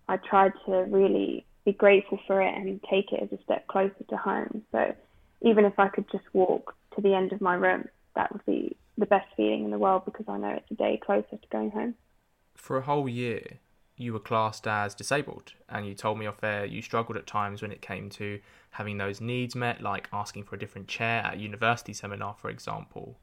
I 0.08 0.16
tried 0.16 0.52
to 0.66 0.72
really 0.88 1.46
be 1.64 1.72
grateful 1.72 2.18
for 2.26 2.40
it 2.42 2.54
and 2.54 2.80
take 2.90 3.12
it 3.12 3.22
as 3.22 3.38
a 3.38 3.42
step 3.44 3.66
closer 3.68 4.04
to 4.08 4.16
home. 4.16 4.62
So 4.72 4.94
even 5.42 5.64
if 5.64 5.78
I 5.78 5.88
could 5.88 6.10
just 6.10 6.24
walk 6.32 6.74
to 6.96 7.02
the 7.02 7.14
end 7.14 7.32
of 7.32 7.40
my 7.40 7.54
room, 7.54 7.86
that 8.18 8.32
would 8.32 8.44
be 8.44 8.76
the 8.98 9.06
best 9.06 9.28
feeling 9.36 9.64
in 9.64 9.70
the 9.70 9.78
world 9.78 10.04
because 10.04 10.26
I 10.28 10.36
know 10.36 10.50
it's 10.50 10.70
a 10.70 10.74
day 10.74 11.00
closer 11.02 11.30
to 11.30 11.48
going 11.50 11.70
home. 11.70 11.94
For 12.56 12.76
a 12.76 12.82
whole 12.82 13.08
year, 13.08 13.60
you 13.96 14.12
were 14.12 14.18
classed 14.18 14.66
as 14.66 14.94
disabled, 14.94 15.54
and 15.68 15.86
you 15.86 15.94
told 15.94 16.18
me 16.18 16.26
off 16.26 16.42
air 16.42 16.64
you 16.64 16.82
struggled 16.82 17.16
at 17.16 17.26
times 17.26 17.62
when 17.62 17.70
it 17.72 17.80
came 17.80 18.10
to 18.10 18.40
having 18.70 18.98
those 18.98 19.20
needs 19.20 19.54
met, 19.54 19.80
like 19.80 20.08
asking 20.12 20.44
for 20.44 20.56
a 20.56 20.58
different 20.58 20.88
chair 20.88 21.22
at 21.24 21.34
a 21.34 21.38
university 21.38 21.92
seminar, 21.92 22.34
for 22.36 22.50
example. 22.50 23.16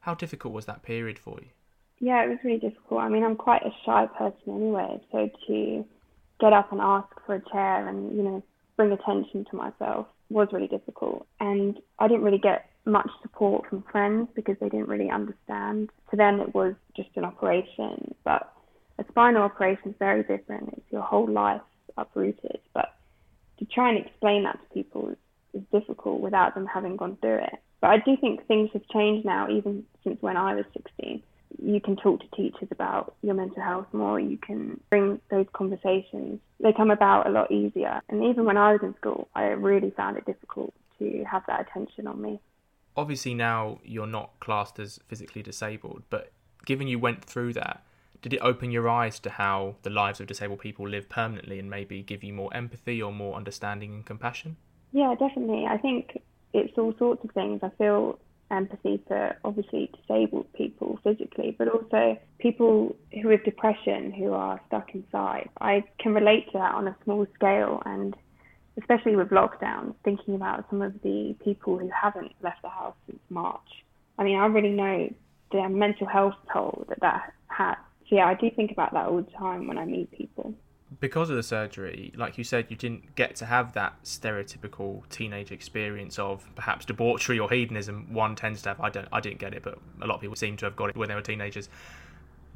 How 0.00 0.14
difficult 0.14 0.54
was 0.54 0.66
that 0.66 0.82
period 0.82 1.18
for 1.18 1.38
you? 1.40 1.48
Yeah, 1.98 2.24
it 2.24 2.28
was 2.28 2.38
really 2.44 2.60
difficult. 2.60 3.00
I 3.00 3.08
mean, 3.08 3.24
I'm 3.24 3.36
quite 3.36 3.62
a 3.62 3.72
shy 3.84 4.06
person 4.06 4.54
anyway, 4.54 5.00
so 5.10 5.28
to 5.48 5.84
get 6.40 6.52
up 6.52 6.70
and 6.70 6.80
ask 6.80 7.08
for 7.26 7.34
a 7.34 7.50
chair 7.50 7.88
and, 7.88 8.16
you 8.16 8.22
know, 8.22 8.42
bring 8.76 8.92
attention 8.92 9.44
to 9.50 9.56
myself 9.56 10.06
was 10.30 10.48
really 10.52 10.68
difficult. 10.68 11.26
And 11.40 11.78
I 11.98 12.06
didn't 12.06 12.22
really 12.22 12.38
get 12.38 12.70
much 12.88 13.10
support 13.22 13.68
from 13.68 13.84
friends 13.90 14.28
because 14.34 14.56
they 14.60 14.68
didn't 14.68 14.88
really 14.88 15.10
understand. 15.10 15.90
To 16.10 16.16
them, 16.16 16.40
it 16.40 16.54
was 16.54 16.74
just 16.96 17.10
an 17.16 17.24
operation, 17.24 18.14
but 18.24 18.52
a 18.98 19.04
spinal 19.08 19.42
operation 19.42 19.90
is 19.90 19.94
very 19.98 20.22
different. 20.22 20.74
It's 20.76 20.92
your 20.92 21.02
whole 21.02 21.28
life 21.28 21.60
uprooted. 21.96 22.60
But 22.74 22.94
to 23.58 23.64
try 23.64 23.90
and 23.90 24.04
explain 24.04 24.44
that 24.44 24.58
to 24.60 24.74
people 24.74 25.10
is, 25.10 25.16
is 25.54 25.62
difficult 25.72 26.20
without 26.20 26.54
them 26.54 26.66
having 26.66 26.96
gone 26.96 27.16
through 27.20 27.38
it. 27.38 27.58
But 27.80 27.90
I 27.90 27.98
do 27.98 28.16
think 28.20 28.46
things 28.46 28.70
have 28.72 28.86
changed 28.92 29.24
now, 29.24 29.48
even 29.48 29.84
since 30.02 30.20
when 30.20 30.36
I 30.36 30.54
was 30.54 30.64
16 30.72 31.22
you 31.60 31.80
can 31.80 31.96
talk 31.96 32.20
to 32.20 32.36
teachers 32.36 32.68
about 32.70 33.14
your 33.22 33.34
mental 33.34 33.62
health 33.62 33.86
more. 33.92 34.20
You 34.20 34.36
can 34.36 34.80
bring 34.90 35.20
those 35.30 35.46
conversations. 35.52 36.40
They 36.60 36.72
come 36.72 36.90
about 36.90 37.26
a 37.26 37.30
lot 37.30 37.50
easier. 37.50 38.00
And 38.08 38.24
even 38.24 38.44
when 38.44 38.56
I 38.56 38.72
was 38.72 38.80
in 38.82 38.94
school, 38.96 39.28
I 39.34 39.44
really 39.44 39.90
found 39.96 40.16
it 40.16 40.26
difficult 40.26 40.74
to 40.98 41.24
have 41.30 41.42
that 41.46 41.60
attention 41.68 42.06
on 42.06 42.20
me. 42.20 42.40
Obviously, 42.98 43.32
now 43.32 43.78
you're 43.84 44.08
not 44.08 44.32
classed 44.40 44.80
as 44.80 44.98
physically 45.06 45.40
disabled, 45.40 46.02
but 46.10 46.32
given 46.66 46.88
you 46.88 46.98
went 46.98 47.24
through 47.24 47.52
that, 47.52 47.84
did 48.22 48.32
it 48.32 48.40
open 48.42 48.72
your 48.72 48.88
eyes 48.88 49.20
to 49.20 49.30
how 49.30 49.76
the 49.82 49.90
lives 49.90 50.18
of 50.20 50.26
disabled 50.26 50.58
people 50.58 50.88
live 50.88 51.08
permanently 51.08 51.60
and 51.60 51.70
maybe 51.70 52.02
give 52.02 52.24
you 52.24 52.32
more 52.32 52.52
empathy 52.52 53.00
or 53.00 53.12
more 53.12 53.36
understanding 53.36 53.94
and 53.94 54.04
compassion? 54.04 54.56
Yeah, 54.90 55.14
definitely. 55.16 55.64
I 55.64 55.78
think 55.78 56.20
it's 56.52 56.76
all 56.76 56.92
sorts 56.98 57.22
of 57.22 57.30
things. 57.30 57.60
I 57.62 57.70
feel 57.78 58.18
empathy 58.50 59.00
for 59.06 59.36
obviously 59.44 59.92
disabled 60.00 60.52
people 60.54 60.98
physically, 61.04 61.54
but 61.56 61.68
also 61.68 62.18
people 62.40 62.96
who 63.22 63.28
have 63.28 63.44
depression 63.44 64.10
who 64.10 64.32
are 64.32 64.60
stuck 64.66 64.92
inside. 64.92 65.48
I 65.60 65.84
can 66.00 66.14
relate 66.14 66.46
to 66.46 66.58
that 66.58 66.74
on 66.74 66.88
a 66.88 66.96
small 67.04 67.26
scale 67.36 67.80
and 67.86 68.16
especially 68.78 69.16
with 69.16 69.28
lockdowns, 69.28 69.94
thinking 70.04 70.34
about 70.34 70.64
some 70.70 70.82
of 70.82 70.94
the 71.02 71.36
people 71.44 71.78
who 71.78 71.90
haven't 71.90 72.32
left 72.42 72.62
the 72.62 72.68
house 72.68 72.94
since 73.06 73.20
March. 73.30 73.84
I 74.18 74.24
mean, 74.24 74.38
I 74.38 74.46
really 74.46 74.70
know 74.70 75.12
the 75.52 75.68
mental 75.68 76.06
health 76.06 76.34
toll 76.52 76.84
that 76.88 77.00
that 77.00 77.32
has. 77.48 77.76
So 78.08 78.16
yeah, 78.16 78.26
I 78.26 78.34
do 78.34 78.50
think 78.50 78.70
about 78.70 78.92
that 78.92 79.06
all 79.06 79.22
the 79.22 79.30
time 79.32 79.66
when 79.66 79.78
I 79.78 79.84
meet 79.84 80.10
people 80.10 80.54
because 81.00 81.28
of 81.30 81.36
the 81.36 81.42
surgery, 81.42 82.12
like 82.16 82.38
you 82.38 82.44
said, 82.44 82.66
you 82.68 82.76
didn't 82.76 83.14
get 83.14 83.36
to 83.36 83.46
have 83.46 83.74
that 83.74 84.02
stereotypical 84.04 85.06
teenage 85.10 85.52
experience 85.52 86.18
of 86.18 86.48
perhaps 86.54 86.86
debauchery 86.86 87.38
or 87.38 87.50
hedonism. 87.50 88.12
One 88.12 88.34
tends 88.34 88.62
to 88.62 88.70
have. 88.70 88.80
I 88.80 88.90
don't. 88.90 89.08
I 89.12 89.20
didn't 89.20 89.38
get 89.38 89.54
it, 89.54 89.62
but 89.62 89.78
a 90.02 90.06
lot 90.06 90.16
of 90.16 90.20
people 90.20 90.36
seem 90.36 90.56
to 90.58 90.64
have 90.64 90.76
got 90.76 90.90
it 90.90 90.96
when 90.96 91.08
they 91.08 91.14
were 91.14 91.22
teenagers. 91.22 91.68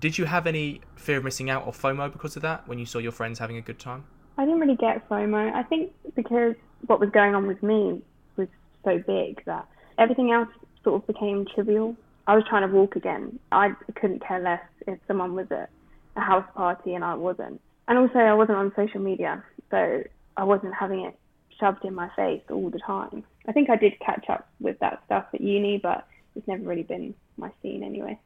Did 0.00 0.18
you 0.18 0.24
have 0.24 0.46
any 0.46 0.80
fear 0.96 1.18
of 1.18 1.24
missing 1.24 1.50
out 1.50 1.66
or 1.66 1.72
FOMO 1.72 2.12
because 2.12 2.34
of 2.36 2.42
that 2.42 2.66
when 2.66 2.78
you 2.78 2.86
saw 2.86 2.98
your 2.98 3.12
friends 3.12 3.38
having 3.38 3.56
a 3.56 3.60
good 3.60 3.78
time? 3.78 4.04
I 4.38 4.44
didn't 4.44 4.60
really 4.60 4.76
get 4.76 5.08
FOMO. 5.08 5.52
I 5.52 5.62
think 5.62 5.92
because 6.14 6.54
what 6.86 7.00
was 7.00 7.10
going 7.10 7.34
on 7.34 7.46
with 7.46 7.62
me 7.62 8.02
was 8.36 8.48
so 8.84 8.98
big 9.06 9.44
that 9.44 9.66
everything 9.98 10.32
else 10.32 10.48
sort 10.84 11.02
of 11.02 11.06
became 11.06 11.46
trivial. 11.54 11.96
I 12.26 12.34
was 12.34 12.44
trying 12.48 12.68
to 12.68 12.74
walk 12.74 12.96
again. 12.96 13.38
I 13.50 13.72
couldn't 13.94 14.24
care 14.26 14.40
less 14.40 14.62
if 14.86 14.98
someone 15.06 15.34
was 15.34 15.46
at 15.50 15.70
a 16.16 16.20
house 16.20 16.46
party 16.54 16.94
and 16.94 17.04
I 17.04 17.14
wasn't. 17.14 17.60
And 17.88 17.98
also, 17.98 18.18
I 18.18 18.34
wasn't 18.34 18.58
on 18.58 18.72
social 18.76 19.00
media, 19.00 19.44
so 19.70 20.02
I 20.36 20.44
wasn't 20.44 20.74
having 20.74 21.04
it 21.04 21.18
shoved 21.58 21.84
in 21.84 21.94
my 21.94 22.08
face 22.16 22.42
all 22.50 22.70
the 22.70 22.78
time. 22.78 23.24
I 23.48 23.52
think 23.52 23.70
I 23.70 23.76
did 23.76 23.98
catch 24.00 24.26
up 24.28 24.48
with 24.60 24.78
that 24.78 25.02
stuff 25.06 25.26
at 25.34 25.40
uni, 25.40 25.78
but 25.78 26.06
it's 26.36 26.46
never 26.46 26.62
really 26.62 26.84
been 26.84 27.14
my 27.36 27.50
scene 27.60 27.82
anyway. 27.82 28.18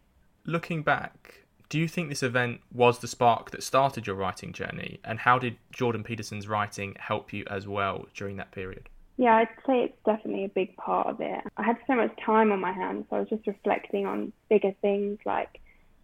Looking 0.44 0.82
back, 0.82 1.45
do 1.68 1.78
you 1.78 1.88
think 1.88 2.08
this 2.08 2.22
event 2.22 2.60
was 2.72 3.00
the 3.00 3.08
spark 3.08 3.50
that 3.50 3.62
started 3.62 4.06
your 4.06 4.16
writing 4.16 4.52
journey? 4.52 5.00
And 5.04 5.18
how 5.18 5.38
did 5.38 5.56
Jordan 5.72 6.04
Peterson's 6.04 6.46
writing 6.46 6.94
help 6.98 7.32
you 7.32 7.44
as 7.50 7.66
well 7.66 8.06
during 8.14 8.36
that 8.36 8.52
period? 8.52 8.88
Yeah, 9.16 9.36
I'd 9.36 9.48
say 9.66 9.84
it's 9.84 9.98
definitely 10.04 10.44
a 10.44 10.48
big 10.48 10.76
part 10.76 11.06
of 11.06 11.20
it. 11.20 11.40
I 11.56 11.62
had 11.62 11.76
so 11.86 11.94
much 11.94 12.12
time 12.24 12.52
on 12.52 12.60
my 12.60 12.72
hands, 12.72 13.06
so 13.08 13.16
I 13.16 13.20
was 13.20 13.28
just 13.28 13.46
reflecting 13.46 14.06
on 14.06 14.32
bigger 14.50 14.72
things 14.82 15.18
like 15.24 15.60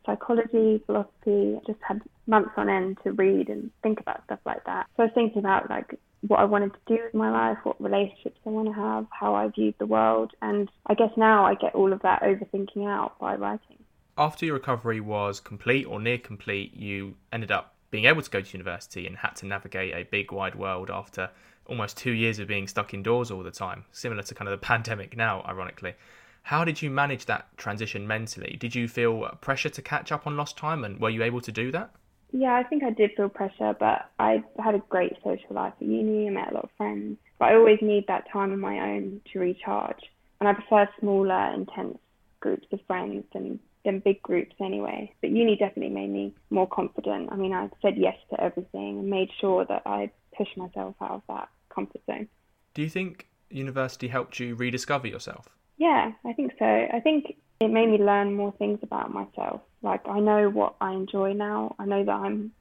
psychology, 0.07 0.83
philosophy, 0.87 1.61
just 1.67 1.79
had 1.87 2.01
months 2.27 2.53
on 2.57 2.69
end 2.69 2.99
to 3.05 3.13
read 3.13 3.49
and 3.49 3.71
think 3.83 4.01
about 4.01 4.25
stuff 4.25 4.41
like 4.47 4.65
that. 4.65 4.87
So 4.97 5.03
I 5.03 5.07
was 5.07 5.15
thinking 5.15 5.39
about 5.39 5.69
like 5.69 5.95
what 6.27 6.41
I 6.41 6.45
wanted 6.45 6.73
to 6.73 6.97
do 6.97 7.03
with 7.05 7.15
my 7.15 7.31
life, 7.31 7.59
what 7.65 7.81
relationships 7.81 8.39
I 8.47 8.51
want 8.51 8.69
to 8.69 8.75
have, 8.75 9.07
how 9.11 9.35
I 9.35 9.49
viewed 9.49 9.75
the 9.79 9.87
world, 9.87 10.33
and 10.41 10.71
I 10.87 10.95
guess 10.95 11.11
now 11.17 11.45
I 11.45 11.55
get 11.55 11.75
all 11.75 11.93
of 11.93 12.03
that 12.03 12.23
overthinking 12.23 12.87
out 12.87 13.19
by 13.19 13.37
writing. 13.37 13.79
After 14.19 14.45
your 14.45 14.55
recovery 14.55 15.01
was 15.01 15.41
complete 15.41 15.87
or 15.87 15.99
near 15.99 16.19
complete, 16.19 16.77
you 16.77 17.15
ended 17.33 17.51
up 17.51 17.75
being 17.91 18.05
able 18.05 18.21
to 18.21 18.31
go 18.31 18.43
to 18.43 18.53
university 18.53 19.07
and 19.07 19.17
had 19.17 19.37
to 19.37 19.47
navigate 19.47 19.95
a 19.95 20.09
big 20.11 20.31
wide 20.31 20.55
world 20.55 20.91
after 20.91 21.31
almost 21.67 21.97
two 21.97 22.11
years 22.11 22.39
of 22.39 22.47
being 22.47 22.69
stuck 22.69 22.93
indoors 22.93 23.31
all 23.31 23.43
the 23.43 23.51
time, 23.51 23.85
similar 23.91 24.23
to 24.23 24.35
kind 24.35 24.49
of 24.49 24.53
the 24.53 24.67
pandemic 24.67 25.17
now, 25.17 25.43
ironically. 25.49 25.95
How 26.43 26.65
did 26.65 26.83
you 26.83 26.91
manage 26.91 27.25
that 27.27 27.57
transition 27.57 28.07
mentally? 28.07 28.57
Did 28.59 28.75
you 28.75 28.87
feel 28.87 29.29
pressure 29.41 29.71
to 29.71 29.81
catch 29.81 30.13
up 30.13 30.27
on 30.27 30.37
lost 30.37 30.59
time, 30.59 30.85
and 30.85 31.01
were 31.01 31.11
you 31.11 31.23
able 31.23 31.41
to 31.41 31.53
do 31.53 31.71
that? 31.73 31.91
Yeah, 32.33 32.55
I 32.55 32.65
think 32.65 32.83
I 32.83 32.91
did 32.91 33.13
feel 33.17 33.29
pressure, 33.29 33.75
but 33.79 34.11
I 34.19 34.43
had 34.63 34.75
a 34.75 34.83
great 34.91 35.13
social 35.23 35.55
life 35.55 35.75
at 35.81 35.87
uni. 35.87 36.27
I 36.27 36.31
met 36.31 36.51
a 36.51 36.55
lot 36.55 36.65
of 36.65 36.71
friends, 36.77 37.19
but 37.39 37.47
I 37.47 37.55
always 37.55 37.79
need 37.81 38.07
that 38.09 38.31
time 38.31 38.53
on 38.53 38.61
my 38.61 38.79
own 38.79 39.21
to 39.33 39.39
recharge. 39.39 40.01
And 40.41 40.49
I 40.49 40.55
prefer 40.55 40.89
smaller, 40.99 41.55
intense 41.55 41.99
groups 42.41 42.67
of 42.73 42.81
friends 42.87 43.25
than 43.33 43.61
than 43.85 44.01
big 44.01 44.23
groups 44.23 44.55
anyway. 44.61 45.13
But 45.21 45.31
uni 45.31 45.57
definitely 45.57 45.95
made 45.95 46.11
me 46.11 46.35
more 46.51 46.67
confident. 46.67 47.31
I 47.33 47.37
mean, 47.37 47.53
I 47.53 47.69
said 47.81 47.95
yes 47.97 48.17
to 48.31 48.41
everything 48.41 49.01
and 49.01 49.11
made 49.11 49.31
sure 49.41 49.65
that 49.65 49.83
I 49.87 50.11
pushed 50.37 50.57
myself 50.57 50.95
out 51.01 51.11
of 51.11 51.23
that 51.29 51.49
comfort 51.75 52.01
zone. 52.07 52.29
Do 52.75 52.83
you 52.83 52.89
think 52.89 53.29
university 53.51 54.09
helped 54.09 54.41
you 54.41 54.55
rediscover 54.55 55.07
yourself? 55.07 55.49
Yeah, 55.77 56.13
I 56.25 56.33
think 56.33 56.53
so. 56.59 56.65
I 56.65 57.01
think 57.01 57.37
it 57.61 57.69
made 57.69 57.89
me 57.89 57.99
learn 57.99 58.35
more 58.35 58.53
things 58.53 58.79
about 58.83 59.13
myself. 59.13 59.61
Like 59.83 60.07
I 60.07 60.21
know 60.21 60.49
what 60.49 60.77
I 60.81 60.93
enjoy 60.93 61.33
now. 61.33 61.75
I 61.79 61.85
know 61.85 62.05
that 62.05 62.13
I'm 62.13 62.53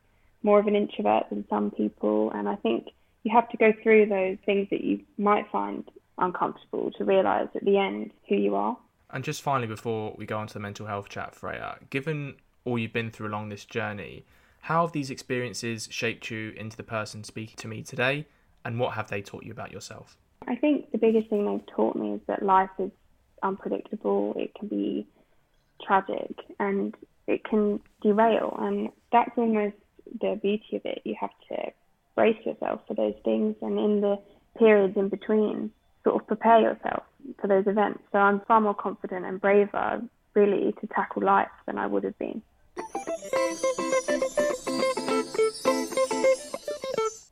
more 0.43 0.59
of 0.59 0.67
an 0.67 0.75
introvert 0.75 1.29
than 1.29 1.45
some 1.49 1.71
people, 1.71 2.31
and 2.31 2.49
I 2.49 2.55
think 2.55 2.87
you 3.23 3.31
have 3.31 3.49
to 3.49 3.57
go 3.57 3.73
through 3.83 4.07
those 4.07 4.37
things 4.45 4.67
that 4.71 4.83
you 4.83 5.01
might 5.17 5.49
find 5.51 5.87
uncomfortable 6.17 6.91
to 6.97 7.05
realize 7.05 7.47
at 7.55 7.63
the 7.63 7.77
end 7.77 8.11
who 8.27 8.35
you 8.35 8.55
are. 8.55 8.77
And 9.13 9.23
just 9.23 9.41
finally, 9.41 9.67
before 9.67 10.15
we 10.17 10.25
go 10.25 10.37
on 10.37 10.47
to 10.47 10.53
the 10.53 10.59
mental 10.59 10.85
health 10.85 11.09
chat, 11.09 11.35
Freya, 11.35 11.77
given 11.89 12.35
all 12.65 12.77
you've 12.77 12.93
been 12.93 13.11
through 13.11 13.27
along 13.27 13.49
this 13.49 13.65
journey, 13.65 14.25
how 14.61 14.85
have 14.85 14.93
these 14.93 15.09
experiences 15.09 15.87
shaped 15.91 16.29
you 16.29 16.53
into 16.55 16.77
the 16.77 16.83
person 16.83 17.23
speaking 17.23 17.55
to 17.57 17.67
me 17.67 17.81
today, 17.81 18.27
and 18.63 18.79
what 18.79 18.93
have 18.93 19.09
they 19.09 19.21
taught 19.21 19.43
you 19.43 19.51
about 19.51 19.71
yourself? 19.71 20.17
I 20.47 20.55
think 20.55 20.91
the 20.91 20.97
biggest 20.97 21.29
thing 21.29 21.45
they've 21.45 21.75
taught 21.75 21.95
me 21.95 22.13
is 22.13 22.21
that 22.27 22.43
life 22.43 22.69
is 22.79 22.91
unpredictable, 23.43 24.33
it 24.37 24.53
can 24.55 24.67
be 24.67 25.07
tragic, 25.83 26.35
and 26.59 26.95
it 27.27 27.43
can 27.43 27.79
derail. 28.01 28.55
And 28.59 28.89
that's 29.11 29.31
almost 29.35 29.75
the 30.19 30.39
beauty 30.41 30.75
of 30.75 30.85
it. 30.85 31.01
You 31.03 31.15
have 31.19 31.31
to 31.49 31.71
brace 32.15 32.37
yourself 32.45 32.81
for 32.87 32.93
those 32.93 33.15
things, 33.25 33.55
and 33.61 33.79
in 33.79 34.01
the 34.01 34.19
periods 34.57 34.95
in 34.95 35.09
between, 35.09 35.71
sort 36.03 36.21
of 36.21 36.27
prepare 36.27 36.61
yourself 36.61 37.03
for 37.39 37.47
those 37.47 37.67
events. 37.67 38.03
So 38.11 38.19
I'm 38.19 38.41
far 38.41 38.61
more 38.61 38.73
confident 38.73 39.25
and 39.25 39.39
braver, 39.39 40.01
really, 40.33 40.73
to 40.81 40.87
tackle 40.87 41.23
life 41.23 41.49
than 41.65 41.77
I 41.77 41.87
would 41.87 42.03
have 42.03 42.17
been. 42.17 42.41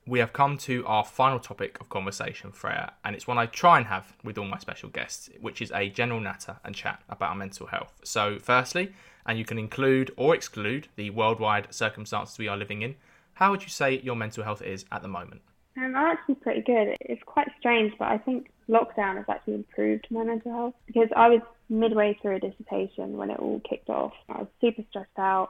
we 0.10 0.20
have 0.20 0.34
come 0.34 0.58
to 0.58 0.86
our 0.88 1.06
final 1.06 1.40
topic 1.40 1.80
of 1.80 1.88
conversation, 1.90 2.52
Freya, 2.52 2.94
and 3.06 3.16
it's 3.16 3.28
one 3.28 3.38
I 3.38 3.46
try 3.46 3.78
and 3.78 3.86
have 3.88 4.16
with 4.24 4.38
all 4.38 4.46
my 4.46 4.58
special 4.58 4.90
guests, 4.90 5.30
which 5.40 5.62
is 5.62 5.72
a 5.72 5.90
general 5.90 6.20
natter 6.20 6.58
and 6.64 6.74
chat 6.74 7.02
about 7.10 7.30
our 7.30 7.36
mental 7.36 7.68
health. 7.68 7.94
So, 8.04 8.40
firstly, 8.40 8.92
and 9.26 9.38
you 9.38 9.46
can 9.46 9.60
include 9.60 10.12
or 10.18 10.34
exclude 10.34 10.88
the 10.96 11.12
worldwide 11.12 11.74
circumstances 11.74 12.40
we 12.40 12.48
are 12.48 12.58
living 12.58 12.82
in, 12.82 12.96
how 13.34 13.52
would 13.52 13.62
you 13.62 13.70
say 13.70 14.00
your 14.00 14.16
mental 14.16 14.44
health 14.44 14.62
is 14.62 14.86
at 14.92 15.02
the 15.02 15.08
moment? 15.08 15.42
Um, 15.78 15.96
I'm 15.96 15.96
actually 15.96 16.36
pretty 16.36 16.62
good. 16.62 16.98
It's 17.02 17.22
quite 17.26 17.48
strange, 17.60 17.94
but 18.00 18.08
I 18.08 18.18
think 18.18 18.50
lockdown 18.70 19.18
has 19.18 19.26
actually 19.28 19.56
improved 19.56 20.08
my 20.12 20.24
mental 20.24 20.52
health 20.52 20.76
because 20.88 21.10
I 21.16 21.30
was 21.30 21.42
midway 21.70 22.18
through 22.22 22.36
a 22.36 22.40
dissertation 22.40 23.18
when 23.18 23.32
it 23.32 23.40
all 23.40 23.62
kicked 23.68 23.90
off. 23.90 24.14
I 24.30 24.40
was 24.40 24.48
super 24.62 24.84
stressed 24.90 25.18
out, 25.18 25.50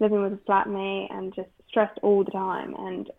living 0.00 0.22
with 0.22 0.32
a 0.32 0.36
flatmate, 0.48 1.12
and 1.12 1.34
just 1.34 1.50
stressed 1.68 1.98
all 2.02 2.24
the 2.24 2.30
time. 2.30 2.74
And 2.78 3.10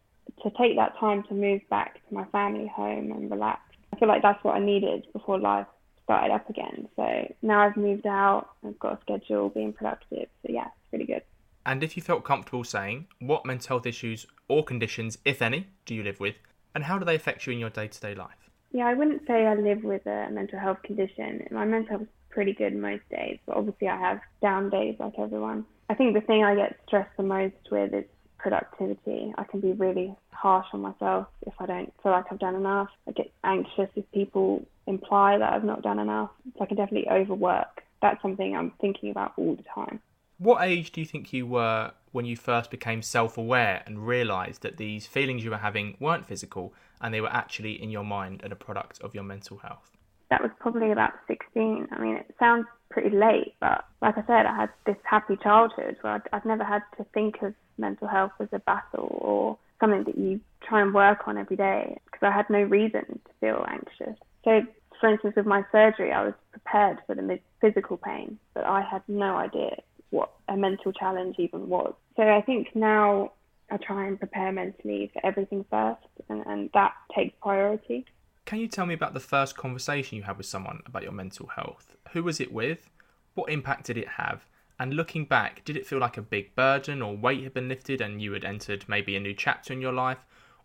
to 0.43 0.51
take 0.57 0.75
that 0.75 0.97
time 0.99 1.23
to 1.23 1.33
move 1.33 1.61
back 1.69 1.95
to 2.07 2.13
my 2.13 2.25
family 2.25 2.67
home 2.67 3.11
and 3.11 3.29
relax. 3.31 3.61
I 3.93 3.99
feel 3.99 4.07
like 4.07 4.21
that's 4.21 4.43
what 4.43 4.55
I 4.55 4.59
needed 4.59 5.07
before 5.13 5.39
life 5.39 5.67
started 6.03 6.33
up 6.33 6.49
again. 6.49 6.87
So 6.95 7.33
now 7.41 7.61
I've 7.61 7.77
moved 7.77 8.05
out, 8.05 8.49
I've 8.65 8.79
got 8.79 8.93
a 8.93 9.01
schedule, 9.01 9.49
being 9.49 9.73
productive. 9.73 10.27
So 10.45 10.51
yeah, 10.51 10.65
it's 10.65 10.93
really 10.93 11.05
good. 11.05 11.23
And 11.65 11.83
if 11.83 11.97
you 11.97 12.03
felt 12.03 12.23
comfortable 12.23 12.63
saying, 12.63 13.07
what 13.19 13.45
mental 13.45 13.67
health 13.67 13.85
issues 13.85 14.25
or 14.47 14.63
conditions, 14.63 15.17
if 15.25 15.41
any, 15.41 15.67
do 15.85 15.95
you 15.95 16.03
live 16.03 16.19
with, 16.19 16.35
and 16.73 16.85
how 16.85 16.97
do 16.97 17.05
they 17.05 17.15
affect 17.15 17.45
you 17.45 17.53
in 17.53 17.59
your 17.59 17.69
day 17.69 17.87
to 17.87 17.99
day 17.99 18.15
life? 18.15 18.46
Yeah, 18.71 18.87
I 18.87 18.93
wouldn't 18.93 19.25
say 19.27 19.45
I 19.45 19.55
live 19.55 19.83
with 19.83 20.05
a 20.05 20.29
mental 20.31 20.59
health 20.59 20.81
condition. 20.83 21.47
My 21.51 21.65
mental 21.65 21.89
health 21.89 22.01
is 22.03 22.07
pretty 22.29 22.53
good 22.53 22.75
most 22.75 23.03
days, 23.09 23.39
but 23.45 23.57
obviously 23.57 23.87
I 23.87 23.97
have 23.97 24.19
down 24.41 24.69
days 24.69 24.95
like 24.99 25.13
everyone. 25.17 25.65
I 25.89 25.95
think 25.95 26.13
the 26.13 26.21
thing 26.21 26.43
I 26.43 26.55
get 26.55 26.77
stressed 26.85 27.15
the 27.17 27.23
most 27.23 27.55
with 27.71 27.93
is 27.93 28.05
productivity. 28.37 29.33
I 29.37 29.43
can 29.45 29.61
be 29.61 29.71
really 29.71 30.15
harsh 30.31 30.67
on 30.73 30.81
myself 30.81 31.27
if 31.45 31.53
I 31.59 31.65
don't 31.65 31.93
feel 32.03 32.11
like 32.11 32.25
I've 32.29 32.39
done 32.39 32.55
enough. 32.55 32.89
I 33.07 33.11
get 33.11 33.31
anxious 33.43 33.89
if 33.95 34.09
people 34.11 34.65
imply 34.85 35.37
that 35.37 35.53
I've 35.53 35.63
not 35.63 35.81
done 35.81 35.99
enough. 35.99 36.29
So 36.57 36.63
I 36.63 36.67
can 36.67 36.77
definitely 36.77 37.09
overwork. 37.09 37.83
That's 38.01 38.21
something 38.21 38.55
I'm 38.55 38.73
thinking 38.79 39.09
about 39.09 39.33
all 39.37 39.55
the 39.55 39.63
time. 39.73 39.99
What 40.39 40.63
age 40.63 40.91
do 40.91 41.01
you 41.01 41.07
think 41.07 41.33
you 41.33 41.47
were 41.47 41.93
when 42.11 42.25
you 42.25 42.35
first 42.35 42.69
became 42.69 43.01
self 43.01 43.39
aware 43.39 43.81
and 43.87 44.05
realised 44.05 44.61
that 44.61 44.77
these 44.77 45.07
feelings 45.07 45.43
you 45.43 45.49
were 45.49 45.57
having 45.57 45.97
weren't 45.99 46.27
physical 46.27 46.75
and 47.01 47.11
they 47.11 47.21
were 47.21 47.33
actually 47.33 47.81
in 47.81 47.89
your 47.89 48.03
mind 48.03 48.41
and 48.43 48.53
a 48.53 48.55
product 48.55 49.01
of 49.01 49.15
your 49.15 49.23
mental 49.23 49.57
health? 49.57 49.97
That 50.29 50.43
was 50.43 50.51
probably 50.59 50.91
about 50.91 51.13
16. 51.27 51.87
I 51.91 51.99
mean, 51.99 52.17
it 52.17 52.35
sounds 52.37 52.67
pretty 52.91 53.15
late, 53.15 53.55
but 53.59 53.85
like 54.03 54.15
I 54.17 54.23
said, 54.27 54.45
I 54.45 54.55
had 54.55 54.69
this 54.85 54.97
happy 55.03 55.37
childhood 55.41 55.97
where 56.01 56.13
I'd, 56.13 56.21
I'd 56.31 56.45
never 56.45 56.63
had 56.63 56.83
to 56.97 57.03
think 57.15 57.41
of 57.41 57.55
mental 57.79 58.07
health 58.07 58.33
as 58.39 58.49
a 58.51 58.59
battle 58.59 59.17
or 59.19 59.57
something 59.79 60.03
that 60.03 60.19
you 60.19 60.39
try 60.61 60.81
and 60.81 60.93
work 60.93 61.27
on 61.27 61.37
every 61.39 61.57
day 61.57 61.97
because 62.05 62.21
I 62.21 62.31
had 62.31 62.47
no 62.49 62.61
reason 62.61 63.05
to 63.07 63.31
feel 63.39 63.65
anxious. 63.67 64.19
So, 64.43 64.61
for 64.99 65.09
instance, 65.09 65.35
with 65.35 65.47
my 65.47 65.63
surgery, 65.71 66.11
I 66.11 66.25
was 66.25 66.33
prepared 66.51 66.99
for 67.07 67.15
the 67.15 67.39
physical 67.59 67.97
pain, 67.97 68.37
but 68.53 68.65
I 68.65 68.81
had 68.81 69.01
no 69.07 69.35
idea 69.35 69.77
what 70.09 70.31
a 70.47 70.57
mental 70.57 70.91
challenge 70.91 71.35
even 71.39 71.69
was. 71.69 71.93
So 72.15 72.23
I 72.23 72.41
think 72.41 72.75
now 72.75 73.31
I 73.69 73.77
try 73.77 74.07
and 74.07 74.17
prepare 74.17 74.51
mentally 74.51 75.11
for 75.13 75.25
everything 75.25 75.65
first, 75.69 76.01
and, 76.29 76.45
and 76.45 76.69
that 76.73 76.93
takes 77.15 77.35
priority. 77.41 78.05
Can 78.45 78.59
you 78.59 78.67
tell 78.67 78.85
me 78.85 78.93
about 78.93 79.13
the 79.13 79.19
first 79.19 79.57
conversation 79.57 80.17
you 80.17 80.23
had 80.23 80.37
with 80.37 80.45
someone 80.45 80.81
about 80.85 81.03
your 81.03 81.11
mental 81.11 81.47
health? 81.47 81.95
Who 82.13 82.23
was 82.23 82.39
it 82.39 82.53
with? 82.53 82.89
What 83.35 83.49
impact 83.49 83.87
did 83.87 83.97
it 83.97 84.07
have? 84.07 84.45
And 84.79 84.93
looking 84.93 85.25
back, 85.25 85.65
did 85.65 85.75
it 85.75 85.85
feel 85.85 85.99
like 85.99 86.17
a 86.17 86.21
big 86.21 86.55
burden 86.55 87.01
or 87.01 87.17
weight 87.17 87.43
had 87.43 87.53
been 87.53 87.67
lifted 87.67 87.99
and 87.99 88.21
you 88.21 88.31
had 88.33 88.45
entered 88.45 88.85
maybe 88.87 89.15
a 89.15 89.19
new 89.19 89.33
chapter 89.33 89.73
in 89.73 89.81
your 89.81 89.91
life? 89.91 90.19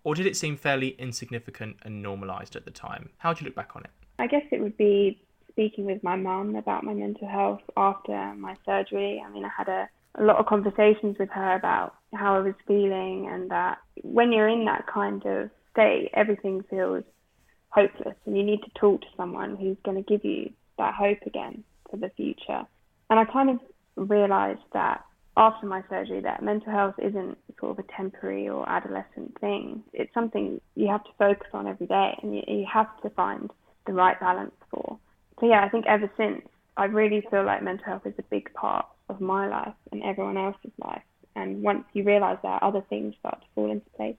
Or 0.05 0.15
did 0.15 0.27
it 0.27 0.37
seem 0.37 0.57
fairly 0.57 0.91
insignificant 0.91 1.77
and 1.83 2.03
normalised 2.03 2.55
at 2.55 2.65
the 2.65 2.71
time? 2.71 3.11
How 3.19 3.33
do 3.33 3.41
you 3.41 3.47
look 3.47 3.57
back 3.57 3.75
on 3.75 3.83
it? 3.83 3.91
I 4.19 4.27
guess 4.27 4.43
it 4.51 4.61
would 4.61 4.77
be 4.77 5.21
speaking 5.53 5.85
with 5.85 6.03
my 6.03 6.17
mum 6.17 6.57
about 6.57 6.85
my 6.85 6.95
mental 6.95 7.29
health 7.29 7.61
after 7.77 8.35
my 8.35 8.57
surgery. 8.67 9.23
I 9.25 9.31
mean, 9.31 9.45
I 9.45 9.51
had 9.57 9.69
a, 9.69 9.89
a 10.17 10.23
lot 10.23 10.37
of 10.37 10.47
conversations 10.47 11.17
with 11.19 11.31
her 11.31 11.55
about 11.55 11.95
how 12.15 12.37
I 12.37 12.41
was 12.41 12.55
feeling, 12.67 13.29
and 13.31 13.51
that 13.51 13.79
when 14.03 14.33
you're 14.33 14.49
in 14.49 14.65
that 14.67 14.87
kind 14.93 15.25
of 15.25 15.51
state, 15.73 16.11
everything 16.15 16.63
feels 16.69 17.05
hopeless, 17.71 18.17
and 18.27 18.37
you 18.37 18.43
need 18.43 18.63
to 18.63 18.71
talk 18.79 19.01
to 19.01 19.07
someone 19.17 19.57
who's 19.57 19.79
going 19.85 20.03
to 20.03 20.11
give 20.11 20.25
you 20.25 20.51
that 20.79 20.95
hope 20.95 21.19
again 21.27 21.65
for 21.91 21.97
the 21.97 22.11
future. 22.17 22.63
And 23.11 23.19
I 23.21 23.25
kind 23.25 23.51
of 23.51 23.59
realised 24.09 24.61
that 24.73 25.05
after 25.37 25.67
my 25.67 25.83
surgery 25.89 26.21
that 26.21 26.43
mental 26.43 26.73
health 26.73 26.95
isn't 26.99 27.39
sort 27.59 27.79
of 27.79 27.85
a 27.85 27.97
temporary 27.97 28.49
or 28.49 28.69
adolescent 28.69 29.39
thing. 29.41 29.83
It's 29.93 30.13
something 30.13 30.61
you 30.75 30.89
have 30.89 31.05
to 31.05 31.11
focus 31.19 31.49
on 31.53 31.67
every 31.67 31.87
day 31.87 32.19
and 32.23 32.35
you, 32.35 32.43
you 32.47 32.67
have 32.73 33.01
to 33.03 33.11
find 33.11 33.51
the 33.87 33.93
right 33.93 34.19
balance 34.21 34.53
for. 34.71 34.99
So 35.43 35.49
yeah, 35.49 35.65
I 35.65 35.69
think 35.69 35.87
ever 35.89 36.09
since 36.17 36.43
I 36.77 36.85
really 36.85 37.27
feel 37.29 37.45
like 37.45 37.65
mental 37.65 37.85
health 37.85 38.07
is 38.07 38.15
a 38.17 38.23
big 38.23 38.55
part 38.55 38.87
of 39.09 39.21
my 39.21 39.49
life 39.49 39.75
and 39.91 40.01
everyone 40.05 40.37
else's 40.37 40.71
life. 40.79 41.03
And 41.35 41.65
once 41.65 41.85
you 41.95 42.05
realise 42.05 42.39
that, 42.45 42.63
other 42.63 42.81
things 42.89 43.17
start 43.19 43.41
to 43.41 43.47
fall 43.57 43.69
into 43.69 43.91
place. 43.97 44.15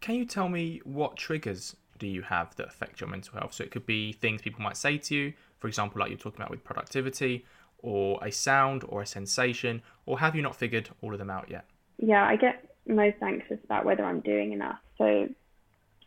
Can 0.00 0.16
you 0.16 0.24
tell 0.24 0.48
me 0.48 0.80
what 0.82 1.16
triggers 1.16 1.76
do 2.00 2.08
you 2.08 2.22
have 2.22 2.56
that 2.56 2.66
affect 2.66 3.00
your 3.00 3.08
mental 3.08 3.38
health? 3.38 3.52
So 3.52 3.62
it 3.62 3.70
could 3.70 3.86
be 3.86 4.14
things 4.14 4.42
people 4.42 4.62
might 4.62 4.76
say 4.76 4.98
to 4.98 5.14
you, 5.14 5.32
for 5.60 5.68
example, 5.68 6.00
like 6.00 6.10
you're 6.10 6.18
talking 6.18 6.40
about 6.40 6.50
with 6.50 6.64
productivity, 6.64 7.46
or 7.78 8.18
a 8.20 8.32
sound 8.32 8.82
or 8.88 9.00
a 9.00 9.06
sensation, 9.06 9.80
or 10.06 10.18
have 10.18 10.34
you 10.34 10.42
not 10.42 10.56
figured 10.56 10.88
all 11.02 11.12
of 11.12 11.20
them 11.20 11.30
out 11.30 11.48
yet? 11.50 11.66
Yeah, 11.98 12.26
I 12.26 12.34
get 12.34 12.74
most 12.88 13.18
anxious 13.22 13.58
about 13.62 13.84
whether 13.84 14.04
I'm 14.04 14.20
doing 14.20 14.52
enough. 14.52 14.78
So 14.98 15.28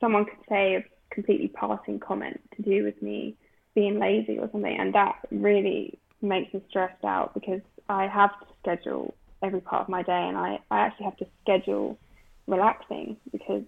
someone 0.01 0.25
could 0.25 0.43
say 0.49 0.75
a 0.75 0.83
completely 1.09 1.47
passing 1.47 1.99
comment 1.99 2.41
to 2.57 2.63
do 2.63 2.83
with 2.83 3.01
me 3.01 3.37
being 3.77 3.99
lazy 3.99 4.39
or 4.39 4.49
something, 4.51 4.75
and 4.75 4.95
that 4.95 5.19
really 5.29 5.99
makes 6.19 6.51
me 6.51 6.63
stressed 6.67 7.05
out 7.05 7.35
because 7.35 7.61
I 7.87 8.07
have 8.07 8.31
to 8.39 8.45
schedule 8.59 9.13
every 9.43 9.61
part 9.61 9.83
of 9.83 9.89
my 9.89 10.01
day, 10.01 10.25
and 10.27 10.35
I, 10.35 10.57
I 10.71 10.79
actually 10.79 11.05
have 11.05 11.17
to 11.17 11.27
schedule 11.43 11.95
relaxing 12.47 13.17
because 13.31 13.61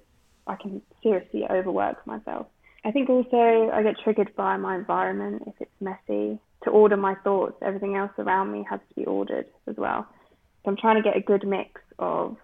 I 0.48 0.56
can 0.56 0.82
seriously 1.04 1.44
overwork 1.48 2.08
myself. 2.08 2.48
I 2.84 2.90
think 2.90 3.08
also 3.08 3.70
I 3.72 3.84
get 3.84 3.98
triggered 4.04 4.36
by 4.36 4.58
my 4.58 4.78
environment 4.78 5.44
if 5.46 5.54
it's 5.60 5.80
messy 5.80 6.40
to 6.64 6.72
order 6.72 6.98
my 6.98 7.14
thoughts. 7.24 7.58
Everything 7.62 7.96
else 7.96 8.12
around 8.18 8.52
me 8.52 8.66
has 8.68 8.80
to 8.90 8.96
be 8.96 9.06
ordered 9.06 9.46
as 9.68 9.76
well. 9.78 10.08
So 10.64 10.72
I'm 10.72 10.78
trying 10.78 10.96
to 10.96 11.04
get 11.04 11.18
a 11.18 11.22
good 11.22 11.48
mix 11.48 11.82
of 12.00 12.36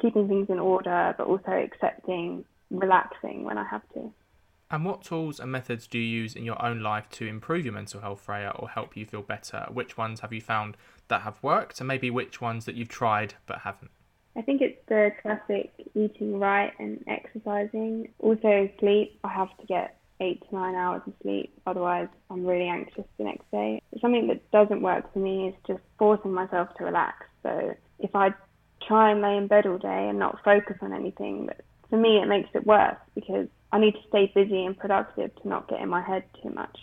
keeping 0.00 0.26
things 0.26 0.48
in 0.48 0.58
order, 0.58 1.14
but 1.18 1.26
also 1.26 1.50
accepting 1.50 2.46
relaxing 2.70 3.44
when 3.44 3.58
I 3.58 3.64
have 3.64 3.82
to. 3.92 4.10
And 4.70 4.84
what 4.84 5.02
tools 5.02 5.40
and 5.40 5.50
methods 5.50 5.88
do 5.88 5.98
you 5.98 6.20
use 6.22 6.36
in 6.36 6.44
your 6.44 6.62
own 6.64 6.80
life 6.80 7.08
to 7.10 7.26
improve 7.26 7.64
your 7.64 7.74
mental 7.74 8.00
health, 8.00 8.20
Freya, 8.20 8.52
or 8.54 8.68
help 8.68 8.96
you 8.96 9.04
feel 9.04 9.22
better? 9.22 9.66
Which 9.72 9.98
ones 9.98 10.20
have 10.20 10.32
you 10.32 10.40
found 10.40 10.76
that 11.08 11.22
have 11.22 11.42
worked, 11.42 11.80
and 11.80 11.88
maybe 11.88 12.08
which 12.08 12.40
ones 12.40 12.66
that 12.66 12.76
you've 12.76 12.88
tried 12.88 13.34
but 13.46 13.58
haven't? 13.60 13.90
I 14.36 14.42
think 14.42 14.60
it's 14.60 14.80
the 14.86 15.10
classic 15.22 15.72
eating 15.94 16.38
right 16.38 16.72
and 16.78 17.02
exercising. 17.08 18.12
Also, 18.20 18.70
sleep. 18.78 19.18
I 19.24 19.28
have 19.28 19.48
to 19.58 19.66
get 19.66 19.96
eight 20.20 20.40
to 20.48 20.54
nine 20.54 20.76
hours 20.76 21.02
of 21.04 21.14
sleep. 21.22 21.52
Otherwise, 21.66 22.08
I'm 22.30 22.46
really 22.46 22.68
anxious 22.68 23.04
the 23.18 23.24
next 23.24 23.50
day. 23.50 23.82
Something 24.00 24.28
that 24.28 24.48
doesn't 24.52 24.82
work 24.82 25.12
for 25.12 25.18
me 25.18 25.48
is 25.48 25.54
just 25.66 25.80
forcing 25.98 26.32
myself 26.32 26.68
to 26.76 26.84
relax. 26.84 27.26
So 27.42 27.74
if 27.98 28.14
I 28.14 28.28
try 28.86 29.10
and 29.10 29.20
lay 29.20 29.36
in 29.36 29.48
bed 29.48 29.66
all 29.66 29.78
day 29.78 30.08
and 30.08 30.18
not 30.18 30.44
focus 30.44 30.76
on 30.80 30.92
anything, 30.92 31.48
for 31.88 31.96
me, 31.96 32.18
it 32.22 32.26
makes 32.28 32.50
it 32.54 32.64
worse 32.64 32.98
because 33.16 33.48
I 33.72 33.78
need 33.78 33.92
to 33.92 34.02
stay 34.08 34.32
busy 34.34 34.64
and 34.64 34.76
productive 34.76 35.34
to 35.36 35.48
not 35.48 35.68
get 35.68 35.80
in 35.80 35.88
my 35.88 36.02
head 36.02 36.24
too 36.42 36.50
much. 36.50 36.80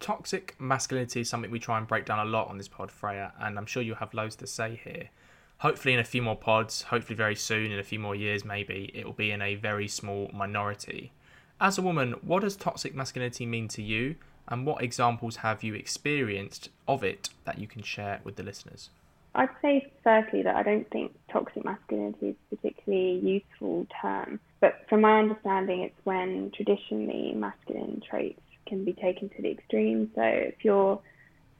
Toxic 0.00 0.54
masculinity 0.58 1.20
is 1.20 1.28
something 1.28 1.50
we 1.50 1.58
try 1.58 1.78
and 1.78 1.86
break 1.86 2.04
down 2.04 2.18
a 2.18 2.30
lot 2.30 2.48
on 2.48 2.58
this 2.58 2.68
pod, 2.68 2.90
Freya, 2.90 3.32
and 3.40 3.58
I'm 3.58 3.66
sure 3.66 3.82
you 3.82 3.94
have 3.94 4.14
loads 4.14 4.36
to 4.36 4.46
say 4.46 4.80
here. 4.82 5.10
hopefully 5.58 5.94
in 5.94 6.00
a 6.00 6.04
few 6.04 6.22
more 6.22 6.36
pods, 6.36 6.82
hopefully 6.82 7.16
very 7.16 7.34
soon, 7.34 7.72
in 7.72 7.78
a 7.78 7.82
few 7.82 7.98
more 7.98 8.14
years 8.14 8.44
maybe, 8.44 8.90
it 8.94 9.04
will 9.06 9.12
be 9.12 9.30
in 9.30 9.40
a 9.40 9.54
very 9.54 9.88
small 9.88 10.30
minority. 10.32 11.12
As 11.60 11.78
a 11.78 11.82
woman, 11.82 12.12
what 12.22 12.42
does 12.42 12.56
toxic 12.56 12.94
masculinity 12.94 13.46
mean 13.46 13.68
to 13.68 13.82
you, 13.82 14.16
and 14.48 14.66
what 14.66 14.82
examples 14.82 15.36
have 15.36 15.62
you 15.62 15.74
experienced 15.74 16.68
of 16.86 17.02
it 17.02 17.30
that 17.44 17.58
you 17.58 17.66
can 17.66 17.82
share 17.82 18.20
with 18.24 18.36
the 18.36 18.42
listeners? 18.42 18.90
I'd 19.36 19.48
say, 19.62 19.90
firstly, 20.04 20.42
that 20.42 20.54
I 20.54 20.62
don't 20.62 20.88
think 20.90 21.12
toxic 21.32 21.64
masculinity 21.64 22.28
is 22.28 22.36
a 22.52 22.56
particularly 22.56 23.18
useful 23.18 23.86
term. 24.00 24.38
But 24.64 24.86
from 24.88 25.02
my 25.02 25.18
understanding, 25.18 25.82
it's 25.82 26.04
when 26.04 26.50
traditionally 26.56 27.34
masculine 27.36 28.00
traits 28.08 28.40
can 28.66 28.82
be 28.82 28.94
taken 28.94 29.28
to 29.28 29.42
the 29.42 29.50
extreme. 29.50 30.10
So 30.14 30.22
if 30.22 30.54
you're 30.62 30.98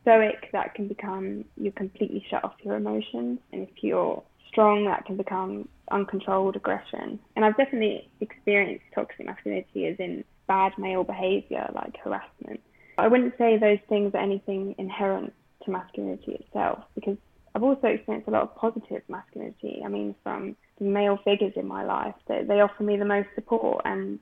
stoic, 0.01 0.49
that 0.53 0.75
can 0.75 0.89
become 0.89 1.45
you 1.59 1.71
completely 1.71 2.25
shut 2.31 2.43
off 2.43 2.55
your 2.63 2.77
emotions. 2.77 3.41
And 3.53 3.69
if 3.69 3.83
you're 3.83 4.23
strong, 4.49 4.87
that 4.87 5.05
can 5.05 5.19
become 5.19 5.69
uncontrolled 5.91 6.57
aggression. 6.57 7.19
And 7.37 7.45
I've 7.45 7.59
definitely 7.59 8.09
experienced 8.23 8.87
toxic 8.95 9.27
masculinity 9.27 9.85
as 9.85 9.97
in 9.99 10.25
bad 10.49 10.73
male 10.79 11.05
behavior, 11.05 11.71
like 11.75 11.99
harassment. 12.03 12.61
I 12.97 13.09
wouldn't 13.09 13.37
say 13.37 13.59
those 13.59 13.81
things 13.87 14.15
are 14.15 14.23
anything 14.23 14.77
inherent 14.79 15.35
to 15.67 15.71
masculinity 15.71 16.37
itself 16.37 16.85
because 16.95 17.19
I've 17.55 17.65
also 17.65 17.87
experienced 17.89 18.29
a 18.29 18.31
lot 18.31 18.45
of 18.45 18.57
positive 18.57 19.03
masculinity. 19.11 19.83
I 19.85 19.89
mean, 19.89 20.15
from 20.23 20.57
male 20.81 21.19
figures 21.25 21.53
in 21.57 21.67
my 21.67 21.85
life, 21.85 22.15
they, 22.27 22.43
they 22.43 22.61
offer 22.61 22.83
me 22.83 22.97
the 22.97 23.05
most 23.05 23.29
support, 23.35 23.83
and 23.85 24.19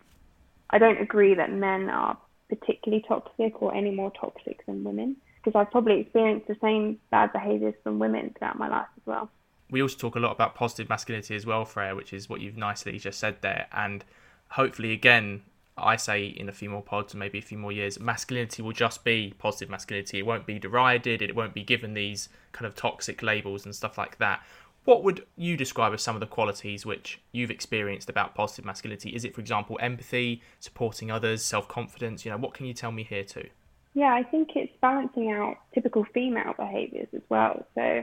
I 0.71 0.79
don't 0.79 1.01
agree 1.01 1.35
that 1.35 1.53
men 1.53 1.89
are 1.89 2.17
particularly 2.49 3.05
toxic 3.07 3.61
or 3.63 3.75
any 3.75 3.91
more 3.91 4.11
toxic 4.11 4.65
than 4.67 4.85
women 4.85 5.17
because 5.43 5.59
I've 5.59 5.71
probably 5.71 6.01
experienced 6.01 6.47
the 6.47 6.57
same 6.61 6.99
bad 7.11 7.33
behaviours 7.33 7.75
from 7.83 7.99
women 7.99 8.35
throughout 8.39 8.59
my 8.59 8.69
life 8.69 8.87
as 8.97 9.07
well. 9.07 9.31
We 9.71 9.83
also 9.83 9.97
talk 9.97 10.15
a 10.17 10.21
lot 10.21 10.33
about 10.33 10.55
positive 10.55 10.89
masculinity 10.89 11.35
as 11.35 11.47
well, 11.47 11.65
Freya, 11.65 11.97
which 11.97 12.13
is 12.13 12.29
what 12.29 12.41
you've 12.41 12.57
nicely 12.57 12.99
just 12.99 13.19
said 13.19 13.39
there. 13.41 13.67
And 13.73 14.05
hopefully, 14.51 14.93
again, 14.93 15.43
I 15.77 15.97
say 15.97 16.27
in 16.27 16.49
a 16.49 16.53
few 16.53 16.69
more 16.69 16.83
pods, 16.83 17.15
maybe 17.15 17.39
a 17.39 17.43
few 17.43 17.57
more 17.57 17.73
years, 17.73 17.99
masculinity 17.99 18.63
will 18.63 18.73
just 18.73 19.03
be 19.03 19.35
positive 19.39 19.71
masculinity. 19.71 20.19
It 20.19 20.27
won't 20.27 20.47
be 20.47 20.59
derided. 20.59 21.23
It 21.23 21.35
won't 21.35 21.55
be 21.55 21.63
given 21.63 21.95
these 21.95 22.29
kind 22.53 22.67
of 22.67 22.75
toxic 22.75 23.23
labels 23.23 23.65
and 23.65 23.75
stuff 23.75 23.97
like 23.97 24.19
that. 24.19 24.45
What 24.85 25.05
would 25.05 25.25
you 25.37 25.57
describe 25.57 25.93
as 25.93 26.03
some 26.03 26.17
of 26.17 26.21
the 26.21 26.27
qualities 26.27 26.85
which 26.85 27.21
you've 27.31 27.51
experienced 27.51 28.11
about 28.11 28.35
positive 28.35 28.65
masculinity? 28.65 29.11
Is 29.11 29.25
it, 29.25 29.35
for 29.35 29.41
example, 29.41 29.79
empathy, 29.81 30.43
supporting 30.59 31.11
others, 31.11 31.43
self 31.43 31.69
confidence? 31.69 32.25
You 32.25 32.33
know, 32.33 32.39
what 32.39 32.55
can 32.55 32.67
you 32.67 32.75
tell 32.75 32.91
me 32.91 33.05
here 33.05 33.25
too? 33.25 33.49
Yeah, 33.95 34.13
I 34.13 34.23
think 34.23 34.51
it's 34.57 34.73
balancing 34.81 35.31
out 35.31 35.59
typical 35.75 36.05
female 36.13 36.55
behaviours 36.57 37.09
as 37.15 37.23
well. 37.29 37.65
So, 37.75 38.03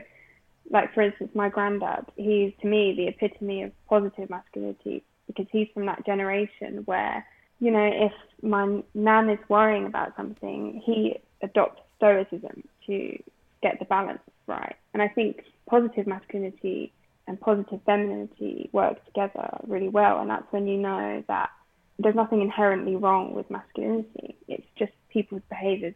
like 0.70 0.94
for 0.94 1.02
instance, 1.02 1.30
my 1.34 1.48
granddad, 1.48 2.06
he's 2.16 2.52
to 2.62 2.66
me 2.66 2.94
the 2.96 3.08
epitome 3.08 3.62
of 3.64 3.72
positive 3.88 4.30
masculinity 4.30 5.02
because 5.26 5.46
he's 5.52 5.68
from 5.74 5.86
that 5.86 6.06
generation 6.06 6.82
where 6.86 7.26
you 7.60 7.70
know, 7.70 7.90
if 7.92 8.12
my 8.42 8.82
nan 8.94 9.28
is 9.28 9.38
worrying 9.48 9.84
about 9.84 10.16
something, 10.16 10.82
he 10.84 11.20
adopts 11.42 11.82
stoicism 11.98 12.64
to 12.86 13.22
get 13.62 13.78
the 13.78 13.84
balance 13.84 14.22
right. 14.46 14.76
And 14.94 15.02
I 15.02 15.08
think 15.08 15.44
positive 15.70 16.06
masculinity 16.06 16.92
and 17.28 17.40
positive 17.40 17.80
femininity 17.86 18.68
work 18.72 19.04
together 19.06 19.48
really 19.68 19.88
well. 19.88 20.20
And 20.20 20.28
that's 20.28 20.50
when 20.50 20.66
you 20.66 20.76
know 20.76 21.22
that 21.28 21.50
there's 21.98 22.16
nothing 22.16 22.42
inherently 22.42 22.96
wrong 22.96 23.34
with 23.34 23.48
masculinity. 23.50 24.36
It's 24.48 24.66
just 24.76 24.92
people's 25.12 25.42
behaviors 25.48 25.94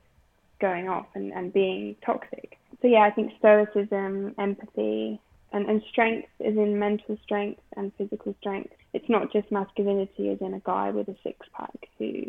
going 0.60 0.88
off 0.88 1.06
and, 1.14 1.32
and 1.32 1.52
being 1.52 1.96
toxic. 2.06 2.58
So, 2.80 2.88
yeah, 2.88 3.00
I 3.00 3.10
think 3.10 3.32
stoicism, 3.38 4.34
empathy, 4.38 5.20
and, 5.52 5.68
and 5.68 5.82
strength 5.90 6.28
is 6.40 6.56
in 6.56 6.78
mental 6.78 7.18
strength 7.24 7.60
and 7.76 7.92
physical 7.98 8.34
strength. 8.40 8.72
It's 8.92 9.08
not 9.08 9.32
just 9.32 9.50
masculinity 9.50 10.30
as 10.30 10.38
in 10.40 10.54
a 10.54 10.60
guy 10.60 10.90
with 10.90 11.08
a 11.08 11.16
six 11.22 11.46
pack 11.56 11.88
who 11.98 12.24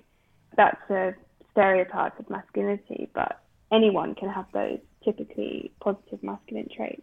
that's 0.58 0.90
a 0.90 1.14
stereotype 1.52 2.18
of 2.20 2.30
masculinity, 2.30 3.10
but 3.14 3.42
anyone 3.72 4.16
can 4.16 4.30
have 4.30 4.46
those 4.54 4.80
typically 5.04 5.72
positive 5.82 6.24
masculine 6.24 6.70
traits. 6.76 7.02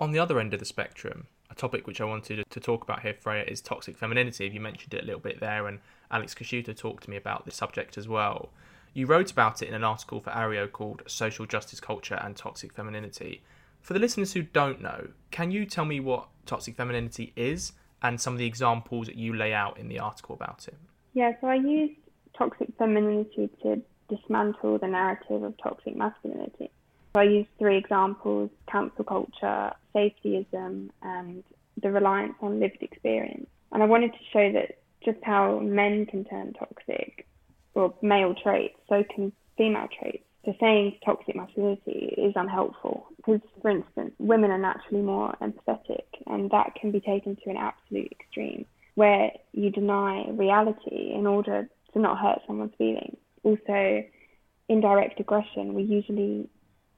On 0.00 0.12
the 0.12 0.18
other 0.18 0.40
end 0.40 0.54
of 0.54 0.60
the 0.60 0.64
spectrum, 0.64 1.26
a 1.50 1.54
topic 1.54 1.86
which 1.86 2.00
I 2.00 2.06
wanted 2.06 2.42
to 2.48 2.60
talk 2.60 2.82
about 2.82 3.02
here, 3.02 3.12
Freya, 3.12 3.44
is 3.44 3.60
toxic 3.60 3.98
femininity. 3.98 4.48
You 4.48 4.58
mentioned 4.58 4.94
it 4.94 5.02
a 5.02 5.04
little 5.04 5.20
bit 5.20 5.40
there, 5.40 5.66
and 5.66 5.80
Alex 6.10 6.34
Kaschuta 6.34 6.74
talked 6.74 7.04
to 7.04 7.10
me 7.10 7.18
about 7.18 7.44
this 7.44 7.54
subject 7.54 7.98
as 7.98 8.08
well. 8.08 8.48
You 8.94 9.04
wrote 9.04 9.30
about 9.30 9.60
it 9.60 9.68
in 9.68 9.74
an 9.74 9.84
article 9.84 10.20
for 10.20 10.30
Areo 10.30 10.72
called 10.72 11.02
Social 11.06 11.44
Justice 11.44 11.80
Culture 11.80 12.14
and 12.14 12.34
Toxic 12.34 12.72
Femininity. 12.72 13.42
For 13.82 13.92
the 13.92 13.98
listeners 13.98 14.32
who 14.32 14.42
don't 14.42 14.80
know, 14.80 15.08
can 15.30 15.50
you 15.50 15.66
tell 15.66 15.84
me 15.84 16.00
what 16.00 16.28
toxic 16.46 16.76
femininity 16.76 17.34
is 17.36 17.72
and 18.02 18.18
some 18.18 18.32
of 18.32 18.38
the 18.38 18.46
examples 18.46 19.06
that 19.06 19.16
you 19.16 19.36
lay 19.36 19.52
out 19.52 19.76
in 19.76 19.88
the 19.88 19.98
article 19.98 20.34
about 20.34 20.66
it? 20.66 20.78
Yeah, 21.12 21.32
so 21.42 21.48
I 21.48 21.56
used 21.56 22.00
toxic 22.38 22.68
femininity 22.78 23.50
to 23.62 23.82
dismantle 24.08 24.78
the 24.78 24.86
narrative 24.86 25.42
of 25.42 25.54
toxic 25.62 25.94
masculinity. 25.94 26.70
I 27.14 27.24
used 27.24 27.48
three 27.58 27.76
examples 27.76 28.50
cancel 28.70 29.04
culture, 29.04 29.72
safetyism, 29.94 30.90
and 31.02 31.44
the 31.82 31.90
reliance 31.90 32.34
on 32.40 32.60
lived 32.60 32.82
experience. 32.82 33.48
And 33.72 33.82
I 33.82 33.86
wanted 33.86 34.12
to 34.12 34.18
show 34.32 34.52
that 34.52 34.78
just 35.04 35.18
how 35.22 35.58
men 35.60 36.06
can 36.06 36.24
turn 36.24 36.52
toxic, 36.52 37.26
or 37.74 37.94
male 38.02 38.34
traits, 38.34 38.76
so 38.88 39.02
can 39.14 39.32
female 39.56 39.88
traits. 39.98 40.24
So 40.44 40.54
saying 40.58 40.98
toxic 41.04 41.36
masculinity 41.36 42.14
is 42.16 42.32
unhelpful 42.34 43.06
because, 43.16 43.40
for 43.60 43.70
instance, 43.70 44.12
women 44.18 44.50
are 44.50 44.58
naturally 44.58 45.02
more 45.02 45.34
empathetic, 45.42 46.06
and 46.26 46.50
that 46.50 46.74
can 46.80 46.90
be 46.90 47.00
taken 47.00 47.36
to 47.36 47.50
an 47.50 47.56
absolute 47.56 48.10
extreme 48.12 48.64
where 48.94 49.30
you 49.52 49.70
deny 49.70 50.28
reality 50.30 51.12
in 51.14 51.26
order 51.26 51.68
to 51.92 51.98
not 51.98 52.18
hurt 52.18 52.40
someone's 52.46 52.74
feelings. 52.76 53.16
Also, 53.42 54.04
indirect 54.68 55.20
aggression, 55.20 55.74
we 55.74 55.82
usually, 55.82 56.48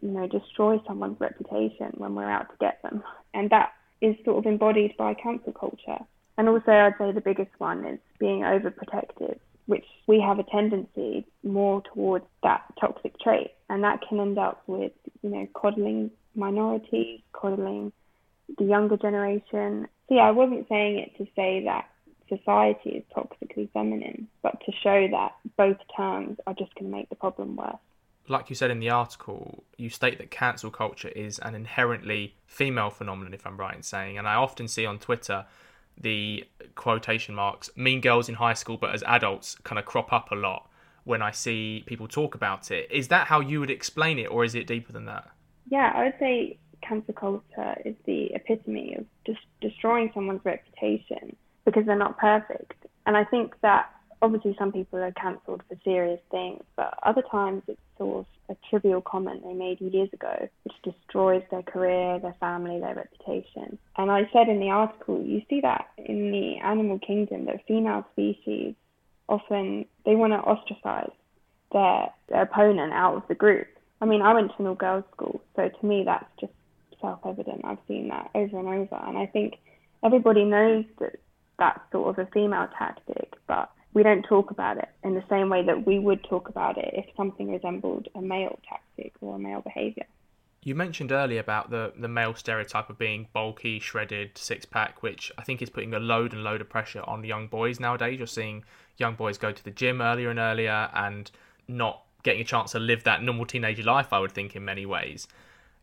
you 0.03 0.11
know, 0.11 0.27
destroy 0.27 0.81
someone's 0.87 1.21
reputation 1.21 1.93
when 1.97 2.15
we're 2.15 2.31
out 2.31 2.51
to 2.51 2.57
get 2.61 2.83
them, 2.83 3.03
and 3.33 3.49
that 3.51 3.73
is 4.01 4.17
sort 4.25 4.39
of 4.39 4.47
embodied 4.47 4.97
by 4.97 5.15
cancel 5.15 5.53
culture. 5.53 5.99
And 6.37 6.49
also, 6.49 6.73
I'd 6.73 6.95
say 6.99 7.13
the 7.13 7.21
biggest 7.21 7.53
one 7.59 7.85
is 7.85 7.99
being 8.19 8.41
overprotective 8.41 9.39
which 9.67 9.85
we 10.07 10.21
have 10.21 10.39
a 10.39 10.45
tendency 10.45 11.27
more 11.43 11.83
towards 11.95 12.25
that 12.43 12.63
toxic 12.81 13.19
trait. 13.21 13.53
And 13.69 13.85
that 13.85 14.01
can 14.07 14.21
end 14.21 14.39
up 14.39 14.63
with, 14.67 14.93
you 15.23 15.31
know, 15.31 15.47
coddling 15.55 16.11
minorities, 16.35 17.21
coddling 17.33 17.93
the 18.59 18.65
younger 18.65 18.97
generation. 18.97 19.89
Yeah, 20.09 20.23
I 20.23 20.33
wasn't 20.33 20.69
saying 20.69 20.99
it 20.99 21.17
to 21.19 21.31
say 21.37 21.65
that 21.65 21.89
society 22.29 22.91
is 22.91 23.05
toxically 23.17 23.71
feminine, 23.73 24.29
but 24.43 24.61
to 24.67 24.73
show 24.83 25.09
that 25.11 25.33
both 25.57 25.79
terms 25.97 26.39
are 26.47 26.55
just 26.55 26.75
going 26.75 26.91
to 26.91 26.97
make 26.97 27.09
the 27.09 27.17
problem 27.17 27.57
worse. 27.57 27.77
Like 28.29 28.49
you 28.51 28.57
said 28.57 28.71
in 28.71 28.79
the 28.79 28.91
article, 28.91 29.65
you 29.77 29.91
state 29.91 30.19
that 30.19 30.31
cancel 30.31 30.71
culture 30.71 31.09
is 31.09 31.39
an 31.41 31.55
inherently 31.55 32.37
female 32.47 32.91
phenomenon, 32.91 33.35
if 33.35 33.47
I'm 33.47 33.59
right 33.59 33.75
in 33.75 33.83
saying. 33.83 34.17
And 34.17 34.29
I 34.29 34.35
often 34.35 34.69
see 34.69 34.87
on 34.87 34.99
Twitter 34.99 35.45
the 36.01 36.45
quotation 36.75 37.35
marks 37.35 37.69
mean 37.77 38.01
girls 38.01 38.29
in 38.29 38.35
high 38.37 38.55
school 38.55 38.79
but 38.79 38.95
as 38.95 39.03
adults 39.03 39.57
kind 39.63 39.79
of 39.79 39.85
crop 39.85 40.11
up 40.11 40.33
a 40.33 40.35
lot 40.35 40.71
when 41.05 41.21
I 41.21 41.31
see 41.31 41.83
people 41.87 42.09
talk 42.09 42.35
about 42.35 42.71
it. 42.71 42.91
Is 42.91 43.09
that 43.09 43.27
how 43.27 43.41
you 43.41 43.61
would 43.61 43.71
explain 43.71 44.19
it 44.19 44.27
or 44.27 44.45
is 44.45 44.55
it 44.55 44.67
deeper 44.67 44.93
than 44.93 45.05
that? 45.07 45.29
Yeah, 45.69 45.93
I 45.95 46.05
would 46.05 46.15
say 46.19 46.59
cancel 46.81 47.15
culture 47.15 47.77
is 47.85 47.95
the 48.07 48.27
epitome 48.35 48.97
of 48.99 49.05
just 49.27 49.41
destroying 49.61 50.11
someone's 50.15 50.45
reputation 50.45 51.37
because 51.65 51.87
they're 51.87 51.97
not 51.97 52.19
perfect. 52.19 52.87
And 53.07 53.17
I 53.17 53.25
think 53.25 53.55
that 53.63 53.91
obviously 54.23 54.55
some 54.59 54.73
people 54.73 55.01
are 55.01 55.13
cancelled 55.13 55.63
for 55.69 55.77
serious 55.85 56.21
things, 56.31 56.63
but 56.77 56.97
other 57.03 57.23
times 57.31 57.63
it's 57.67 57.81
sort 57.99 58.21
of 58.21 58.27
a 58.57 58.57
trivial 58.71 59.01
comment 59.01 59.43
they 59.45 59.53
made 59.53 59.81
years 59.81 60.09
ago, 60.13 60.49
which 60.63 60.75
destroys 60.85 61.43
their 61.51 61.63
career, 61.63 62.21
their 62.21 62.37
family, 62.39 62.81
their 62.81 62.95
reputation. 62.95 63.77
And 63.97 64.11
I 64.11 64.31
said 64.33 64.49
in 64.49 64.61
the 64.61 64.71
article, 64.71 65.21
you 65.21 65.43
see 65.51 65.61
that 65.63 65.87
in 65.99 66.31
the 66.31 66.57
animal 66.65 67.01
kingdom, 67.01 67.47
that 67.47 67.67
female 67.67 68.07
species 68.13 68.75
often 69.29 69.85
they 70.07 70.15
want 70.15 70.33
to 70.33 70.39
ostracize 70.39 71.11
their, 71.73 72.07
their 72.29 72.43
opponent 72.43 72.93
out 72.93 73.17
of 73.17 73.23
the 73.29 73.35
group. 73.35 73.67
I 74.01 74.05
mean, 74.05 74.23
I 74.23 74.35
went 74.35 74.53
to 74.53 74.63
an 74.63 74.67
all 74.69 74.75
girls 74.75 75.05
school, 75.13 75.43
so 75.57 75.69
to 75.69 75.87
me 75.87 76.05
that's 76.05 76.27
just 76.41 76.53
self 77.01 77.21
evident. 77.27 77.63
I've 77.65 77.79
seen 77.89 78.09
that 78.09 78.31
over 78.35 78.59
and 78.59 78.69
over, 78.69 79.03
and 79.07 79.19
I 79.19 79.27
think 79.27 79.55
everybody 80.05 80.45
knows 80.45 80.85
that 81.01 81.17
that's 81.59 81.81
sort 81.93 82.19
of 82.19 82.27
a 82.27 82.31
female 82.31 82.69
tactic, 82.79 83.35
but 83.47 83.71
we 83.95 84.03
don't 84.03 84.23
talk 84.23 84.51
about 84.51 84.79
it 84.79 84.89
in 85.05 85.15
the 85.15 85.25
same 85.29 85.49
way 85.49 85.65
that 85.65 85.87
we 85.87 85.99
would 85.99 86.25
talk 86.25 86.49
about 86.49 86.79
it 86.79 86.91
if 86.95 87.07
something 87.17 87.51
resembled 87.51 88.09
a 88.15 88.23
male 88.23 88.59
tactic 88.69 89.13
or 89.21 89.37
a 89.37 89.39
male 89.39 89.61
behaviour. 89.61 90.07
You 90.65 90.77
mentioned 90.77 91.11
earlier 91.11 91.41
about 91.41 91.71
the, 91.71 91.93
the 91.99 92.09
male 92.09 92.35
stereotype 92.35 92.89
of 92.89 92.97
being 92.97 93.29
bulky, 93.33 93.81
shredded, 93.81 94.39
six 94.39 94.65
pack, 94.65 95.03
which 95.03 95.33
I 95.37 95.43
think 95.43 95.61
is 95.61 95.69
putting 95.69 95.93
a 95.93 95.99
load 95.99 96.33
and 96.33 96.45
load 96.45 96.61
of 96.61 96.69
pressure 96.69 97.03
on 97.05 97.25
young 97.25 97.49
boys 97.49 97.81
nowadays. 97.81 98.19
You're 98.19 98.29
seeing 98.29 98.65
young 98.97 99.17
boys 99.17 99.39
go 99.39 99.51
to 99.51 99.65
the 99.65 99.73
gym 99.73 100.01
earlier 100.01 100.31
and 100.31 100.39
earlier 100.39 100.89
and 100.95 101.31
not 101.67 102.05
getting 102.23 102.41
a 102.41 102.45
chance 102.45 102.73
to 102.73 102.79
live 102.79 103.03
that 103.05 103.23
normal 103.23 103.45
teenager 103.45 103.83
life, 103.83 104.13
I 104.13 104.21
would 104.21 104.31
think, 104.31 104.55
in 104.55 104.65
many 104.65 104.87
ways. 104.87 105.27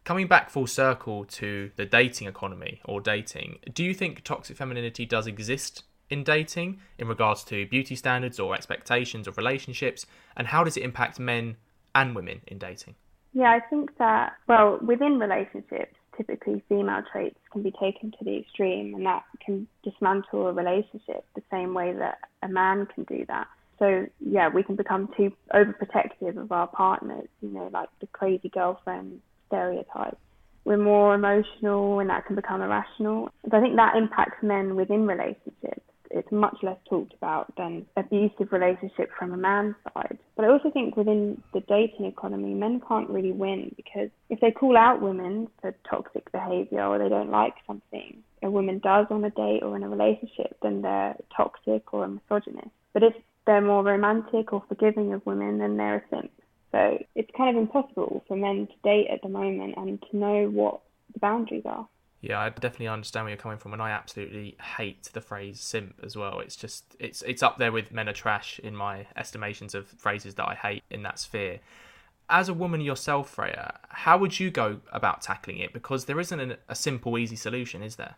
Coming 0.05 0.27
back 0.27 0.49
full 0.49 0.65
circle 0.65 1.25
to 1.25 1.71
the 1.75 1.85
dating 1.85 2.29
economy 2.29 2.79
or 2.85 3.01
dating, 3.01 3.59
do 3.73 3.83
you 3.83 3.93
think 3.93 4.23
toxic 4.23 4.55
femininity 4.55 5.05
does 5.05 5.27
exist 5.27 5.83
in 6.09 6.23
dating 6.23 6.79
in 6.97 7.07
regards 7.07 7.43
to 7.45 7.65
beauty 7.67 7.95
standards 7.95 8.39
or 8.39 8.55
expectations 8.55 9.27
of 9.27 9.37
relationships? 9.37 10.05
And 10.35 10.47
how 10.47 10.63
does 10.63 10.77
it 10.77 10.83
impact 10.83 11.19
men 11.19 11.57
and 11.95 12.15
women 12.15 12.41
in 12.47 12.57
dating? 12.57 12.95
Yeah, 13.33 13.51
I 13.51 13.59
think 13.69 13.97
that, 13.97 14.33
well, 14.47 14.79
within 14.85 15.19
relationships, 15.19 15.95
typically 16.17 16.63
female 16.67 17.01
traits 17.11 17.39
can 17.51 17.63
be 17.63 17.71
taken 17.71 18.11
to 18.11 18.23
the 18.23 18.37
extreme 18.39 18.93
and 18.93 19.05
that 19.05 19.23
can 19.45 19.67
dismantle 19.83 20.47
a 20.47 20.53
relationship 20.53 21.25
the 21.35 21.43
same 21.49 21.73
way 21.73 21.93
that 21.93 22.17
a 22.43 22.47
man 22.47 22.87
can 22.93 23.03
do 23.05 23.25
that. 23.27 23.47
So, 23.77 24.07
yeah, 24.19 24.49
we 24.49 24.63
can 24.63 24.75
become 24.75 25.09
too 25.15 25.31
overprotective 25.53 26.37
of 26.37 26.51
our 26.51 26.67
partners, 26.67 27.29
you 27.41 27.49
know, 27.49 27.69
like 27.71 27.87
the 28.01 28.07
crazy 28.07 28.49
girlfriend 28.49 29.21
stereotype. 29.47 30.17
We're 30.65 30.77
more 30.77 31.15
emotional 31.15 31.99
and 31.99 32.09
that 32.09 32.25
can 32.25 32.35
become 32.35 32.61
irrational. 32.61 33.29
So 33.49 33.57
I 33.57 33.61
think 33.61 33.77
that 33.77 33.95
impacts 33.95 34.43
men 34.43 34.75
within 34.75 35.07
relationships 35.07 35.88
it's 36.11 36.31
much 36.31 36.57
less 36.63 36.77
talked 36.89 37.13
about 37.13 37.53
than 37.55 37.85
abusive 37.95 38.51
relationship 38.51 39.09
from 39.17 39.33
a 39.33 39.37
man's 39.37 39.75
side. 39.93 40.17
But 40.35 40.45
I 40.45 40.49
also 40.49 40.71
think 40.71 40.97
within 40.97 41.41
the 41.53 41.61
dating 41.61 42.05
economy, 42.05 42.53
men 42.53 42.81
can't 42.87 43.09
really 43.09 43.31
win 43.31 43.73
because 43.75 44.09
if 44.29 44.39
they 44.39 44.51
call 44.51 44.77
out 44.77 45.01
women 45.01 45.47
for 45.61 45.75
toxic 45.89 46.31
behavior 46.31 46.83
or 46.83 46.97
they 46.97 47.09
don't 47.09 47.31
like 47.31 47.53
something 47.67 48.23
a 48.41 48.49
woman 48.49 48.79
does 48.79 49.07
on 49.09 49.23
a 49.23 49.29
date 49.31 49.61
or 49.63 49.75
in 49.75 49.83
a 49.83 49.89
relationship, 49.89 50.57
then 50.61 50.81
they're 50.81 51.15
toxic 51.35 51.93
or 51.93 52.05
a 52.05 52.07
misogynist. 52.07 52.69
But 52.93 53.03
if 53.03 53.13
they're 53.45 53.61
more 53.61 53.83
romantic 53.83 54.53
or 54.53 54.63
forgiving 54.67 55.13
of 55.13 55.25
women, 55.25 55.59
then 55.59 55.77
they're 55.77 55.97
a 55.97 56.03
simp. 56.09 56.31
So 56.71 57.03
it's 57.15 57.29
kind 57.35 57.55
of 57.55 57.61
impossible 57.61 58.23
for 58.27 58.37
men 58.37 58.67
to 58.67 58.73
date 58.83 59.07
at 59.11 59.21
the 59.21 59.29
moment 59.29 59.73
and 59.77 60.01
to 60.09 60.17
know 60.17 60.49
what 60.49 60.81
the 61.13 61.19
boundaries 61.19 61.63
are. 61.65 61.87
Yeah, 62.21 62.39
I 62.39 62.49
definitely 62.49 62.89
understand 62.89 63.25
where 63.25 63.31
you're 63.31 63.37
coming 63.37 63.57
from, 63.57 63.71
and 63.71 63.81
I 63.81 63.91
absolutely 63.91 64.57
hate 64.77 65.03
the 65.13 65.21
phrase 65.21 65.61
"simp" 65.61 65.99
as 66.03 66.17
well. 66.17 66.39
It's 66.39 66.55
just 66.55 66.95
it's 66.99 67.21
it's 67.21 67.41
up 67.41 67.57
there 67.57 67.71
with 67.71 67.93
"men 67.93 68.09
are 68.09 68.13
trash" 68.13 68.59
in 68.59 68.75
my 68.75 69.07
estimations 69.15 69.73
of 69.73 69.87
phrases 69.87 70.35
that 70.35 70.47
I 70.47 70.55
hate 70.55 70.83
in 70.89 71.03
that 71.03 71.19
sphere. 71.19 71.59
As 72.29 72.49
a 72.49 72.53
woman 72.53 72.81
yourself, 72.81 73.29
Freya, 73.29 73.79
how 73.89 74.17
would 74.17 74.39
you 74.39 74.51
go 74.51 74.81
about 74.91 75.21
tackling 75.21 75.57
it? 75.59 75.73
Because 75.73 76.05
there 76.05 76.19
isn't 76.19 76.39
a, 76.39 76.57
a 76.67 76.75
simple, 76.75 77.17
easy 77.17 77.35
solution, 77.35 77.81
is 77.81 77.95
there? 77.95 78.15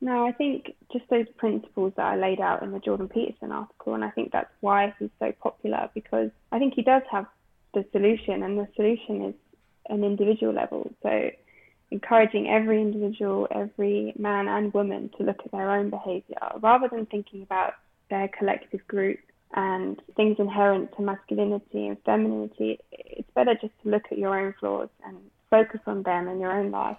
No, 0.00 0.26
I 0.26 0.32
think 0.32 0.74
just 0.92 1.08
those 1.10 1.28
principles 1.36 1.92
that 1.96 2.06
I 2.06 2.16
laid 2.16 2.40
out 2.40 2.62
in 2.62 2.72
the 2.72 2.80
Jordan 2.80 3.08
Peterson 3.08 3.52
article, 3.52 3.94
and 3.94 4.02
I 4.02 4.10
think 4.10 4.32
that's 4.32 4.50
why 4.60 4.94
he's 4.98 5.10
so 5.20 5.30
popular 5.40 5.90
because 5.94 6.30
I 6.50 6.58
think 6.58 6.74
he 6.74 6.82
does 6.82 7.02
have 7.10 7.26
the 7.74 7.84
solution, 7.92 8.42
and 8.42 8.58
the 8.58 8.66
solution 8.74 9.26
is 9.26 9.34
an 9.90 10.02
individual 10.04 10.54
level. 10.54 10.90
So 11.02 11.30
encouraging 11.92 12.48
every 12.48 12.80
individual, 12.80 13.46
every 13.50 14.14
man 14.18 14.48
and 14.48 14.72
woman 14.72 15.10
to 15.18 15.24
look 15.24 15.40
at 15.44 15.52
their 15.52 15.70
own 15.70 15.90
behaviour 15.90 16.38
rather 16.60 16.88
than 16.88 17.06
thinking 17.06 17.42
about 17.42 17.74
their 18.10 18.28
collective 18.28 18.86
group 18.88 19.18
and 19.54 20.00
things 20.16 20.36
inherent 20.38 20.90
to 20.96 21.02
masculinity 21.02 21.86
and 21.86 21.98
femininity. 22.04 22.78
It's 22.90 23.30
better 23.34 23.54
just 23.54 23.74
to 23.82 23.90
look 23.90 24.04
at 24.10 24.18
your 24.18 24.38
own 24.38 24.54
flaws 24.58 24.88
and 25.04 25.16
focus 25.50 25.80
on 25.86 26.02
them 26.02 26.28
in 26.28 26.40
your 26.40 26.50
own 26.50 26.70
life, 26.70 26.96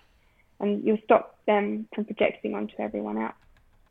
and 0.60 0.84
you'll 0.84 1.00
stop 1.04 1.40
them 1.48 1.88
from 1.96 2.06
projecting 2.06 2.54
onto 2.54 2.76
everyone 2.80 3.18
else. 3.18 3.34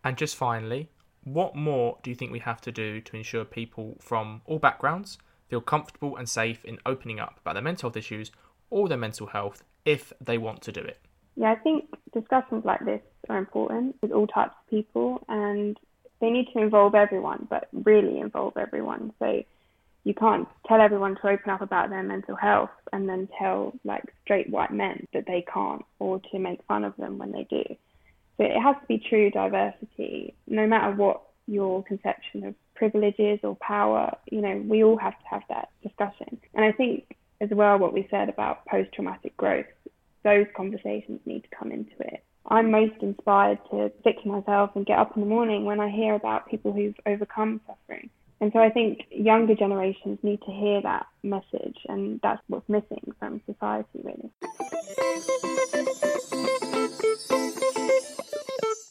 And 0.05 0.17
just 0.17 0.37
finally, 0.37 0.89
what 1.25 1.57
more 1.57 1.99
do 2.03 2.11
you 2.11 2.17
think 2.17 2.31
we 2.31 2.39
have 2.41 2.61
to 2.63 2.73
do 2.73 3.01
to 3.01 3.17
ensure 3.17 3.45
people 3.45 3.97
from 4.01 4.43
all 4.47 4.61
backgrounds 4.61 5.19
feel 5.49 5.61
comfortable 5.61 6.17
and 6.17 6.29
safe 6.29 6.65
in 6.65 6.79
opening 6.87 7.19
up 7.19 7.39
about 7.41 7.55
their 7.55 7.63
mental 7.63 7.89
health 7.89 7.97
issues 7.97 8.31
or 8.71 8.89
their 8.89 8.99
mental 8.99 9.27
health 9.29 9.65
if 9.85 10.13
they 10.21 10.39
want 10.39 10.63
to 10.63 10.73
do 10.73 10.81
it? 10.81 10.99
Yeah, 11.37 11.53
I 11.53 11.57
think 11.57 11.85
discussions 12.13 12.65
like 12.65 12.85
this 12.85 13.01
are 13.29 13.39
important 13.39 13.97
with 14.03 14.13
all 14.13 14.27
types 14.27 14.55
of 14.61 14.71
people 14.71 15.25
and 15.29 15.79
they 16.21 16.31
need 16.31 16.49
to 16.53 16.61
involve 16.61 16.95
everyone, 16.95 17.47
but 17.49 17.69
really 17.73 18.19
involve 18.21 18.57
everyone. 18.57 19.13
So 19.19 19.43
you 20.05 20.15
can't 20.15 20.49
tell 20.67 20.81
everyone 20.81 21.17
to 21.17 21.29
open 21.29 21.51
up 21.51 21.63
about 21.63 21.91
their 21.91 22.03
mental 22.03 22.37
health 22.37 22.71
and 22.93 23.09
then 23.09 23.29
tell 23.39 23.73
like 23.85 24.05
straight 24.25 24.51
white 24.51 24.73
men 24.73 25.07
that 25.15 25.27
they 25.27 25.45
can't 25.53 25.85
or 25.99 26.21
to 26.33 26.39
make 26.39 26.63
fun 26.65 26.85
of 26.85 26.97
them 26.97 27.19
when 27.19 27.33
they 27.33 27.45
do. 27.45 27.63
So 28.37 28.45
it 28.45 28.61
has 28.61 28.77
to 28.81 28.87
be 28.87 28.99
true 28.99 29.31
diversity, 29.31 30.35
no 30.47 30.67
matter 30.67 30.95
what 30.95 31.23
your 31.47 31.83
conception 31.85 32.45
of 32.45 32.55
privileges 32.75 33.41
or 33.43 33.57
power, 33.57 34.17
you 34.31 34.41
know, 34.41 34.63
we 34.67 34.83
all 34.83 34.97
have 34.97 35.19
to 35.19 35.29
have 35.29 35.43
that 35.49 35.69
discussion. 35.83 36.41
And 36.55 36.65
I 36.65 36.73
think 36.73 37.17
as 37.43 37.51
well 37.51 37.77
what 37.77 37.93
we 37.93 38.07
said 38.09 38.29
about 38.29 38.65
post 38.67 38.93
traumatic 38.93 39.37
growth, 39.37 39.67
those 40.23 40.47
conversations 40.57 41.21
need 41.27 41.43
to 41.43 41.49
come 41.59 41.73
into 41.73 41.93
it. 41.99 42.25
I'm 42.47 42.71
most 42.71 43.03
inspired 43.03 43.59
to 43.71 43.91
to 44.05 44.29
myself 44.29 44.71
and 44.77 44.87
get 44.87 44.99
up 44.99 45.17
in 45.17 45.23
the 45.23 45.29
morning 45.29 45.65
when 45.65 45.81
I 45.81 45.91
hear 45.91 46.15
about 46.15 46.49
people 46.49 46.73
who've 46.73 46.95
overcome 47.05 47.61
suffering. 47.67 48.11
And 48.41 48.53
so 48.53 48.61
I 48.61 48.71
think 48.71 49.07
younger 49.11 49.55
generations 49.55 50.19
need 50.23 50.41
to 50.43 50.53
hear 50.53 50.81
that 50.83 51.07
message, 51.23 51.79
and 51.89 52.21
that's 52.23 52.43
what's 52.49 52.69
missing 52.69 53.13
from 53.19 53.41
society, 53.47 54.01
really. 54.03 54.31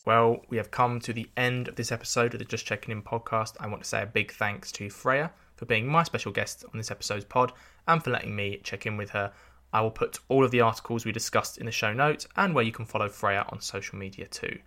Well, 0.06 0.41
we 0.49 0.58
have 0.58 0.72
come 0.72 0.99
to 1.02 1.14
the 1.14 1.30
end 1.36 1.68
of 1.68 1.76
this 1.76 1.91
episode 1.91 2.34
of 2.34 2.39
the 2.39 2.45
Just 2.45 2.66
Checking 2.66 2.93
In 2.93 3.02
podcast. 3.02 3.56
I 3.60 3.68
want 3.68 3.84
to 3.84 3.89
say 3.89 4.02
a 4.02 4.06
big 4.06 4.32
thanks 4.32 4.72
to 4.74 4.89
Freya 4.89 5.32
for 5.62 5.66
being 5.68 5.88
my 5.88 6.01
special 6.01 6.32
guest 6.32 6.66
on 6.74 6.80
this 6.80 6.89
episode's 6.89 7.24
pod 7.24 7.53
and 7.88 8.03
for 8.03 8.09
letting 8.09 8.36
me 8.36 8.59
check 8.64 8.88
in 8.88 8.97
with 8.97 9.12
her. 9.12 9.32
I 9.72 9.82
will 9.82 9.91
put 9.91 10.18
all 10.28 10.43
of 10.43 10.49
the 10.49 10.62
articles 10.62 11.05
we 11.05 11.12
discussed 11.12 11.59
in 11.59 11.68
the 11.68 11.72
show 11.72 11.93
notes 11.93 12.28
and 12.36 12.55
where 12.55 12.64
you 12.64 12.72
can 12.72 12.86
follow 12.86 13.07
Freya 13.07 13.45
on 13.49 13.62
social 13.62 13.95
media 13.95 14.26
too. 14.26 14.57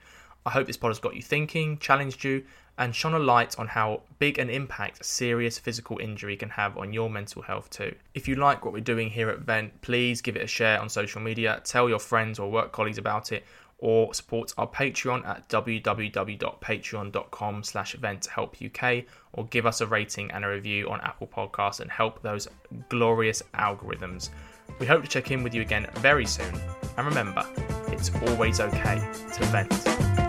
I 0.46 0.50
hope 0.50 0.68
this 0.68 0.76
pod 0.76 0.90
has 0.90 1.00
got 1.00 1.16
you 1.16 1.22
thinking, 1.22 1.78
challenged 1.78 2.22
you, 2.22 2.44
and 2.78 2.94
shone 2.94 3.14
a 3.14 3.18
light 3.18 3.58
on 3.58 3.66
how 3.66 4.02
big 4.20 4.38
an 4.38 4.48
impact 4.48 5.04
serious 5.04 5.58
physical 5.58 5.98
injury 5.98 6.36
can 6.36 6.50
have 6.50 6.78
on 6.78 6.92
your 6.92 7.10
mental 7.10 7.42
health 7.42 7.70
too. 7.70 7.92
If 8.14 8.28
you 8.28 8.36
like 8.36 8.64
what 8.64 8.72
we're 8.72 8.78
doing 8.78 9.10
here 9.10 9.30
at 9.30 9.40
Vent, 9.40 9.82
please 9.82 10.22
give 10.22 10.36
it 10.36 10.42
a 10.42 10.46
share 10.46 10.80
on 10.80 10.88
social 10.88 11.20
media, 11.20 11.60
tell 11.64 11.88
your 11.88 11.98
friends 11.98 12.38
or 12.38 12.52
work 12.52 12.70
colleagues 12.70 12.98
about 12.98 13.32
it, 13.32 13.44
or 13.78 14.12
support 14.14 14.52
our 14.56 14.68
Patreon 14.68 15.26
at 15.26 15.48
www.patreon.com 15.48 17.62
slash 17.62 17.96
venthelpuk 17.96 19.06
or 19.32 19.46
give 19.46 19.66
us 19.66 19.80
a 19.80 19.86
rating 19.86 20.30
and 20.30 20.44
a 20.44 20.48
review 20.48 20.88
on 20.90 21.00
Apple 21.00 21.26
Podcasts 21.26 21.80
and 21.80 21.90
help 21.90 22.22
those 22.22 22.46
glorious 22.88 23.42
algorithms. 23.54 24.30
We 24.78 24.86
hope 24.86 25.02
to 25.02 25.08
check 25.08 25.30
in 25.30 25.42
with 25.42 25.54
you 25.54 25.62
again 25.62 25.88
very 25.96 26.26
soon. 26.26 26.54
And 26.96 27.06
remember, 27.06 27.46
it's 27.88 28.10
always 28.26 28.60
okay 28.60 29.06
to 29.34 29.44
vent. 29.46 30.23